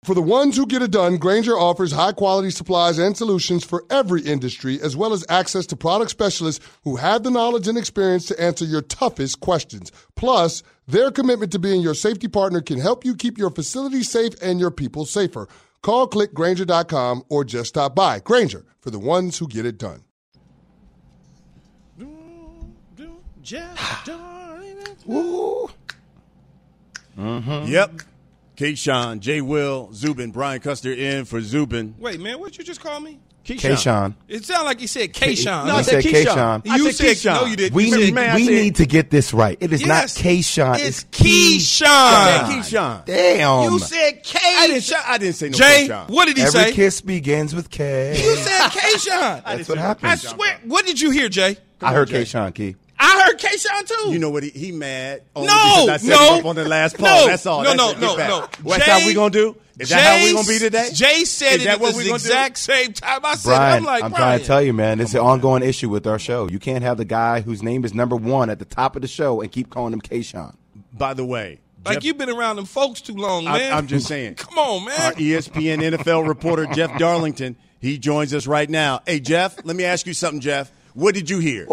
For 0.04 0.14
the 0.14 0.22
ones 0.22 0.56
who 0.56 0.66
get 0.66 0.82
it 0.82 0.92
done, 0.92 1.16
Grainger 1.16 1.58
offers 1.58 1.90
high 1.90 2.12
quality 2.12 2.50
supplies 2.50 2.98
and 2.98 3.16
solutions 3.16 3.64
for 3.64 3.84
every 3.90 4.20
industry, 4.20 4.80
as 4.82 4.96
well 4.96 5.14
as 5.14 5.24
access 5.28 5.66
to 5.66 5.76
product 5.76 6.12
specialists 6.12 6.64
who 6.84 6.94
have 6.94 7.24
the 7.24 7.30
knowledge 7.30 7.66
and 7.66 7.76
experience 7.76 8.26
to 8.26 8.40
answer 8.40 8.66
your 8.66 8.82
toughest 8.82 9.40
questions. 9.40 9.90
Plus, 10.14 10.62
their 10.86 11.10
commitment 11.10 11.52
to 11.52 11.58
being 11.58 11.80
your 11.80 11.94
safety 11.94 12.28
partner 12.28 12.60
can 12.60 12.78
help 12.78 13.04
you 13.04 13.14
keep 13.14 13.38
your 13.38 13.50
facility 13.50 14.02
safe 14.02 14.34
and 14.42 14.60
your 14.60 14.70
people 14.70 15.06
safer. 15.06 15.48
Call 15.82 16.08
clickgrainger.com 16.08 17.24
or 17.28 17.44
just 17.44 17.70
stop 17.70 17.94
by. 17.94 18.20
Grainger 18.20 18.64
for 18.80 18.90
the 18.90 18.98
ones 18.98 19.38
who 19.38 19.48
get 19.48 19.66
it 19.66 19.78
done. 19.78 20.02
Woo. 25.06 25.70
Mm-hmm. 27.18 27.70
Yep. 27.70 28.00
Keyshawn, 28.56 29.20
Jay 29.20 29.40
Will, 29.40 29.92
Zubin, 29.92 30.30
Brian 30.30 30.60
Custer 30.60 30.92
in 30.92 31.24
for 31.24 31.40
Zubin. 31.40 31.94
Wait, 31.98 32.20
man, 32.20 32.38
what 32.38 32.56
you 32.56 32.64
just 32.64 32.80
call 32.80 33.00
me? 33.00 33.20
Keyshawn. 33.44 34.14
It 34.28 34.44
sounded 34.44 34.64
like 34.64 34.80
you 34.80 34.86
said 34.88 35.12
Kayshawn. 35.12 35.66
No, 35.66 35.76
I 35.76 35.82
said 35.82 36.02
Kayshawn. 36.02 36.64
You 36.64 36.90
said, 36.92 37.16
said 37.16 37.16
Keyshawn. 37.32 37.40
no, 37.42 37.46
you 37.46 37.56
didn't. 37.56 37.74
We 37.74 37.90
You 37.90 37.96
need, 37.98 38.14
man, 38.14 38.34
we 38.36 38.44
said- 38.46 38.52
need 38.52 38.74
to 38.76 38.86
get 38.86 39.10
this 39.10 39.34
right. 39.34 39.58
It 39.60 39.72
is 39.72 39.82
Yes. 39.82 39.88
not 40.16 40.24
Kayshawn. 40.24 40.78
It's 40.78 41.02
It's 41.02 41.04
Keyshawn. 41.04 41.84
Yeah, 41.86 42.48
Keyshawn. 42.48 43.04
Damn. 43.04 43.70
You 43.72 43.78
said 43.78 44.22
K. 44.22 44.38
I 44.42 44.66
didn't, 44.68 44.82
say- 44.82 44.96
I 45.06 45.18
didn't 45.18 45.34
say 45.36 45.48
no 45.50 45.58
Jay, 45.58 45.86
Keyshawn. 45.88 46.08
what 46.08 46.24
did 46.26 46.36
he 46.36 46.42
Every 46.42 46.52
say? 46.52 46.60
Every 46.62 46.72
kiss 46.74 47.00
begins 47.02 47.54
with 47.54 47.70
K. 47.70 48.10
You 48.22 48.36
said 48.36 48.60
Kayshawn. 48.70 49.44
That's 49.44 49.68
what 49.68 49.78
happened. 49.78 50.12
I 50.12 50.14
swear. 50.16 50.58
What 50.64 50.86
did 50.86 51.00
you 51.00 51.10
hear, 51.10 51.28
Jay? 51.28 51.56
I 51.82 51.92
heard 51.92 52.08
Kayshawn, 52.08 52.54
Key. 52.54 52.76
I 52.98 53.24
heard 53.26 53.38
Keyshawn 53.40 53.86
too. 53.88 54.12
You 54.12 54.18
know 54.18 54.30
what? 54.30 54.42
He, 54.44 54.50
he 54.50 54.72
mad. 54.72 55.22
Only 55.34 55.48
No, 55.48 55.54
because 55.54 55.88
I 55.88 55.96
set 55.96 56.08
no, 56.10 56.34
him 56.34 56.40
up 56.40 56.44
on 56.46 56.56
the 56.56 56.64
last 56.68 56.98
no. 56.98 57.26
That's 57.26 57.44
all. 57.46 57.62
no, 57.64 57.74
That's 57.76 58.00
no, 58.00 58.16
no, 58.16 58.16
no. 58.16 58.48
What's 58.62 58.84
Jay- 58.84 58.90
how 58.90 59.06
we 59.06 59.14
gonna 59.14 59.30
do? 59.30 59.56
Is 59.78 59.88
that 59.88 60.18
how 60.18 60.24
we 60.24 60.32
gonna 60.32 60.46
be 60.46 60.58
today? 60.60 60.90
Jay 60.92 61.24
said 61.24 61.54
Is 61.56 61.62
it 61.62 61.64
that 61.64 61.74
at 61.74 61.80
what 61.80 61.92
the 61.92 61.98
we 61.98 62.04
gonna 62.04 62.10
do? 62.18 62.26
exact 62.26 62.58
same 62.58 62.92
time. 62.92 63.20
I 63.24 63.34
said, 63.34 63.48
Brian, 63.48 63.78
I'm 63.78 63.84
like, 63.84 64.04
I'm 64.04 64.10
Brian. 64.10 64.22
trying 64.22 64.38
to 64.40 64.44
tell 64.46 64.62
you, 64.62 64.72
man, 64.72 65.00
it's 65.00 65.14
an 65.14 65.20
ongoing 65.20 65.64
issue 65.64 65.88
with 65.88 66.06
our 66.06 66.18
show. 66.20 66.48
You 66.48 66.60
can't 66.60 66.84
have 66.84 66.96
the 66.96 67.04
guy 67.04 67.40
whose 67.40 67.62
name 67.62 67.84
is 67.84 67.92
number 67.92 68.14
one 68.14 68.50
at 68.50 68.60
the 68.60 68.64
top 68.64 68.94
of 68.94 69.02
the 69.02 69.08
show 69.08 69.40
and 69.40 69.50
keep 69.50 69.70
calling 69.70 69.92
him 69.92 70.00
Kayshawn. 70.00 70.54
By 70.92 71.14
the 71.14 71.24
way, 71.24 71.58
like 71.84 71.94
Jeff- 71.94 72.04
you've 72.04 72.18
been 72.18 72.30
around 72.30 72.54
them 72.56 72.66
folks 72.66 73.00
too 73.00 73.14
long, 73.16 73.48
I, 73.48 73.58
man. 73.58 73.72
I'm 73.74 73.88
just 73.88 74.06
saying. 74.06 74.34
Come 74.36 74.56
on, 74.56 74.84
man. 74.84 75.00
Our 75.00 75.12
ESPN 75.14 75.82
NFL 75.96 76.28
reporter 76.28 76.66
Jeff 76.66 76.96
Darlington, 76.96 77.56
he 77.80 77.98
joins 77.98 78.32
us 78.32 78.46
right 78.46 78.70
now. 78.70 79.00
Hey, 79.04 79.18
Jeff, 79.18 79.56
let 79.64 79.74
me 79.74 79.84
ask 79.84 80.06
you 80.06 80.14
something, 80.14 80.40
Jeff. 80.40 80.70
What 80.94 81.14
did 81.16 81.28
you 81.28 81.40
hear? 81.40 81.66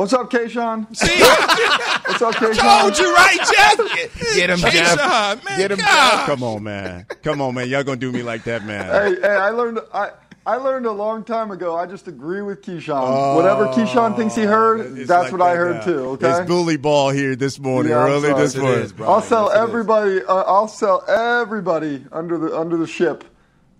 What's 0.00 0.14
up, 0.14 0.30
Kayshawn? 0.30 0.96
See, 0.96 1.20
What's 1.20 2.22
up, 2.22 2.34
Kayshawn? 2.36 2.80
told 2.80 2.98
you 2.98 3.14
right, 3.14 3.36
Jeff. 3.36 4.34
Get 4.34 4.48
him, 4.48 4.56
Jeff. 4.56 5.44
Man, 5.44 5.58
Get 5.58 5.72
him, 5.72 5.76
God. 5.76 6.16
Jeff. 6.16 6.26
Come 6.26 6.42
on, 6.42 6.62
man. 6.62 7.06
Come 7.22 7.42
on, 7.42 7.54
man. 7.54 7.68
Y'all 7.68 7.84
gonna 7.84 7.98
do 7.98 8.10
me 8.10 8.22
like 8.22 8.44
that, 8.44 8.64
man? 8.64 8.86
Hey, 8.86 9.20
hey, 9.20 9.28
I 9.28 9.50
learned 9.50 9.80
I 9.92 10.12
I 10.46 10.56
learned 10.56 10.86
a 10.86 10.90
long 10.90 11.22
time 11.22 11.50
ago. 11.50 11.76
I 11.76 11.84
just 11.84 12.08
agree 12.08 12.40
with 12.40 12.62
Keyshawn. 12.62 13.34
Whatever 13.36 13.66
Keyshawn 13.66 14.16
thinks 14.16 14.34
he 14.34 14.44
heard, 14.44 14.80
Oh, 14.80 14.84
that's 15.04 15.10
like 15.10 15.32
what 15.32 15.42
I 15.42 15.54
heard 15.54 15.76
now. 15.76 15.84
too. 15.84 15.98
Okay. 16.12 16.30
It's 16.30 16.48
bully 16.48 16.78
ball 16.78 17.10
here 17.10 17.36
this 17.36 17.58
morning, 17.60 17.92
Yeah, 17.92 17.98
I'm 17.98 18.10
early 18.10 18.30
sorry. 18.30 18.40
this 18.40 18.54
Yes, 18.54 18.54
it 18.54 18.62
morning. 18.64 18.80
is, 18.84 18.92
Brian. 18.94 19.12
I'll 19.12 19.20
sell 19.20 19.50
Yes, 19.52 19.58
everybody. 19.58 20.24
Uh, 20.24 20.34
I'll 20.46 20.68
sell 20.68 21.04
everybody 21.10 22.06
under 22.10 22.38
the 22.38 22.58
under 22.58 22.78
the 22.78 22.86
ship 22.86 23.22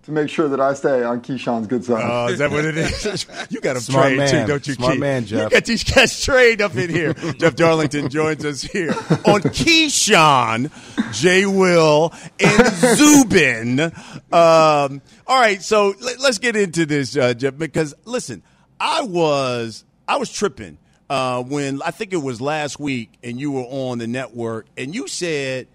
to 0.05 0.13
make 0.13 0.31
sure 0.31 0.49
that 0.49 0.61
I 0.61 0.75
stay 0.75 1.03
on 1.03 1.21
Keyshawn's 1.21 1.67
good 1.67 1.85
side. 1.85 2.03
Oh, 2.05 2.33
is 2.33 2.39
that 2.39 2.51
what 2.51 2.65
it 2.65 2.77
is? 2.77 3.27
you 3.51 3.61
got 3.61 3.75
them 3.75 3.83
Smart 3.83 4.07
trained 4.07 4.19
man. 4.19 4.29
too, 4.29 4.47
don't 4.47 4.67
you, 4.67 4.75
Smart 4.75 4.93
Keith? 4.93 5.01
man, 5.01 5.27
Jeff. 5.27 5.51
You 5.51 5.57
got 5.57 5.65
these 5.67 5.85
guys 5.85 6.25
trained 6.25 6.63
up 6.63 6.75
in 6.77 6.91
here. 6.91 7.13
Jeff 7.39 7.55
Darlington 7.55 8.09
joins 8.09 8.45
us 8.45 8.63
here 8.63 8.93
on 8.93 9.43
Keyshawn, 9.43 10.71
J. 11.13 11.45
Will, 11.47 12.15
and 12.39 12.67
Zubin. 12.97 13.81
Um, 13.81 15.03
all 15.27 15.41
right, 15.41 15.63
so 15.63 15.95
let, 16.01 16.21
us 16.21 16.39
get 16.39 16.57
into 16.57 16.87
this, 16.87 17.17
uh, 17.17 17.35
Jeff, 17.35 17.57
because 17.59 17.95
listen, 18.05 18.43
I 18.79 19.03
was 19.03 19.85
I 20.09 20.17
was 20.17 20.33
tripping 20.33 20.79
uh, 21.11 21.43
when 21.43 21.83
I 21.83 21.91
think 21.91 22.15
it 22.15 22.23
was 22.23 22.41
last 22.41 22.81
week, 22.81 23.19
and 23.23 23.39
you 23.39 23.53
were 23.53 23.67
on 23.69 23.99
the 23.99 24.07
network, 24.07 24.67
and 24.79 24.95
you 24.95 25.09
said 25.09 25.69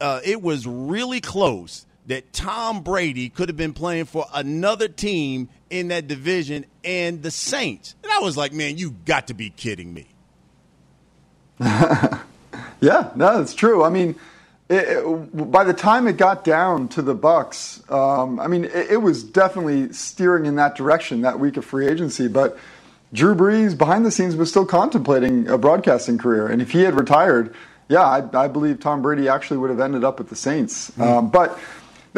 uh, 0.00 0.20
it 0.22 0.42
was 0.42 0.66
really 0.66 1.20
close 1.20 1.86
that 2.08 2.32
Tom 2.32 2.82
Brady 2.82 3.28
could 3.28 3.48
have 3.48 3.56
been 3.56 3.72
playing 3.72 4.04
for 4.06 4.26
another 4.34 4.88
team 4.88 5.48
in 5.70 5.88
that 5.88 6.06
division 6.08 6.66
and 6.84 7.22
the 7.22 7.30
Saints. 7.30 7.94
And 8.02 8.10
I 8.12 8.18
was 8.20 8.36
like, 8.36 8.52
man, 8.52 8.76
you 8.76 8.90
got 9.06 9.28
to 9.28 9.34
be 9.34 9.50
kidding 9.50 9.94
me. 9.94 10.08
Yeah, 12.80 13.10
no, 13.16 13.40
it's 13.40 13.54
true. 13.54 13.82
I 13.82 13.88
mean, 13.90 14.14
it, 14.68 14.76
it- 14.88 15.50
by 15.50 15.64
the 15.64 15.72
time 15.74 16.06
it 16.06 16.16
got 16.16 16.44
down 16.44 16.86
to 16.90 17.02
the 17.02 17.14
Bucks, 17.14 17.82
um, 17.90 18.38
I 18.38 18.46
mean, 18.46 18.64
it, 18.66 18.92
it 18.92 19.02
was 19.02 19.24
definitely 19.24 19.92
steering 19.92 20.46
in 20.46 20.54
that 20.56 20.76
direction 20.76 21.22
that 21.22 21.40
week 21.40 21.56
of 21.56 21.64
free 21.64 21.88
agency. 21.88 22.28
But 22.28 22.56
Drew 23.12 23.34
Brees, 23.34 23.76
behind 23.76 24.06
the 24.06 24.12
scenes, 24.12 24.36
was 24.36 24.48
still 24.50 24.64
contemplating 24.66 25.48
a 25.48 25.58
broadcasting 25.58 26.18
career, 26.18 26.46
and 26.46 26.62
if 26.62 26.70
he 26.70 26.82
had 26.82 26.94
retired, 26.94 27.52
yeah, 27.88 28.02
I, 28.02 28.44
I 28.44 28.46
believe 28.46 28.78
Tom 28.78 29.02
Brady 29.02 29.28
actually 29.28 29.56
would 29.56 29.70
have 29.70 29.80
ended 29.80 30.04
up 30.04 30.18
with 30.20 30.28
the 30.28 30.36
Saints. 30.36 30.96
Um, 31.00 31.30
but 31.30 31.58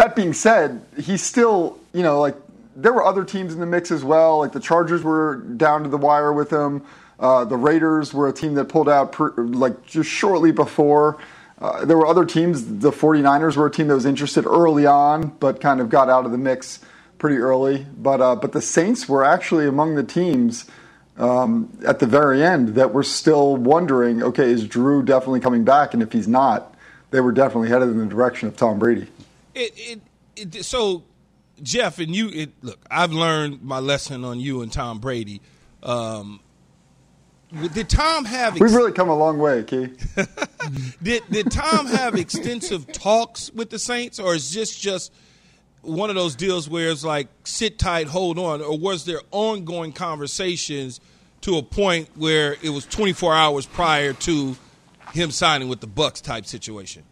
that 0.00 0.16
being 0.16 0.32
said, 0.32 0.82
he's 0.98 1.22
still, 1.22 1.78
you 1.92 2.02
know, 2.02 2.20
like 2.20 2.34
there 2.74 2.92
were 2.92 3.04
other 3.04 3.22
teams 3.22 3.52
in 3.52 3.60
the 3.60 3.66
mix 3.66 3.90
as 3.90 4.02
well. 4.02 4.38
Like 4.38 4.52
the 4.52 4.60
Chargers 4.60 5.02
were 5.02 5.36
down 5.36 5.82
to 5.82 5.90
the 5.90 5.98
wire 5.98 6.32
with 6.32 6.50
him. 6.50 6.82
Uh, 7.18 7.44
the 7.44 7.56
Raiders 7.56 8.14
were 8.14 8.26
a 8.26 8.32
team 8.32 8.54
that 8.54 8.64
pulled 8.64 8.88
out 8.88 9.12
per, 9.12 9.30
like 9.36 9.84
just 9.84 10.08
shortly 10.08 10.52
before. 10.52 11.18
Uh, 11.58 11.84
there 11.84 11.98
were 11.98 12.06
other 12.06 12.24
teams. 12.24 12.78
The 12.78 12.90
49ers 12.90 13.56
were 13.56 13.66
a 13.66 13.70
team 13.70 13.88
that 13.88 13.94
was 13.94 14.06
interested 14.06 14.46
early 14.46 14.86
on, 14.86 15.36
but 15.38 15.60
kind 15.60 15.82
of 15.82 15.90
got 15.90 16.08
out 16.08 16.24
of 16.24 16.32
the 16.32 16.38
mix 16.38 16.80
pretty 17.18 17.36
early. 17.36 17.84
But 17.94 18.22
uh, 18.22 18.36
but 18.36 18.52
the 18.52 18.62
Saints 18.62 19.06
were 19.06 19.22
actually 19.22 19.66
among 19.66 19.96
the 19.96 20.02
teams 20.02 20.64
um, 21.18 21.76
at 21.86 21.98
the 21.98 22.06
very 22.06 22.42
end 22.42 22.70
that 22.76 22.94
were 22.94 23.02
still 23.02 23.58
wondering, 23.58 24.22
okay, 24.22 24.50
is 24.50 24.66
Drew 24.66 25.02
definitely 25.02 25.40
coming 25.40 25.64
back? 25.64 25.92
And 25.92 26.02
if 26.02 26.10
he's 26.10 26.26
not, 26.26 26.74
they 27.10 27.20
were 27.20 27.32
definitely 27.32 27.68
headed 27.68 27.90
in 27.90 27.98
the 27.98 28.06
direction 28.06 28.48
of 28.48 28.56
Tom 28.56 28.78
Brady. 28.78 29.08
It, 29.60 30.00
it, 30.36 30.54
it, 30.56 30.64
so, 30.64 31.04
Jeff, 31.62 31.98
and 31.98 32.14
you, 32.14 32.28
it, 32.30 32.50
look, 32.62 32.78
I've 32.90 33.12
learned 33.12 33.62
my 33.62 33.78
lesson 33.78 34.24
on 34.24 34.40
you 34.40 34.62
and 34.62 34.72
Tom 34.72 34.98
Brady. 34.98 35.40
Um, 35.82 36.40
did 37.74 37.88
Tom 37.88 38.24
have? 38.24 38.58
We've 38.58 38.72
really 38.72 38.92
come 38.92 39.08
a 39.08 39.16
long 39.16 39.38
way, 39.38 39.64
Key. 39.64 39.88
Did 41.02 41.22
did 41.30 41.50
Tom 41.50 41.86
have 41.86 42.14
extensive 42.14 42.92
talks 42.92 43.50
with 43.52 43.70
the 43.70 43.78
Saints, 43.78 44.18
or 44.18 44.34
is 44.34 44.52
this 44.52 44.78
just 44.78 45.12
one 45.82 46.10
of 46.10 46.16
those 46.16 46.34
deals 46.36 46.68
where 46.68 46.90
it's 46.90 47.04
like 47.04 47.28
sit 47.44 47.78
tight, 47.78 48.06
hold 48.06 48.38
on, 48.38 48.60
or 48.60 48.78
was 48.78 49.04
there 49.04 49.20
ongoing 49.30 49.92
conversations 49.92 51.00
to 51.40 51.56
a 51.56 51.62
point 51.62 52.10
where 52.16 52.56
it 52.62 52.70
was 52.70 52.84
24 52.86 53.34
hours 53.34 53.66
prior 53.66 54.12
to 54.12 54.56
him 55.12 55.30
signing 55.30 55.68
with 55.68 55.80
the 55.80 55.86
Bucks 55.86 56.20
type 56.20 56.46
situation? 56.46 57.02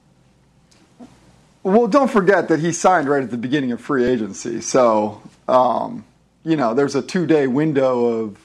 Well, 1.63 1.87
don't 1.87 2.11
forget 2.11 2.49
that 2.49 2.61
he 2.61 2.73
signed 2.73 3.09
right 3.09 3.23
at 3.23 3.31
the 3.31 3.37
beginning 3.37 3.73
of 3.73 3.81
free 3.81 4.05
agency. 4.05 4.61
So, 4.61 5.23
um, 5.49 6.05
you 6.45 6.57
know, 6.57 6.75
there's 6.75 6.95
a 6.95 7.03
two 7.03 7.27
day 7.27 7.47
window 7.47 8.05
of 8.07 8.39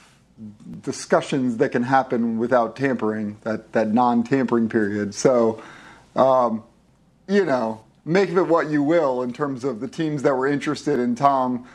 discussions 0.82 1.58
that 1.58 1.72
can 1.72 1.84
happen 1.84 2.38
without 2.38 2.76
tampering, 2.76 3.38
that, 3.44 3.72
that 3.74 3.90
non 3.90 4.24
tampering 4.24 4.68
period. 4.68 5.14
So, 5.14 5.62
um, 6.16 6.64
you 7.28 7.46
know, 7.46 7.84
make 8.06 8.30
of 8.30 8.38
it 8.38 8.48
what 8.48 8.70
you 8.70 8.84
will 8.84 9.22
in 9.22 9.32
terms 9.32 9.64
of 9.64 9.80
the 9.80 9.88
teams 9.88 10.24
that 10.24 10.36
were 10.36 10.48
interested 10.48 11.00
in 11.00 11.16
Tom 11.16 11.68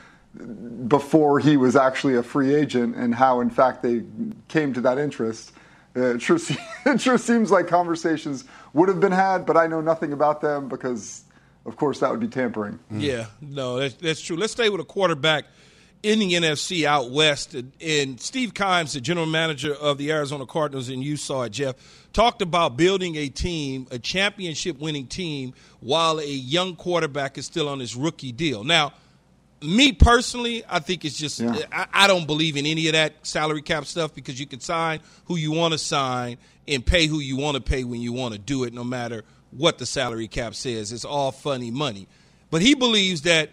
before 0.86 1.38
he 1.40 1.56
was 1.56 1.74
actually 1.74 2.14
a 2.16 2.22
free 2.22 2.54
agent 2.54 2.96
and 2.96 3.14
how, 3.14 3.40
in 3.40 3.50
fact, 3.50 3.82
they 3.82 4.02
came 4.48 4.72
to 4.74 4.80
that 4.82 4.98
interest. 4.98 5.52
Uh, 5.96 6.14
it, 6.14 6.22
sure, 6.22 6.38
it 6.86 7.00
sure 7.00 7.18
seems 7.18 7.50
like 7.50 7.66
conversations 7.66 8.44
would 8.72 8.88
have 8.88 9.00
been 9.00 9.12
had, 9.12 9.46
but 9.46 9.56
I 9.56 9.66
know 9.66 9.80
nothing 9.80 10.12
about 10.12 10.40
them 10.40 10.68
because, 10.68 11.22
of 11.68 11.76
course, 11.76 12.00
that 12.00 12.10
would 12.10 12.20
be 12.20 12.28
tampering. 12.28 12.74
Mm-hmm. 12.74 13.00
Yeah, 13.00 13.26
no, 13.40 13.78
that's, 13.78 13.94
that's 13.94 14.20
true. 14.20 14.36
Let's 14.36 14.52
stay 14.52 14.70
with 14.70 14.80
a 14.80 14.84
quarterback 14.84 15.44
in 16.02 16.18
the 16.18 16.32
NFC 16.32 16.84
out 16.84 17.10
west. 17.10 17.54
And, 17.54 17.72
and 17.80 18.20
Steve 18.20 18.54
Keim, 18.54 18.86
the 18.86 19.00
general 19.00 19.26
manager 19.26 19.74
of 19.74 19.98
the 19.98 20.10
Arizona 20.10 20.46
Cardinals, 20.46 20.88
and 20.88 21.04
you 21.04 21.16
saw 21.16 21.42
it, 21.42 21.50
Jeff, 21.50 21.76
talked 22.12 22.42
about 22.42 22.76
building 22.76 23.16
a 23.16 23.28
team, 23.28 23.86
a 23.90 23.98
championship 23.98 24.78
winning 24.78 25.06
team, 25.06 25.54
while 25.80 26.18
a 26.18 26.26
young 26.26 26.74
quarterback 26.74 27.36
is 27.36 27.46
still 27.46 27.68
on 27.68 27.80
his 27.80 27.94
rookie 27.94 28.32
deal. 28.32 28.64
Now, 28.64 28.92
me 29.60 29.92
personally, 29.92 30.62
I 30.68 30.78
think 30.78 31.04
it's 31.04 31.18
just 31.18 31.40
Yeah. 31.40 31.54
I, 31.72 31.86
I 31.92 32.06
don't 32.06 32.26
believe 32.26 32.56
in 32.56 32.64
any 32.64 32.86
of 32.86 32.92
that 32.92 33.26
salary 33.26 33.62
cap 33.62 33.84
stuff 33.86 34.14
because 34.14 34.38
you 34.38 34.46
can 34.46 34.60
sign 34.60 35.00
who 35.26 35.36
you 35.36 35.50
want 35.50 35.72
to 35.72 35.78
sign 35.78 36.38
and 36.66 36.84
pay 36.84 37.06
who 37.06 37.18
you 37.18 37.36
want 37.36 37.56
to 37.56 37.60
pay 37.60 37.82
when 37.82 38.00
you 38.00 38.12
want 38.12 38.34
to 38.34 38.38
do 38.38 38.64
it, 38.64 38.72
no 38.72 38.84
matter 38.84 39.24
what 39.50 39.78
the 39.78 39.86
salary 39.86 40.28
cap 40.28 40.54
says. 40.54 40.92
It's 40.92 41.04
all 41.04 41.32
funny 41.32 41.70
money. 41.70 42.06
But 42.50 42.62
he 42.62 42.74
believes 42.74 43.22
that 43.22 43.50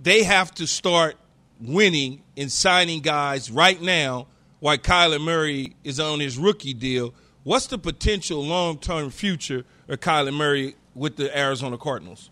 they 0.00 0.22
have 0.22 0.52
to 0.54 0.66
start 0.66 1.16
winning 1.60 2.22
and 2.36 2.50
signing 2.50 3.00
guys 3.00 3.50
right 3.50 3.80
now 3.80 4.26
while 4.60 4.76
Kyler 4.78 5.20
Murray 5.20 5.76
is 5.84 6.00
on 6.00 6.20
his 6.20 6.38
rookie 6.38 6.74
deal. 6.74 7.14
What's 7.42 7.66
the 7.66 7.78
potential 7.78 8.42
long 8.42 8.78
term 8.78 9.10
future 9.10 9.64
of 9.88 10.00
Kyler 10.00 10.34
Murray 10.34 10.76
with 10.94 11.16
the 11.16 11.36
Arizona 11.36 11.76
Cardinals? 11.78 12.30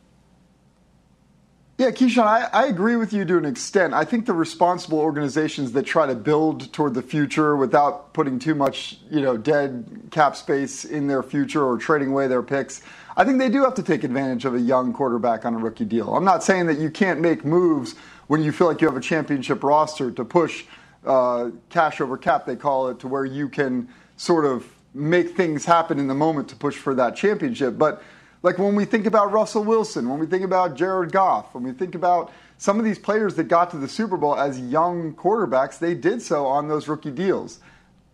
Yeah, 1.83 1.90
Keyshawn, 1.90 2.23
I, 2.23 2.49
I 2.53 2.66
agree 2.66 2.95
with 2.95 3.12
you 3.12 3.25
to 3.25 3.37
an 3.38 3.45
extent. 3.45 3.92
I 3.92 4.05
think 4.05 4.27
the 4.27 4.33
responsible 4.33 5.01
organizations 5.01 5.73
that 5.73 5.83
try 5.83 6.07
to 6.07 6.14
build 6.14 6.73
toward 6.73 6.95
the 6.95 7.03
future 7.03 7.57
without 7.57 8.12
putting 8.12 8.38
too 8.38 8.55
much, 8.55 8.99
you 9.11 9.21
know, 9.21 9.37
dead 9.37 9.85
cap 10.12 10.37
space 10.37 10.85
in 10.85 11.09
their 11.09 11.25
future 11.25 11.64
or 11.64 11.77
trading 11.77 12.11
away 12.11 12.29
their 12.29 12.45
picks, 12.45 12.83
I 13.16 13.25
think 13.25 13.40
they 13.40 13.49
do 13.49 13.64
have 13.64 13.75
to 13.75 13.83
take 13.83 14.05
advantage 14.05 14.45
of 14.45 14.55
a 14.55 14.61
young 14.61 14.92
quarterback 14.92 15.45
on 15.45 15.55
a 15.55 15.59
rookie 15.59 15.85
deal. 15.85 16.14
I'm 16.14 16.25
not 16.25 16.45
saying 16.45 16.66
that 16.66 16.79
you 16.79 16.88
can't 16.88 17.18
make 17.18 17.45
moves 17.45 17.97
when 18.29 18.45
you 18.45 18.53
feel 18.53 18.68
like 18.68 18.81
you 18.81 18.87
have 18.87 18.97
a 18.97 19.01
championship 19.01 19.64
roster 19.64 20.12
to 20.12 20.25
push 20.25 20.64
uh, 21.05 21.51
cash 21.68 22.01
over 22.01 22.16
cap, 22.16 22.47
they 22.47 22.55
call 22.55 22.90
it, 22.90 23.01
to 23.01 23.09
where 23.09 23.25
you 23.25 23.49
can 23.49 23.88
sort 24.16 24.45
of 24.45 24.73
make 24.95 25.37
things 25.37 25.64
happen 25.64 25.99
in 25.99 26.07
the 26.07 26.14
moment 26.14 26.49
to 26.51 26.55
push 26.55 26.77
for 26.77 26.95
that 26.95 27.16
championship. 27.16 27.77
But 27.77 28.05
like 28.42 28.59
when 28.59 28.74
we 28.74 28.85
think 28.85 29.07
about 29.07 29.33
Russell 29.33 29.64
Wilson, 29.64 30.09
when 30.09 30.18
we 30.18 30.26
think 30.26 30.44
about 30.44 30.76
Jared 30.76 31.12
Goff, 31.12 31.55
when 31.55 31.64
we 31.64 31.72
think 31.72 31.95
about 31.95 32.32
some 32.59 32.78
of 32.78 32.84
these 32.84 32.99
players 32.99 33.34
that 33.36 33.45
got 33.45 33.70
to 33.70 33.76
the 33.76 33.88
Super 33.88 34.16
Bowl 34.16 34.36
as 34.36 34.61
young 34.61 35.14
quarterbacks, 35.14 35.78
they 35.78 35.95
did 35.95 36.22
so 36.22 36.47
on 36.47 36.68
those 36.68 36.88
rookie 36.88 37.11
deals. 37.11 37.61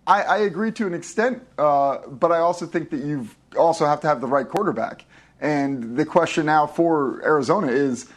I, 0.07 0.23
I 0.23 0.39
agree 0.39 0.73
to 0.73 0.87
an 0.87 0.95
extent, 0.95 1.43
uh, 1.59 1.99
but 2.09 2.33
I 2.33 2.39
also 2.39 2.67
think 2.67 2.91
that 2.91 3.05
you 3.05 3.29
also 3.59 3.85
have 3.85 4.01
to 4.01 4.07
have 4.07 4.21
the 4.21 4.27
right 4.27 4.49
quarterback. 4.49 5.05
And 5.41 5.97
the 5.97 6.05
question 6.05 6.47
now 6.47 6.67
for 6.67 7.23
Arizona 7.25 7.69
is 7.69 8.09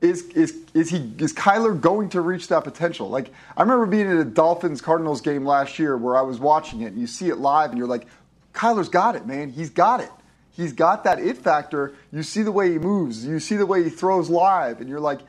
is 0.00 0.24
is 0.30 0.54
is 0.74 0.90
he 0.90 1.12
is 1.18 1.32
Kyler 1.32 1.80
going 1.80 2.08
to 2.10 2.20
reach 2.20 2.48
that 2.48 2.64
potential? 2.64 3.08
Like 3.08 3.32
I 3.56 3.62
remember 3.62 3.86
being 3.86 4.08
at 4.08 4.16
a 4.16 4.24
Dolphins 4.24 4.80
Cardinals 4.80 5.20
game 5.20 5.46
last 5.46 5.78
year 5.78 5.96
where 5.96 6.16
I 6.16 6.22
was 6.22 6.38
watching 6.38 6.82
it 6.82 6.92
and 6.92 7.00
you 7.00 7.06
see 7.06 7.28
it 7.28 7.38
live 7.38 7.70
and 7.70 7.78
you're 7.78 7.88
like, 7.88 8.06
Kyler's 8.52 8.88
got 8.88 9.16
it, 9.16 9.26
man. 9.26 9.50
He's 9.50 9.70
got 9.70 10.00
it. 10.00 10.10
He's 10.52 10.72
got 10.72 11.04
that 11.04 11.18
it 11.18 11.38
factor. 11.38 11.94
You 12.12 12.22
see 12.22 12.42
the 12.42 12.52
way 12.52 12.70
he 12.70 12.78
moves, 12.78 13.24
you 13.24 13.40
see 13.40 13.56
the 13.56 13.66
way 13.66 13.82
he 13.82 13.90
throws 13.90 14.28
live, 14.28 14.80
and 14.80 14.88
you're 14.88 15.00
like, 15.00 15.20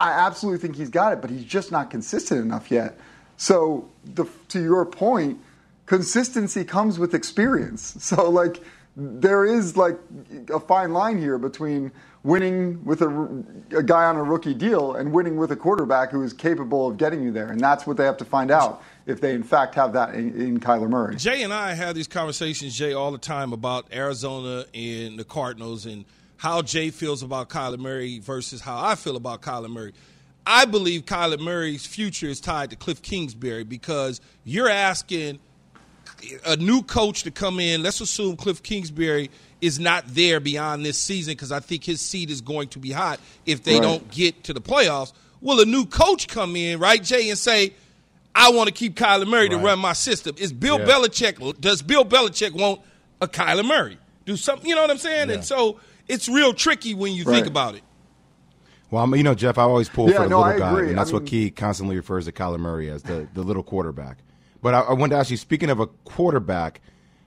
I 0.00 0.10
absolutely 0.10 0.60
think 0.60 0.76
he's 0.76 0.90
got 0.90 1.12
it, 1.12 1.20
but 1.20 1.30
he's 1.30 1.44
just 1.44 1.72
not 1.72 1.90
consistent 1.90 2.40
enough 2.40 2.70
yet. 2.70 2.98
So 3.36 3.88
the, 4.04 4.26
to 4.48 4.62
your 4.62 4.84
point, 4.84 5.38
consistency 5.86 6.64
comes 6.64 6.98
with 6.98 7.14
experience. 7.14 7.96
So 8.00 8.30
like 8.30 8.62
there 8.96 9.44
is 9.44 9.76
like 9.76 9.98
a 10.52 10.58
fine 10.58 10.92
line 10.92 11.18
here 11.18 11.38
between 11.38 11.92
winning 12.22 12.84
with 12.84 13.02
a, 13.02 13.44
a, 13.76 13.82
guy 13.82 14.04
on 14.04 14.16
a 14.16 14.22
rookie 14.22 14.54
deal 14.54 14.94
and 14.94 15.12
winning 15.12 15.36
with 15.36 15.52
a 15.52 15.56
quarterback 15.56 16.10
who 16.10 16.22
is 16.22 16.32
capable 16.32 16.88
of 16.88 16.96
getting 16.96 17.22
you 17.22 17.30
there. 17.30 17.48
And 17.48 17.60
that's 17.60 17.86
what 17.86 17.96
they 17.96 18.04
have 18.04 18.16
to 18.16 18.24
find 18.24 18.50
out 18.50 18.82
if 19.06 19.20
they, 19.20 19.34
in 19.34 19.44
fact, 19.44 19.74
have 19.76 19.92
that 19.92 20.14
in, 20.14 20.40
in 20.40 20.60
Kyler 20.60 20.90
Murray. 20.90 21.16
Jay 21.16 21.42
and 21.42 21.54
I 21.54 21.74
have 21.74 21.94
these 21.94 22.08
conversations, 22.08 22.76
Jay, 22.76 22.92
all 22.92 23.12
the 23.12 23.18
time 23.18 23.52
about 23.52 23.86
Arizona 23.92 24.66
and 24.74 25.18
the 25.18 25.24
Cardinals 25.24 25.86
and 25.86 26.04
how 26.36 26.60
Jay 26.62 26.90
feels 26.90 27.22
about 27.22 27.48
Kyler 27.48 27.78
Murray 27.78 28.18
versus 28.18 28.60
how 28.60 28.84
I 28.84 28.96
feel 28.96 29.16
about 29.16 29.42
Kyler 29.42 29.70
Murray. 29.70 29.92
I 30.44 30.64
believe 30.64 31.06
Kyler 31.06 31.40
Murray's 31.40 31.86
future 31.86 32.26
is 32.26 32.40
tied 32.40 32.70
to 32.70 32.76
Cliff 32.76 33.00
Kingsbury 33.00 33.64
because 33.64 34.20
you're 34.44 34.68
asking 34.68 35.38
a 36.44 36.56
new 36.56 36.82
coach 36.82 37.24
to 37.24 37.30
come 37.30 37.58
in. 37.60 37.82
Let's 37.82 38.00
assume 38.00 38.36
Cliff 38.36 38.62
Kingsbury 38.62 39.30
is 39.60 39.78
not 39.78 40.04
there 40.08 40.40
beyond 40.40 40.84
this 40.84 41.00
season 41.00 41.32
because 41.32 41.52
I 41.52 41.60
think 41.60 41.84
his 41.84 42.00
seat 42.00 42.30
is 42.30 42.40
going 42.40 42.68
to 42.68 42.78
be 42.78 42.90
hot 42.90 43.20
if 43.44 43.62
they 43.62 43.74
right. 43.74 43.82
don't 43.82 44.10
get 44.10 44.44
to 44.44 44.52
the 44.52 44.60
playoffs. 44.60 45.12
Will 45.40 45.60
a 45.60 45.64
new 45.64 45.84
coach 45.86 46.28
come 46.28 46.56
in, 46.56 46.78
right, 46.78 47.02
Jay, 47.02 47.28
and 47.30 47.38
say, 47.38 47.74
I 48.36 48.50
want 48.50 48.68
to 48.68 48.74
keep 48.74 48.94
Kyler 48.94 49.26
Murray 49.26 49.48
right. 49.48 49.50
to 49.52 49.58
run 49.58 49.78
my 49.78 49.94
system? 49.94 50.36
Is 50.38 50.52
Bill 50.52 50.78
yeah. 50.78 50.86
Belichick, 50.86 51.58
does 51.58 51.80
Bill 51.80 52.04
Belichick 52.04 52.52
want 52.52 52.82
a 53.20 53.26
Kyler 53.26 53.64
Murray? 53.64 53.98
Do 54.26 54.36
something, 54.36 54.68
you 54.68 54.74
know 54.74 54.82
what 54.82 54.90
I'm 54.90 54.98
saying? 54.98 55.30
Yeah. 55.30 55.36
And 55.36 55.44
so 55.44 55.80
it's 56.06 56.28
real 56.28 56.52
tricky 56.52 56.92
when 56.92 57.12
you 57.12 57.24
right. 57.24 57.34
think 57.34 57.46
about 57.46 57.76
it. 57.76 57.82
Well, 58.90 59.02
I'm, 59.02 59.14
you 59.14 59.22
know, 59.22 59.34
Jeff, 59.34 59.56
I 59.56 59.62
always 59.62 59.88
pull 59.88 60.10
yeah, 60.10 60.18
for 60.18 60.22
the 60.24 60.28
no, 60.28 60.42
little 60.42 60.58
guy, 60.58 60.80
and 60.80 60.98
that's 60.98 61.10
I 61.10 61.14
mean, 61.14 61.22
what 61.22 61.30
Key 61.30 61.50
constantly 61.50 61.96
refers 61.96 62.26
to 62.26 62.32
Kyler 62.32 62.58
Murray 62.58 62.90
as 62.90 63.02
the, 63.02 63.26
the 63.32 63.42
little 63.42 63.62
quarterback. 63.62 64.18
But 64.62 64.74
I, 64.74 64.80
I 64.80 64.92
wanted 64.92 65.14
to 65.14 65.18
ask 65.18 65.30
you, 65.30 65.36
speaking 65.36 65.70
of 65.70 65.80
a 65.80 65.86
quarterback, 65.86 66.80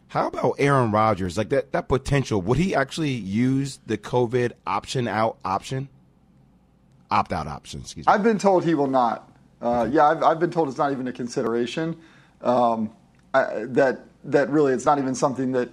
how 0.07 0.27
about 0.27 0.55
Aaron 0.57 0.91
Rodgers? 0.91 1.37
Like 1.37 1.49
that, 1.49 1.71
that 1.71 1.87
potential, 1.89 2.41
would 2.41 2.57
he 2.57 2.75
actually 2.75 3.11
use 3.11 3.79
the 3.85 3.97
COVID 3.97 4.53
option 4.65 5.07
out 5.07 5.37
option? 5.43 5.89
Opt 7.11 7.33
out 7.33 7.47
option, 7.47 7.81
excuse 7.81 8.05
me. 8.05 8.13
I've 8.13 8.23
been 8.23 8.37
told 8.37 8.63
he 8.63 8.75
will 8.75 8.87
not. 8.87 9.28
Uh, 9.61 9.87
yeah, 9.91 10.07
I've, 10.07 10.23
I've, 10.23 10.39
been 10.39 10.51
told 10.51 10.69
it's 10.69 10.77
not 10.77 10.91
even 10.91 11.07
a 11.07 11.13
consideration. 11.13 11.97
Um, 12.41 12.91
that 13.33 13.99
that 14.23 14.49
really 14.49 14.73
it's 14.73 14.85
not 14.85 14.97
even 14.97 15.15
something 15.15 15.51
that 15.53 15.69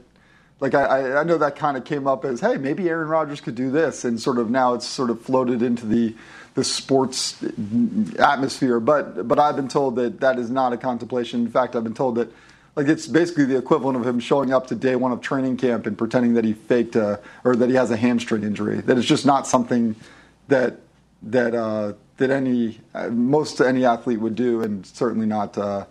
like 0.61 0.75
I, 0.75 1.23
know 1.23 1.39
that 1.39 1.57
kind 1.57 1.77
of 1.77 1.85
came 1.85 2.07
up 2.07 2.25
as 2.25 2.41
hey 2.41 2.57
maybe 2.57 2.89
Aaron 2.89 3.09
Rodgers 3.09 3.41
could 3.41 3.55
do 3.55 3.71
this 3.71 4.05
and 4.05 4.21
sort 4.21 4.39
of 4.39 4.51
now 4.51 4.75
it's 4.75 4.87
sort 4.87 5.11
of 5.11 5.21
floated 5.23 5.63
into 5.63 5.87
the 5.87 6.15
the 6.55 6.65
sports 6.65 7.43
atmosphere. 8.19 8.81
But 8.81 9.29
but 9.29 9.39
I've 9.39 9.57
been 9.57 9.69
told 9.69 9.97
that 9.97 10.21
that 10.21 10.39
is 10.39 10.51
not 10.51 10.73
a 10.73 10.77
contemplation. 10.77 11.41
In 11.41 11.51
fact, 11.51 11.77
I've 11.77 11.85
been 11.85 11.95
told 11.95 12.17
that 12.17 12.33
like 12.75 12.89
it's 12.89 13.07
basically 13.07 13.45
the 13.45 13.57
equivalent 13.57 13.99
of 13.99 14.07
him 14.07 14.19
showing 14.21 14.53
up 14.53 14.67
to 14.69 14.75
day 14.75 14.97
one 14.97 15.13
of 15.13 15.21
training 15.21 15.59
camp 15.59 15.87
and 15.87 15.97
pretending 15.97 16.35
that 16.35 16.45
he 16.45 16.55
faked 16.55 16.97
a, 16.97 17.21
or 17.45 17.57
that 17.57 17.69
he 17.69 17.75
has 17.77 17.91
a 17.91 17.97
hamstring 17.97 18.43
injury. 18.43 18.81
That 18.81 18.99
it's 18.99 19.07
just 19.07 19.25
not 19.25 19.47
something 19.47 19.97
that 20.49 20.81
that 21.23 21.55
uh, 21.55 21.93
that 22.17 22.31
any 22.31 22.81
uh, 22.95 23.09
most 23.09 23.61
any 23.61 23.85
athlete 23.85 24.21
would 24.21 24.35
do, 24.35 24.63
and 24.63 24.87
certainly 24.87 25.27
not 25.27 25.57
uh, 25.57 25.87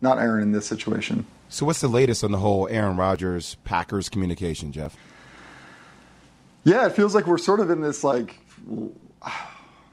not 0.00 0.18
Aaron 0.18 0.42
in 0.42 0.52
this 0.52 0.66
situation. 0.66 1.26
So, 1.48 1.64
what's 1.66 1.80
the 1.80 1.88
latest 1.88 2.22
on 2.24 2.30
the 2.30 2.38
whole 2.38 2.68
Aaron 2.68 2.96
Rodgers 2.96 3.56
Packers 3.64 4.08
communication, 4.08 4.72
Jeff? 4.72 4.96
Yeah, 6.64 6.86
it 6.86 6.92
feels 6.92 7.14
like 7.14 7.26
we're 7.26 7.38
sort 7.38 7.60
of 7.60 7.70
in 7.70 7.80
this 7.80 8.04
like 8.04 8.38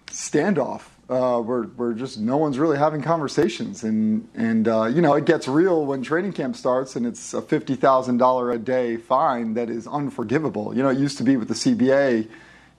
standoff 0.07 0.81
uh, 1.09 1.39
where 1.39 1.63
where 1.63 1.93
just 1.93 2.19
no 2.19 2.37
one's 2.37 2.57
really 2.57 2.77
having 2.77 3.01
conversations, 3.01 3.83
and 3.83 4.27
and 4.35 4.67
uh, 4.67 4.85
you 4.85 5.01
know 5.01 5.13
it 5.13 5.25
gets 5.25 5.47
real 5.47 5.85
when 5.85 6.01
training 6.01 6.33
camp 6.33 6.55
starts, 6.55 6.95
and 6.95 7.05
it's 7.05 7.33
a 7.33 7.41
fifty 7.41 7.75
thousand 7.75 8.17
dollar 8.17 8.51
a 8.51 8.57
day 8.57 8.97
fine 8.97 9.53
that 9.53 9.69
is 9.69 9.87
unforgivable. 9.87 10.75
You 10.75 10.83
know, 10.83 10.89
it 10.89 10.97
used 10.97 11.17
to 11.19 11.23
be 11.23 11.37
with 11.37 11.47
the 11.47 11.53
CBA, 11.53 12.27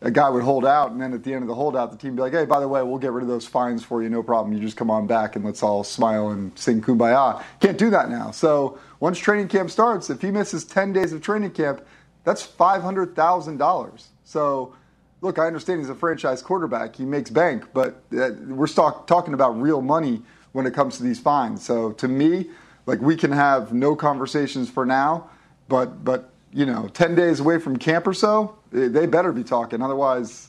a 0.03 0.11
guy 0.11 0.29
would 0.29 0.43
hold 0.43 0.67
out, 0.67 0.91
and 0.91 1.01
then 1.01 1.15
at 1.15 1.25
the 1.25 1.33
end 1.33 1.43
of 1.43 1.49
the 1.49 1.55
holdout, 1.55 1.91
the 1.91 1.97
team 1.97 2.11
would 2.13 2.17
be 2.17 2.23
like, 2.23 2.33
hey, 2.33 2.45
by 2.45 2.61
the 2.61 2.69
way, 2.69 2.83
we'll 2.83 2.99
get 2.99 3.13
rid 3.13 3.23
of 3.23 3.29
those 3.29 3.47
fines 3.47 3.83
for 3.83 4.03
you, 4.03 4.11
no 4.11 4.23
problem. 4.23 4.53
You 4.53 4.61
just 4.61 4.77
come 4.77 4.91
on 4.91 5.07
back 5.07 5.37
and 5.37 5.45
let's 5.45 5.63
all 5.63 5.83
smile 5.85 6.29
and 6.29 6.57
sing 6.59 6.83
kumbaya. 6.83 7.43
Can't 7.61 7.79
do 7.79 7.89
that 7.91 8.11
now. 8.11 8.31
So 8.31 8.79
once 9.01 9.19
training 9.19 9.49
camp 9.49 9.71
starts, 9.71 10.11
if 10.11 10.21
he 10.21 10.31
misses 10.31 10.65
ten 10.65 10.93
days 10.93 11.13
of 11.13 11.23
training 11.23 11.53
camp, 11.53 11.87
that's 12.25 12.43
five 12.43 12.83
hundred 12.83 13.17
thousand 13.17 13.57
dollars. 13.57 14.09
So 14.25 14.75
look, 15.23 15.39
I 15.39 15.47
understand 15.47 15.81
he's 15.81 15.89
a 15.89 15.95
franchise 15.95 16.43
quarterback. 16.43 16.95
He 16.97 17.05
makes 17.05 17.31
bank, 17.31 17.65
but 17.73 18.03
uh, 18.13 18.31
we're 18.49 18.67
talk, 18.67 19.07
talking 19.07 19.33
about 19.33 19.59
real 19.59 19.81
money 19.81 20.23
when 20.53 20.67
it 20.67 20.75
comes 20.75 20.99
to 20.99 21.03
these 21.03 21.19
fines. 21.19 21.65
So 21.65 21.93
to 21.93 22.09
me, 22.09 22.51
like 22.85 23.01
we 23.01 23.17
can 23.17 23.33
have 23.33 23.73
no 23.73 23.97
conversations 23.97 24.69
for 24.69 24.85
now, 24.85 25.31
but 25.69 26.05
but 26.05 26.31
you 26.57 26.65
know, 26.65 26.89
ten 26.89 27.15
days 27.15 27.39
away 27.39 27.59
from 27.59 27.77
camp 27.77 28.07
or 28.07 28.15
so, 28.15 28.57
they 28.73 29.05
better 29.05 29.31
be 29.31 29.45
talking. 29.45 29.83
Otherwise, 29.83 30.49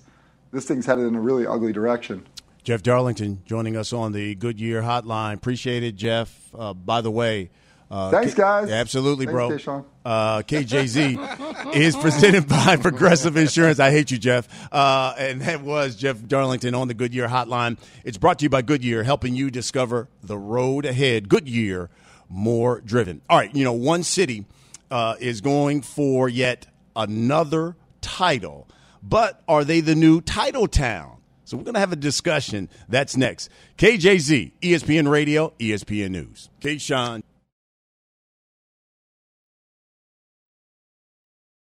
this 0.54 0.66
thing's 0.66 0.86
headed 0.86 1.06
in 1.06 1.16
a 1.16 1.20
really 1.20 1.46
ugly 1.46 1.74
direction. 1.74 2.26
Jeff 2.64 2.82
Darlington 2.82 3.42
joining 3.46 3.76
us 3.76 3.92
on 3.92 4.14
the 4.14 4.34
Goodyear 4.36 4.82
Hotline. 4.82 5.34
Appreciate 5.36 5.84
it, 5.84 5.98
Jeff. 5.98 6.50
Uh, 6.58 6.74
by 6.74 7.02
the 7.02 7.12
way, 7.12 7.50
uh, 7.92 8.10
Thanks, 8.10 8.34
guys. 8.34 8.70
absolutely, 8.72 9.26
Thanks, 9.26 9.64
bro. 9.66 9.86
Uh, 10.06 10.42
KJZ 10.44 11.76
is 11.76 11.98
presented 11.98 12.48
by 12.48 12.76
Progressive 12.82 13.36
Insurance. 13.36 13.80
I 13.80 13.92
hate 13.92 14.10
you, 14.10 14.18
Jeff. 14.18 14.48
Uh, 14.72 15.14
and 15.18 15.42
that 15.42 15.62
was 15.62 15.98
Jeff 15.98 16.26
Darlington 16.26 16.74
on 16.74 16.88
the 16.88 16.94
Goodyear 16.94 17.28
Hotline. 17.28 17.78
It's 18.06 18.18
brought 18.18 18.40
to 18.40 18.44
you 18.44 18.50
by 18.50 18.62
Goodyear, 18.62 19.04
helping 19.04 19.36
you 19.36 19.52
discover 19.52 20.08
the 20.24 20.38
road 20.38 20.86
ahead. 20.86 21.28
Goodyear, 21.28 21.90
more 22.30 22.80
driven. 22.80 23.22
All 23.30 23.38
right, 23.38 23.54
you 23.54 23.66
know, 23.66 23.74
one 23.74 24.04
city 24.04 24.46
uh, 24.92 25.16
is 25.20 25.42
going 25.42 25.82
for 25.82 26.30
yet 26.30 26.68
another 26.96 27.76
title, 28.02 28.68
but 29.04 29.44
are 29.48 29.64
they 29.64 29.82
the 29.82 29.96
new 29.96 30.22
title 30.22 30.68
town? 30.68 31.18
So 31.46 31.56
we're 31.56 31.64
going 31.64 31.76
to 31.76 31.80
have 31.80 31.94
a 31.94 31.98
discussion. 31.98 32.70
That's 32.90 33.16
next. 33.16 33.50
KJZ, 33.78 34.52
ESPN 34.62 35.10
Radio, 35.10 35.54
ESPN 35.60 36.12
News. 36.12 36.50
Keyshawn. 36.60 37.24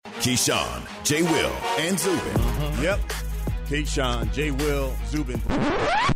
Keyshawn, 0.05 1.03
J. 1.03 1.21
Will, 1.21 1.51
and 1.77 1.99
Zubin. 1.99 2.41
Yep. 2.81 2.99
Keyshawn, 3.65 4.31
J. 4.31 4.51
Will, 4.51 4.95
Zubin. 5.07 5.41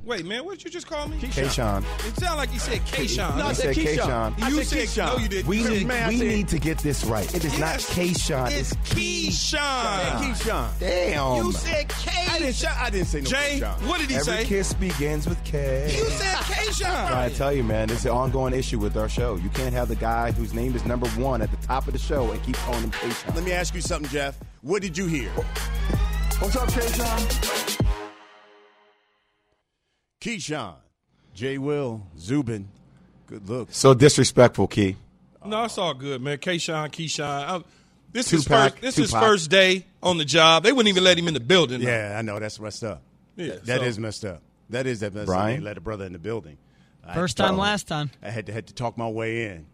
Wait, 0.06 0.26
man, 0.26 0.46
what 0.46 0.58
did 0.58 0.66
you 0.66 0.72
just 0.72 0.88
call 0.88 1.08
me? 1.08 1.18
Keyshawn. 1.18 1.84
It 2.08 2.16
sounded 2.16 2.38
like 2.38 2.54
you 2.54 2.60
said 2.60 2.80
Keyshawn. 2.82 3.38
No, 3.38 3.48
I 3.48 3.54
said 3.54 3.76
Keyshawn. 3.76 4.38
You 4.50 4.64
said 4.64 4.88
Keyshawn. 4.88 5.14
No, 5.14 5.18
you 5.18 5.28
didn't. 5.30 5.48
We, 5.48 5.62
you 5.62 5.70
need, 5.70 6.08
we 6.08 6.20
need 6.20 6.48
to 6.50 6.60
get 6.60 6.78
this 6.80 7.04
right. 7.06 7.26
It 7.34 7.44
is 7.46 7.58
yes, 7.58 7.60
not 7.60 7.80
Keyshawn. 7.96 8.52
It's 8.52 8.74
Keyshawn. 8.76 10.20
Keyshawn. 10.20 10.80
Damn. 10.80 11.36
You 11.38 11.52
said 11.52 11.90
Keyshawn. 11.90 12.30
I 12.30 12.40
didn't, 12.40 12.82
I 12.82 12.90
didn't 12.90 13.08
say 13.08 13.22
no 13.22 13.30
Jay, 13.30 13.60
Keyshawn. 13.60 13.88
what 13.88 14.00
did 14.00 14.10
he 14.10 14.16
Every 14.16 14.26
say? 14.26 14.34
Every 14.34 14.46
kiss 14.46 14.74
begins 14.74 15.28
with 15.28 15.44
K. 15.44 15.92
You 15.96 16.06
said 16.06 16.36
Keyshawn. 16.36 17.12
I 17.12 17.30
tell 17.30 17.54
you, 17.54 17.64
man, 17.64 17.90
it's 17.90 18.06
an 18.06 18.12
ongoing 18.12 18.54
issue 18.54 18.78
with 18.80 18.96
our 18.96 19.10
show. 19.10 19.36
You 19.38 19.50
can't 19.50 19.74
have 19.74 19.88
the 19.88 19.96
guy 19.96 20.32
whose 20.32 20.54
name 20.54 20.76
is 20.76 20.86
number 20.86 21.08
one 21.10 21.42
at 21.42 21.50
the 21.50 21.58
top 21.66 21.88
of 21.88 21.94
the 21.94 22.00
show 22.00 22.32
and 22.32 22.42
keep 22.44 22.58
calling 22.58 22.84
him 22.84 22.92
Keyshawn. 22.92 23.36
Let 23.36 23.44
me 23.44 23.54
ask 23.54 23.74
you 23.74 23.82
something, 23.82 24.10
Jeff. 24.12 24.38
What 24.62 24.82
did 24.82 24.98
you 24.98 25.08
hear? 25.08 25.32
What's 26.40 26.56
up, 26.56 26.70
Keyshawn? 26.70 27.86
Keyshawn, 30.22 30.76
J. 31.34 31.58
Will, 31.58 32.08
Zubin. 32.18 32.70
Good 33.28 33.50
look. 33.50 33.68
So 33.72 33.94
disrespectful, 33.94 34.68
Key. 34.68 34.96
No, 35.46 35.66
it's 35.66 35.78
all 35.78 35.94
good, 35.94 36.22
man. 36.22 36.38
Keyshawn, 36.38 36.92
Keyshawn. 36.92 37.50
I'm, 37.50 37.66
this 38.14 38.32
is 38.32 38.48
first. 38.48 38.80
This 38.80 38.98
is 38.98 39.12
first 39.12 39.50
day 39.50 39.86
on 40.02 40.18
the 40.18 40.24
job. 40.24 40.64
They 40.64 40.72
wouldn't 40.72 40.88
even 40.88 41.04
let 41.04 41.20
him 41.20 41.28
in 41.28 41.34
the 41.34 41.42
building. 41.42 41.82
Yeah, 41.82 42.16
I 42.18 42.22
know 42.22 42.40
that's 42.40 42.58
messed 42.58 42.86
up. 42.86 43.02
Yeah, 43.36 43.56
that 43.66 43.82
so. 43.82 43.86
is 43.86 44.00
messed 44.00 44.24
up. 44.24 44.42
That 44.70 44.88
is 44.88 45.02
that 45.02 45.14
messed 45.14 45.28
Brian? 45.28 45.56
up. 45.56 45.60
They 45.60 45.66
let 45.66 45.78
a 45.78 45.82
brother 45.82 46.06
in 46.06 46.14
the 46.14 46.20
building. 46.20 46.58
First 47.14 47.36
time, 47.36 47.58
last 47.58 47.86
time. 47.90 48.12
I 48.24 48.30
had 48.30 48.46
to 48.46 48.54
had 48.54 48.68
to 48.68 48.74
talk 48.74 48.98
my 48.98 49.10
way 49.10 49.48
in. 49.48 49.66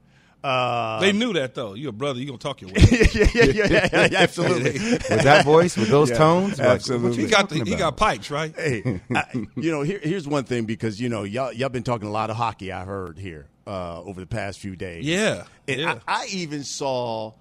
Uh, 0.45 0.99
they 0.99 1.11
knew 1.11 1.33
that 1.33 1.55
though. 1.55 1.73
You're 1.73 1.89
a 1.89 1.91
brother. 1.91 2.19
You're 2.19 2.27
gonna 2.27 2.37
talk 2.37 2.61
your 2.61 2.69
way. 2.71 2.75
yeah, 2.91 3.07
yeah, 3.13 3.27
yeah, 3.33 3.65
yeah, 3.65 3.89
yeah, 4.11 4.19
absolutely. 4.19 4.73
with 4.79 5.07
that 5.07 5.43
voice, 5.43 5.75
with 5.75 5.89
those 5.89 6.11
yeah, 6.11 6.17
tones, 6.17 6.59
absolutely. 6.59 7.23
He 7.23 7.27
got 7.27 7.49
the, 7.49 7.63
he 7.63 7.75
got 7.75 7.97
pipes, 7.97 8.29
right? 8.29 8.53
Hey, 8.55 9.01
I, 9.15 9.23
you 9.55 9.71
know, 9.71 9.81
here, 9.81 9.99
here's 10.03 10.27
one 10.27 10.43
thing 10.43 10.65
because 10.65 11.01
you 11.01 11.09
know 11.09 11.23
y'all 11.23 11.51
y'all 11.51 11.69
been 11.69 11.81
talking 11.81 12.07
a 12.07 12.11
lot 12.11 12.29
of 12.29 12.35
hockey. 12.35 12.71
I 12.71 12.85
heard 12.85 13.17
here 13.17 13.47
uh, 13.65 14.03
over 14.03 14.19
the 14.19 14.27
past 14.27 14.59
few 14.59 14.75
days. 14.75 15.03
Yeah, 15.03 15.45
and 15.67 15.81
yeah. 15.81 15.99
I, 16.07 16.25
I 16.25 16.27
even 16.27 16.63
saw 16.63 17.33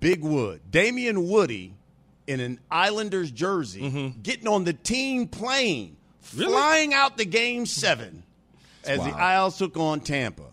Big 0.00 0.22
Wood, 0.22 0.62
Damien 0.70 1.28
Woody, 1.28 1.74
in 2.26 2.40
an 2.40 2.58
Islanders 2.70 3.30
jersey, 3.30 4.14
getting 4.22 4.48
on 4.48 4.64
the 4.64 4.72
team 4.72 5.28
plane, 5.28 5.98
flying 6.22 6.94
out 6.94 7.18
the 7.18 7.26
game 7.26 7.66
seven 7.66 8.22
as 8.84 8.98
the 9.00 9.10
Isles 9.10 9.58
took 9.58 9.76
on 9.76 10.00
Tampa. 10.00 10.44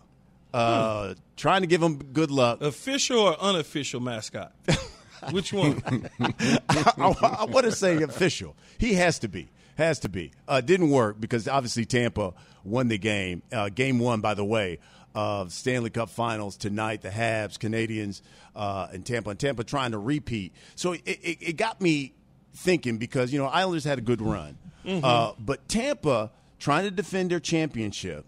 Uh, 0.52 1.14
Trying 1.38 1.62
to 1.62 1.66
give 1.66 1.80
them 1.80 1.96
good 2.12 2.30
luck. 2.30 2.60
Official 2.60 3.18
or 3.20 3.40
unofficial 3.40 4.00
mascot? 4.00 4.52
Which 5.30 5.52
one? 5.54 5.82
I, 6.20 6.92
I 7.40 7.44
want 7.46 7.64
to 7.64 7.72
say 7.72 8.02
official. 8.02 8.54
He 8.76 8.92
has 8.94 9.18
to 9.20 9.28
be. 9.28 9.48
Has 9.76 10.00
to 10.00 10.08
be. 10.08 10.32
Uh, 10.46 10.60
didn't 10.60 10.90
work 10.90 11.20
because 11.20 11.48
obviously 11.48 11.84
Tampa 11.86 12.34
won 12.64 12.88
the 12.88 12.98
game. 12.98 13.42
Uh, 13.52 13.68
game 13.68 13.98
one, 14.00 14.20
by 14.20 14.34
the 14.34 14.44
way, 14.44 14.78
of 15.14 15.52
Stanley 15.52 15.90
Cup 15.90 16.10
Finals 16.10 16.56
tonight. 16.56 17.02
The 17.02 17.08
Habs, 17.10 17.56
Canadiens, 17.58 18.20
uh, 18.56 18.88
and 18.92 19.06
Tampa. 19.06 19.30
And 19.30 19.38
Tampa 19.38 19.62
trying 19.64 19.92
to 19.92 19.98
repeat. 19.98 20.52
So 20.74 20.92
it, 20.92 21.02
it, 21.06 21.38
it 21.40 21.56
got 21.56 21.80
me 21.80 22.12
thinking 22.54 22.98
because 22.98 23.32
you 23.32 23.38
know 23.38 23.46
Islanders 23.46 23.84
had 23.84 23.98
a 23.98 24.02
good 24.02 24.20
run, 24.20 24.58
Mm-hmm. 24.84 25.04
uh, 25.04 25.32
but 25.38 25.68
Tampa 25.68 26.30
trying 26.58 26.84
to 26.84 26.90
defend 26.90 27.30
their 27.30 27.40
championship. 27.40 28.24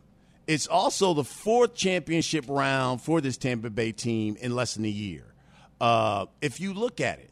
It's 0.51 0.67
also 0.67 1.15
the 1.15 1.23
fourth 1.25 1.75
championship 1.75 2.45
round 2.49 3.01
for 3.03 3.21
this 3.21 3.37
Tampa 3.37 3.71
Bay 3.71 3.93
team 3.93 4.37
in 4.41 4.55
less 4.57 4.75
than 4.75 4.85
a 4.85 4.89
year. 4.89 5.25
Uh, 5.81 6.27
if 6.43 6.59
you 6.61 6.75
look 6.75 7.01
at 7.01 7.21
it, 7.21 7.31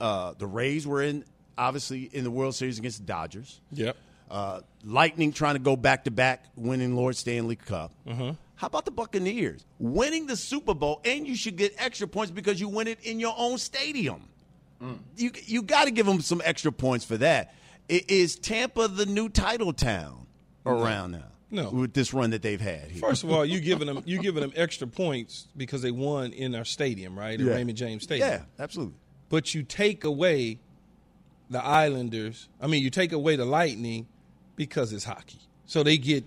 uh, 0.00 0.34
the 0.36 0.46
Rays 0.46 0.84
were 0.86 1.00
in 1.02 1.24
obviously 1.56 2.02
in 2.12 2.24
the 2.24 2.30
World 2.32 2.54
Series 2.56 2.78
against 2.78 2.98
the 2.98 3.04
Dodgers. 3.06 3.60
Yep. 3.72 3.96
Uh, 4.28 4.60
Lightning 4.84 5.32
trying 5.32 5.54
to 5.54 5.60
go 5.60 5.76
back 5.76 6.04
to 6.04 6.10
back, 6.10 6.46
winning 6.56 6.96
Lord 6.96 7.14
Stanley 7.16 7.54
Cup. 7.56 7.92
Mm-hmm. 8.06 8.30
How 8.56 8.66
about 8.66 8.84
the 8.84 8.90
Buccaneers 8.90 9.64
winning 9.78 10.26
the 10.26 10.36
Super 10.36 10.74
Bowl, 10.74 11.00
and 11.04 11.28
you 11.28 11.36
should 11.36 11.56
get 11.56 11.74
extra 11.78 12.08
points 12.08 12.32
because 12.32 12.60
you 12.60 12.68
win 12.68 12.88
it 12.88 12.98
in 13.04 13.20
your 13.20 13.34
own 13.38 13.58
stadium. 13.58 14.24
You 15.16 15.30
you 15.44 15.62
got 15.62 15.84
to 15.84 15.90
give 15.92 16.06
them 16.06 16.20
some 16.20 16.42
extra 16.44 16.72
points 16.72 17.04
for 17.04 17.16
that. 17.18 17.54
I- 17.88 18.04
Is 18.08 18.34
Tampa 18.36 18.88
the 18.88 19.06
new 19.06 19.28
title 19.28 19.72
town 19.72 20.26
around 20.66 21.12
now? 21.12 21.24
No. 21.50 21.70
with 21.70 21.94
this 21.94 22.12
run 22.12 22.30
that 22.30 22.42
they've 22.42 22.60
had. 22.60 22.90
Here. 22.90 23.00
First 23.00 23.24
of 23.24 23.30
all, 23.30 23.44
you 23.44 23.60
giving 23.60 23.86
them 23.86 24.02
you 24.04 24.20
giving 24.20 24.42
them 24.42 24.52
extra 24.54 24.86
points 24.86 25.46
because 25.56 25.80
they 25.82 25.90
won 25.90 26.32
in 26.32 26.54
our 26.54 26.64
stadium, 26.64 27.18
right? 27.18 27.40
At 27.40 27.46
Yeah. 27.46 27.54
Raymond 27.54 27.78
James 27.78 28.02
Stadium. 28.02 28.28
yeah, 28.28 28.42
absolutely. 28.58 28.94
But 29.30 29.54
you 29.54 29.62
take 29.62 30.04
away 30.04 30.58
the 31.50 31.64
Islanders. 31.64 32.48
I 32.60 32.66
mean, 32.66 32.82
you 32.82 32.90
take 32.90 33.12
away 33.12 33.36
the 33.36 33.44
Lightning 33.46 34.06
because 34.56 34.92
it's 34.92 35.04
hockey. 35.04 35.38
So 35.64 35.82
they 35.82 35.96
get 35.96 36.24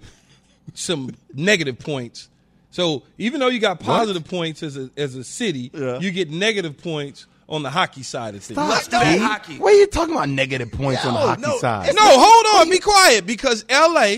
some 0.73 1.11
negative 1.33 1.77
points. 1.79 2.29
So 2.71 3.03
even 3.17 3.39
though 3.41 3.47
you 3.49 3.59
got 3.59 3.79
positive 3.79 4.23
points 4.25 4.63
as 4.63 4.77
a 4.77 4.89
as 4.97 5.15
a 5.15 5.23
city, 5.23 5.69
you 5.99 6.11
get 6.11 6.31
negative 6.31 6.77
points 6.77 7.27
on 7.49 7.63
the 7.63 7.69
hockey 7.69 8.01
side 8.01 8.33
of 8.33 8.41
things. 8.43 8.57
Stop, 8.57 8.81
Stop 8.81 9.03
hockey. 9.03 9.57
Why 9.57 9.71
are 9.71 9.73
you 9.75 9.87
talking 9.87 10.15
about 10.15 10.29
negative 10.29 10.71
points 10.71 11.05
on 11.05 11.13
the 11.13 11.19
hockey 11.19 11.59
side? 11.59 11.93
No, 11.93 12.01
hold 12.01 12.61
on, 12.61 12.69
be 12.71 12.79
quiet. 12.79 13.25
Because 13.27 13.65
LA, 13.69 14.17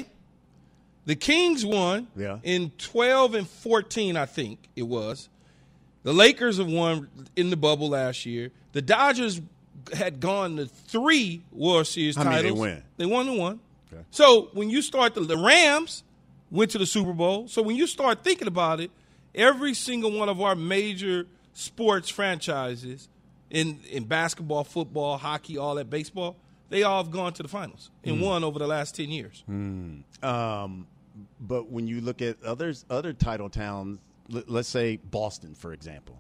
the 1.06 1.16
Kings 1.16 1.66
won 1.66 2.08
Yeah. 2.16 2.40
in 2.44 2.72
twelve 2.78 3.34
and 3.36 3.48
fourteen, 3.48 4.16
I 4.18 4.26
think 4.26 4.70
it 4.76 4.84
was. 4.84 5.30
The 6.04 6.14
Lakers 6.14 6.58
have 6.58 6.68
won 6.68 7.08
in 7.36 7.50
the 7.50 7.58
bubble 7.58 7.90
last 7.90 8.26
year. 8.26 8.52
The 8.74 8.82
Dodgers 8.82 9.42
had 9.94 10.20
gone 10.20 10.58
to 10.58 10.66
three 10.66 11.44
World 11.52 11.88
Series 11.88 12.16
How 12.16 12.24
many 12.26 12.44
they 12.44 12.52
win? 12.52 12.84
They 12.98 13.06
won 13.06 13.26
the 13.26 13.34
one. 13.34 13.60
So 14.12 14.50
when 14.54 14.70
you 14.70 14.82
start 14.82 15.14
the, 15.14 15.22
the 15.22 15.38
Rams 15.38 16.04
went 16.50 16.72
to 16.72 16.78
the 16.78 16.86
Super 16.86 17.14
Bowl. 17.14 17.48
So 17.48 17.62
when 17.62 17.76
you 17.76 17.86
start 17.88 18.24
thinking 18.24 18.48
about 18.48 18.80
it, 18.80 18.90
every 19.36 19.74
single 19.74 20.12
one 20.12 20.30
of 20.30 20.42
our 20.42 20.56
major 20.56 21.28
sports 21.54 22.10
franchises 22.10 23.08
in 23.50 23.80
in 23.90 24.06
basketball, 24.06 24.64
football, 24.64 25.18
hockey, 25.18 25.58
all 25.58 25.76
that 25.76 25.90
baseball, 25.92 26.36
they 26.70 26.82
all 26.84 27.04
have 27.04 27.12
gone 27.12 27.34
to 27.34 27.44
the 27.44 27.50
finals 27.50 27.92
and 28.04 28.18
Hmm. 28.18 28.24
won 28.24 28.44
over 28.44 28.58
the 28.60 28.68
last 28.68 28.96
ten 28.96 29.10
years. 29.10 29.44
Um, 29.48 30.88
but 31.40 31.70
when 31.72 31.88
you 31.88 32.02
look 32.02 32.22
at 32.22 32.44
others, 32.44 32.86
other 32.90 33.14
title 33.14 33.50
towns, 33.50 34.00
l- 34.34 34.44
let's 34.48 34.70
say 34.70 34.98
Boston, 34.98 35.54
for 35.56 35.74
example, 35.74 36.20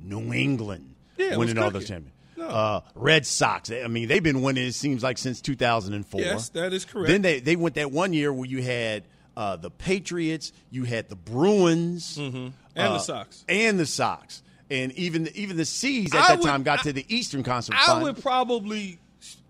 New 0.00 0.32
England, 0.32 0.94
Yeah, 1.16 1.36
winning 1.36 1.58
all 1.58 1.70
those 1.70 1.86
champions. 1.88 2.14
No. 2.36 2.46
Uh, 2.48 2.80
Red 2.94 3.26
Sox. 3.26 3.70
I 3.70 3.86
mean, 3.88 4.08
they've 4.08 4.22
been 4.22 4.42
winning. 4.42 4.66
It 4.66 4.72
seems 4.74 5.02
like 5.02 5.18
since 5.18 5.40
2004. 5.42 6.20
Yes, 6.20 6.48
that 6.50 6.72
is 6.72 6.84
correct. 6.84 7.08
Then 7.08 7.22
they 7.22 7.40
they 7.40 7.56
went 7.56 7.74
that 7.76 7.92
one 7.92 8.12
year 8.12 8.32
where 8.32 8.46
you 8.48 8.62
had 8.62 9.04
uh, 9.36 9.56
the 9.56 9.70
Patriots, 9.70 10.52
you 10.70 10.84
had 10.84 11.08
the 11.08 11.14
Bruins, 11.16 12.16
and 12.16 12.52
uh, 12.76 12.94
the 12.94 12.98
Sox. 12.98 13.44
and 13.48 13.78
the 13.78 13.86
Sox, 13.86 14.42
and 14.70 14.92
even 14.92 15.28
even 15.34 15.56
the 15.58 15.64
C's 15.66 16.12
at 16.14 16.20
I 16.20 16.28
that 16.28 16.38
would- 16.38 16.46
time 16.46 16.62
got 16.62 16.82
to 16.84 16.92
the 16.92 17.04
Eastern 17.14 17.42
Conference. 17.42 17.80
I 17.82 17.86
Final. 17.86 18.02
would 18.04 18.22
probably, 18.22 18.98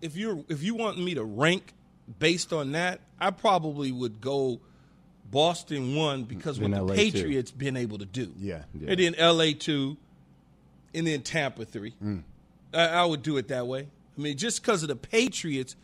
if 0.03 0.16
you're 0.16 0.45
if 0.49 0.62
you 0.62 0.74
want 0.74 0.99
me 0.99 1.14
to 1.14 1.24
rank 1.24 1.72
based 2.18 2.53
on 2.53 2.72
that, 2.72 3.01
I 3.20 3.30
probably 3.30 3.93
would 3.93 4.20
go 4.20 4.61
Boston 5.33 5.97
one 5.97 6.24
because 6.24 6.61
what 6.61 6.70
Then 6.70 6.78
the 6.78 6.87
LA 6.87 6.95
Patriots 6.95 7.51
been 7.51 7.76
able 7.76 7.99
to 7.99 8.05
do. 8.05 8.33
Yeah, 8.39 8.64
yeah. 8.78 8.91
and 8.91 9.01
then 9.01 9.14
L.A. 9.16 9.55
two, 9.55 9.97
and 10.95 11.07
then 11.07 11.22
Tampa 11.22 11.64
three. 11.64 11.95
Mm. 12.05 12.22
I, 12.72 12.87
I 12.87 13.05
would 13.05 13.22
do 13.22 13.39
it 13.39 13.49
that 13.49 13.66
way. 13.66 13.89
I 14.16 14.20
mean, 14.20 14.37
just 14.37 14.62
because 14.62 14.83
of 14.83 14.89
the 14.89 14.97
Patriots. 14.97 15.74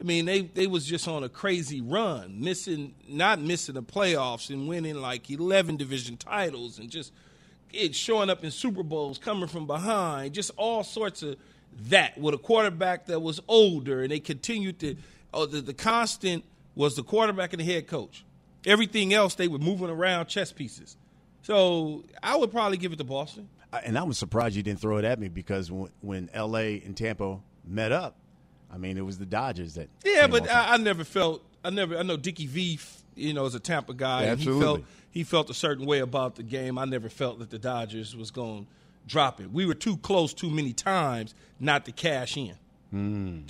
I 0.00 0.04
mean, 0.04 0.24
they 0.24 0.42
they 0.42 0.66
was 0.66 0.84
just 0.84 1.06
on 1.06 1.22
a 1.22 1.28
crazy 1.28 1.80
run, 1.80 2.40
missing 2.40 2.94
not 3.08 3.40
missing 3.40 3.76
the 3.76 3.82
playoffs 3.82 4.50
and 4.50 4.66
winning 4.66 4.96
like 4.96 5.30
eleven 5.30 5.76
division 5.76 6.16
titles 6.16 6.80
and 6.80 6.90
just 6.90 7.12
it 7.72 7.94
showing 7.94 8.28
up 8.28 8.44
in 8.44 8.50
Super 8.50 8.82
Bowls, 8.82 9.18
coming 9.18 9.48
from 9.48 9.66
behind, 9.66 10.34
just 10.34 10.50
all 10.56 10.82
sorts 10.82 11.22
of 11.22 11.36
that 11.88 12.18
with 12.18 12.34
a 12.34 12.38
quarterback 12.38 13.06
that 13.06 13.20
was 13.20 13.40
older, 13.48 14.02
and 14.02 14.10
they 14.10 14.20
continued 14.20 14.78
to. 14.80 14.96
Oh, 15.32 15.46
the, 15.46 15.60
the 15.60 15.74
constant 15.74 16.44
was 16.74 16.96
the 16.96 17.02
quarterback 17.02 17.52
and 17.52 17.60
the 17.60 17.64
head 17.64 17.86
coach. 17.86 18.24
Everything 18.66 19.12
else 19.14 19.34
they 19.34 19.48
were 19.48 19.58
moving 19.58 19.90
around 19.90 20.26
chess 20.26 20.52
pieces. 20.52 20.96
So 21.42 22.04
I 22.22 22.36
would 22.36 22.50
probably 22.50 22.78
give 22.78 22.92
it 22.92 22.96
to 22.96 23.04
Boston. 23.04 23.48
And 23.84 23.98
I 23.98 24.02
was 24.04 24.16
surprised 24.18 24.56
you 24.56 24.62
didn't 24.62 24.80
throw 24.80 24.98
it 24.98 25.04
at 25.04 25.18
me 25.18 25.28
because 25.28 25.70
when, 25.70 25.90
when 26.00 26.30
L.A. 26.32 26.80
and 26.84 26.96
Tampa 26.96 27.40
met 27.66 27.90
up, 27.92 28.16
I 28.72 28.78
mean, 28.78 28.96
it 28.96 29.04
was 29.04 29.18
the 29.18 29.26
Dodgers 29.26 29.74
that. 29.74 29.88
Yeah, 30.04 30.26
but. 30.26 30.48
I, 30.50 30.74
I 30.74 30.76
never 30.78 31.04
felt. 31.04 31.42
I 31.64 31.70
never. 31.70 31.96
I 31.98 32.02
know 32.02 32.16
Dickie 32.16 32.46
V. 32.46 32.78
You 33.16 33.32
know, 33.34 33.44
is 33.46 33.54
a 33.54 33.60
Tampa 33.60 33.94
guy. 33.94 34.24
Yeah, 34.24 34.32
and 34.32 34.40
He 34.40 34.48
absolutely. 34.48 34.64
felt 34.82 34.84
he 35.10 35.24
felt 35.24 35.50
a 35.50 35.54
certain 35.54 35.86
way 35.86 36.00
about 36.00 36.34
the 36.36 36.42
game. 36.42 36.78
I 36.78 36.84
never 36.84 37.08
felt 37.08 37.38
that 37.40 37.50
the 37.50 37.58
Dodgers 37.58 38.16
was 38.16 38.30
going 38.32 38.64
to 38.64 38.70
drop 39.06 39.40
it. 39.40 39.50
We 39.52 39.66
were 39.66 39.74
too 39.74 39.96
close 39.98 40.32
too 40.34 40.50
many 40.50 40.72
times 40.72 41.34
not 41.60 41.84
to 41.84 41.92
cash 41.92 42.36
in. 42.36 42.54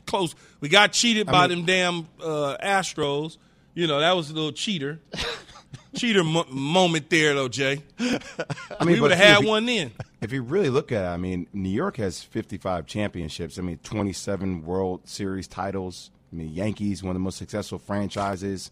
Close. 0.07 0.35
We 0.61 0.69
got 0.71 0.93
cheated 0.93 1.29
I 1.29 1.33
by 1.33 1.47
mean- 1.49 1.65
them 1.65 1.67
damn 1.67 2.09
uh, 2.23 2.57
Astros. 2.63 3.37
You 3.75 3.87
know, 3.87 4.01
that 4.01 4.13
was 4.17 4.31
a 4.31 4.35
little 4.35 4.53
cheater. 4.53 5.01
cheater 5.97 6.25
mo- 6.25 6.47
moment 6.51 7.11
there, 7.11 7.35
though, 7.35 7.49
Jay. 7.49 7.83
I 7.99 8.85
mean, 8.85 8.95
we 8.97 9.01
would 9.01 9.11
have 9.13 9.21
had 9.37 9.43
you- 9.43 9.49
one 9.49 9.67
then. 9.67 9.93
If 10.21 10.33
you 10.33 10.43
really 10.43 10.71
look 10.71 10.91
at 10.91 11.05
it, 11.05 11.09
I 11.09 11.17
mean, 11.19 11.47
New 11.53 11.69
York 11.69 11.99
has 11.99 12.23
55 12.23 12.87
championships. 12.87 13.59
I 13.59 13.63
mean, 13.63 13.79
27 13.83 14.65
World 14.65 15.07
Series 15.09 15.47
titles. 15.47 16.11
I 16.33 16.37
mean, 16.37 16.49
Yankees, 16.55 17.03
one 17.03 17.11
of 17.11 17.15
the 17.15 17.21
most 17.21 17.37
successful 17.37 17.79
franchises. 17.79 18.71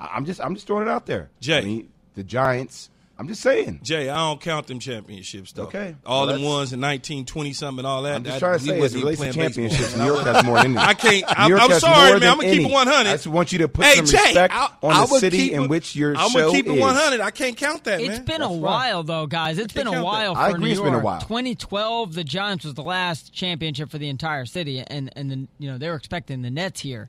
I- 0.00 0.10
I'm 0.14 0.24
just, 0.24 0.40
I'm 0.40 0.54
just 0.54 0.66
throwing 0.66 0.86
it 0.86 0.90
out 0.90 1.06
there. 1.06 1.30
Jay. 1.40 1.58
I 1.58 1.62
mean, 1.62 1.88
the 2.14 2.24
Giants. 2.24 2.88
I'm 3.18 3.28
just 3.28 3.40
saying. 3.40 3.80
Jay, 3.82 4.10
I 4.10 4.16
don't 4.16 4.40
count 4.42 4.66
them 4.66 4.78
championships 4.78 5.52
though. 5.52 5.62
Okay. 5.64 5.96
all 6.04 6.26
Well, 6.26 6.34
them 6.36 6.44
ones 6.44 6.72
in 6.74 6.80
nineteen 6.80 7.24
twenty 7.24 7.54
something 7.54 7.78
and 7.80 7.86
all 7.86 8.02
that. 8.02 8.16
I'm 8.16 8.24
just 8.24 8.34
that- 8.34 8.46
trying 8.46 8.58
to 8.58 8.64
say, 8.64 8.80
as 8.80 8.94
it 8.94 8.98
relates 8.98 9.20
to 9.22 9.32
championships, 9.32 9.78
baseball. 9.94 10.06
New 10.06 10.12
York 10.12 10.26
has 10.26 10.44
more 10.44 10.56
than 10.58 10.66
any. 10.76 10.86
I 10.86 10.92
can't. 10.92 11.24
I'm, 11.28 11.54
I'm 11.54 11.80
sorry, 11.80 12.20
man. 12.20 12.28
I'm 12.30 12.36
gonna 12.38 12.50
keep 12.52 12.66
it 12.68 12.72
100. 12.72 13.08
I 13.08 13.12
just 13.14 13.26
want 13.26 13.52
you 13.52 13.58
to 13.60 13.68
put 13.68 13.86
hey, 13.86 13.94
some 13.96 14.04
Jay, 14.06 14.18
respect 14.18 14.52
I, 14.54 14.68
on 14.82 14.92
I 14.92 15.06
the 15.06 15.12
would 15.12 15.20
city 15.20 15.36
keep 15.38 15.52
in 15.54 15.68
which 15.68 15.96
your 15.96 16.14
I'm 16.14 16.28
show 16.28 16.40
gonna 16.40 16.52
keep 16.52 16.66
it 16.66 16.74
is. 16.74 16.80
100. 16.80 17.20
I 17.20 17.30
can't 17.30 17.56
count 17.56 17.84
that, 17.84 18.00
It's 18.00 18.08
man. 18.08 18.24
been 18.26 18.40
That's 18.40 18.44
a 18.44 18.48
fine. 18.48 18.60
while, 18.60 19.02
though, 19.02 19.26
guys. 19.26 19.56
It's 19.58 19.72
been 19.72 19.86
a 19.86 19.92
count 19.92 20.02
that. 20.02 20.04
while 20.04 20.34
for 20.34 20.40
I 20.40 20.48
agree 20.50 20.60
New 20.64 20.66
it's 20.72 20.76
York. 20.76 20.86
been 20.90 21.00
a 21.00 21.02
while. 21.02 21.20
2012, 21.22 22.14
the 22.14 22.24
Giants 22.24 22.64
was 22.66 22.74
the 22.74 22.82
last 22.82 23.32
championship 23.32 23.90
for 23.90 23.96
the 23.98 24.08
entire 24.10 24.44
city, 24.44 24.80
and 24.86 25.10
and 25.16 25.30
then 25.30 25.48
you 25.58 25.70
know 25.70 25.78
they 25.78 25.88
were 25.88 25.96
expecting 25.96 26.42
the 26.42 26.50
Nets 26.50 26.80
here 26.80 27.08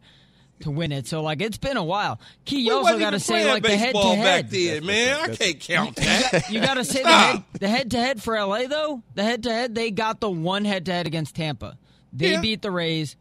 to 0.62 0.72
win 0.72 0.92
it. 0.92 1.08
So 1.08 1.22
like 1.22 1.42
it's 1.42 1.58
been 1.58 1.78
a 1.78 1.84
while. 1.84 2.20
Key, 2.46 2.62
you 2.62 2.74
also 2.74 2.98
got 2.98 3.12
to 3.12 3.20
say 3.20 3.46
like 3.48 3.64
the 3.64 3.78
head 3.78 3.94
to 3.94 4.00
head. 4.16 4.46
back 4.46 4.52
then, 4.52 4.86
man. 4.86 5.30
I 5.32 5.36
can't 5.36 5.60
count 5.60 5.96
that. 5.98 6.50
You 6.50 6.60
got 6.62 6.76
to 6.76 6.84
say 6.86 7.04
the 7.04 7.68
head, 7.68 7.92
to 7.92 7.98
head 7.98 8.22
for 8.24 8.36
LA 8.40 8.68
though. 8.68 9.02
The 9.16 9.24
head 9.24 9.44
to 9.44 9.52
head, 9.52 9.76
they 9.76 9.92
got 9.92 10.20
the 10.20 10.30
one 10.30 10.66
head 10.66 10.86
to 10.86 10.94
head 10.94 11.08
against 11.08 11.36
Tampa. 11.36 11.78
They 12.14 12.32
Yeah. 12.32 12.42
beat 12.42 12.62
the 12.62 12.72
Rays. 12.72 13.16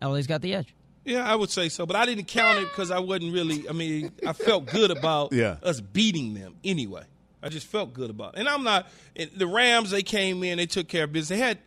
LA's 0.00 0.26
got 0.26 0.42
the 0.42 0.54
edge. 0.54 0.74
Yeah, 1.04 1.28
I 1.28 1.34
would 1.34 1.50
say 1.50 1.68
so, 1.70 1.86
but 1.86 1.96
I 1.96 2.04
didn't 2.06 2.26
count 2.26 2.58
it 2.58 2.64
because 2.68 2.90
I 2.90 2.98
wasn't 2.98 3.32
really. 3.32 3.68
I 3.68 3.72
mean, 3.72 4.12
I 4.26 4.32
felt 4.34 4.66
good 4.66 4.90
about 4.90 5.32
Yeah. 5.32 5.56
us 5.62 5.80
beating 5.80 6.34
them 6.34 6.54
anyway. 6.62 7.02
I 7.42 7.48
just 7.48 7.66
felt 7.66 7.94
good 7.94 8.10
about 8.10 8.34
it. 8.34 8.40
And 8.40 8.48
I'm 8.48 8.62
not. 8.62 8.88
The 9.36 9.46
Rams, 9.46 9.90
they 9.90 10.02
came 10.02 10.42
in, 10.44 10.58
they 10.58 10.66
took 10.66 10.86
care 10.86 11.04
of 11.04 11.12
business. 11.12 11.38
They 11.38 11.42
had, 11.44 11.58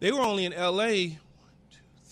they 0.00 0.10
were 0.12 0.20
only 0.20 0.44
in 0.44 0.52
L.A. 0.52 1.18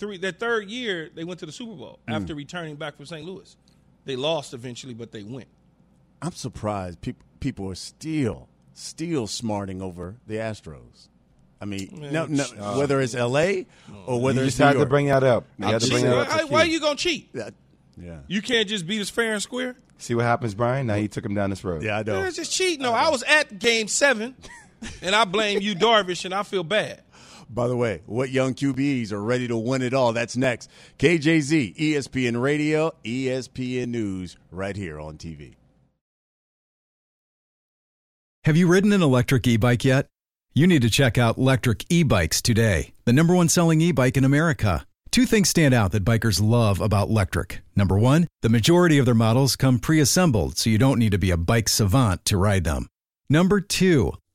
Three, 0.02 0.18
their 0.18 0.32
third 0.32 0.68
year, 0.68 1.10
they 1.14 1.22
went 1.22 1.38
to 1.40 1.46
the 1.46 1.52
Super 1.52 1.76
Bowl 1.76 2.00
Mm. 2.08 2.14
after 2.14 2.34
returning 2.34 2.74
back 2.74 2.96
from 2.96 3.06
St. 3.06 3.24
Louis. 3.24 3.56
They 4.04 4.16
lost 4.16 4.52
eventually, 4.52 4.94
but 4.94 5.12
they 5.12 5.22
went. 5.22 5.46
I'm 6.20 6.32
surprised 6.32 7.00
people 7.00 7.24
people 7.38 7.70
are 7.70 7.76
still 7.76 8.48
still 8.74 9.28
smarting 9.28 9.80
over 9.80 10.16
the 10.26 10.34
Astros. 10.36 11.06
I 11.60 11.66
mean, 11.66 12.08
no, 12.10 12.26
no, 12.26 12.42
whether 12.76 13.00
it's 13.00 13.14
L.A. 13.14 13.66
or 14.06 14.20
whether 14.20 14.40
you 14.40 14.46
it's 14.48 14.56
just 14.56 14.60
New 14.60 14.66
had 14.78 14.84
to 14.84 14.86
bring 14.86 15.06
that 15.06 15.22
up. 15.22 15.44
You 15.56 15.66
had 15.66 15.80
to 15.82 15.88
bring 15.88 16.02
that 16.04 16.16
up. 16.16 16.28
Why, 16.28 16.44
why 16.44 16.60
are 16.62 16.66
you 16.66 16.80
gonna 16.80 16.96
cheat? 16.96 17.30
Yeah. 17.96 18.18
You 18.26 18.42
can't 18.42 18.68
just 18.68 18.84
beat 18.88 19.00
us 19.00 19.10
fair 19.10 19.34
and 19.34 19.42
square. 19.42 19.76
See 19.98 20.16
what 20.16 20.24
happens, 20.24 20.56
Brian? 20.56 20.88
Now 20.88 20.96
you 20.96 21.06
took 21.06 21.24
him 21.24 21.34
down 21.34 21.50
this 21.50 21.62
road. 21.62 21.84
Yeah, 21.84 21.98
I 21.98 22.02
know. 22.02 22.18
Yeah, 22.18 22.26
it's 22.26 22.36
just 22.36 22.50
cheating. 22.50 22.82
No, 22.82 22.92
I 22.92 23.08
was 23.10 23.22
at 23.22 23.60
game 23.60 23.86
seven, 23.86 24.34
and 25.02 25.14
I 25.14 25.24
blame 25.24 25.60
Yu, 25.60 25.76
Darvish, 25.76 26.24
and 26.24 26.34
I 26.34 26.42
feel 26.42 26.64
bad. 26.64 27.02
By 27.48 27.68
the 27.68 27.76
way, 27.76 28.02
what 28.06 28.30
young 28.30 28.54
QBs 28.54 29.12
are 29.12 29.22
ready 29.22 29.48
to 29.48 29.56
win 29.56 29.82
it 29.82 29.94
all? 29.94 30.12
That's 30.12 30.36
next. 30.36 30.70
KJZ, 30.98 31.76
ESPN 31.76 32.40
Radio, 32.40 32.92
ESPN 33.04 33.88
News, 33.88 34.36
right 34.50 34.76
here 34.76 35.00
on 35.00 35.18
TV. 35.18 35.54
Have 38.44 38.56
you 38.56 38.66
ridden 38.66 38.92
an 38.92 39.02
electric 39.02 39.46
e 39.46 39.56
bike 39.56 39.84
yet? 39.84 40.08
You 40.54 40.66
need 40.66 40.82
to 40.82 40.90
check 40.90 41.16
out 41.16 41.38
Lectric 41.38 41.86
E 41.88 42.02
Bikes 42.02 42.42
today, 42.42 42.92
the 43.04 43.12
number 43.12 43.34
one 43.34 43.48
selling 43.48 43.80
e 43.80 43.92
bike 43.92 44.16
in 44.16 44.24
America. 44.24 44.84
Two 45.12 45.26
things 45.26 45.50
stand 45.50 45.74
out 45.74 45.92
that 45.92 46.04
bikers 46.04 46.42
love 46.42 46.80
about 46.80 47.10
Lectric. 47.10 47.58
Number 47.76 47.98
one, 47.98 48.28
the 48.40 48.48
majority 48.48 48.98
of 48.98 49.04
their 49.04 49.14
models 49.14 49.56
come 49.56 49.78
pre 49.78 50.00
assembled, 50.00 50.56
so 50.56 50.70
you 50.70 50.78
don't 50.78 50.98
need 50.98 51.12
to 51.12 51.18
be 51.18 51.30
a 51.30 51.36
bike 51.36 51.68
savant 51.68 52.24
to 52.24 52.36
ride 52.36 52.64
them. 52.64 52.88
Number 53.28 53.60
two, 53.60 54.14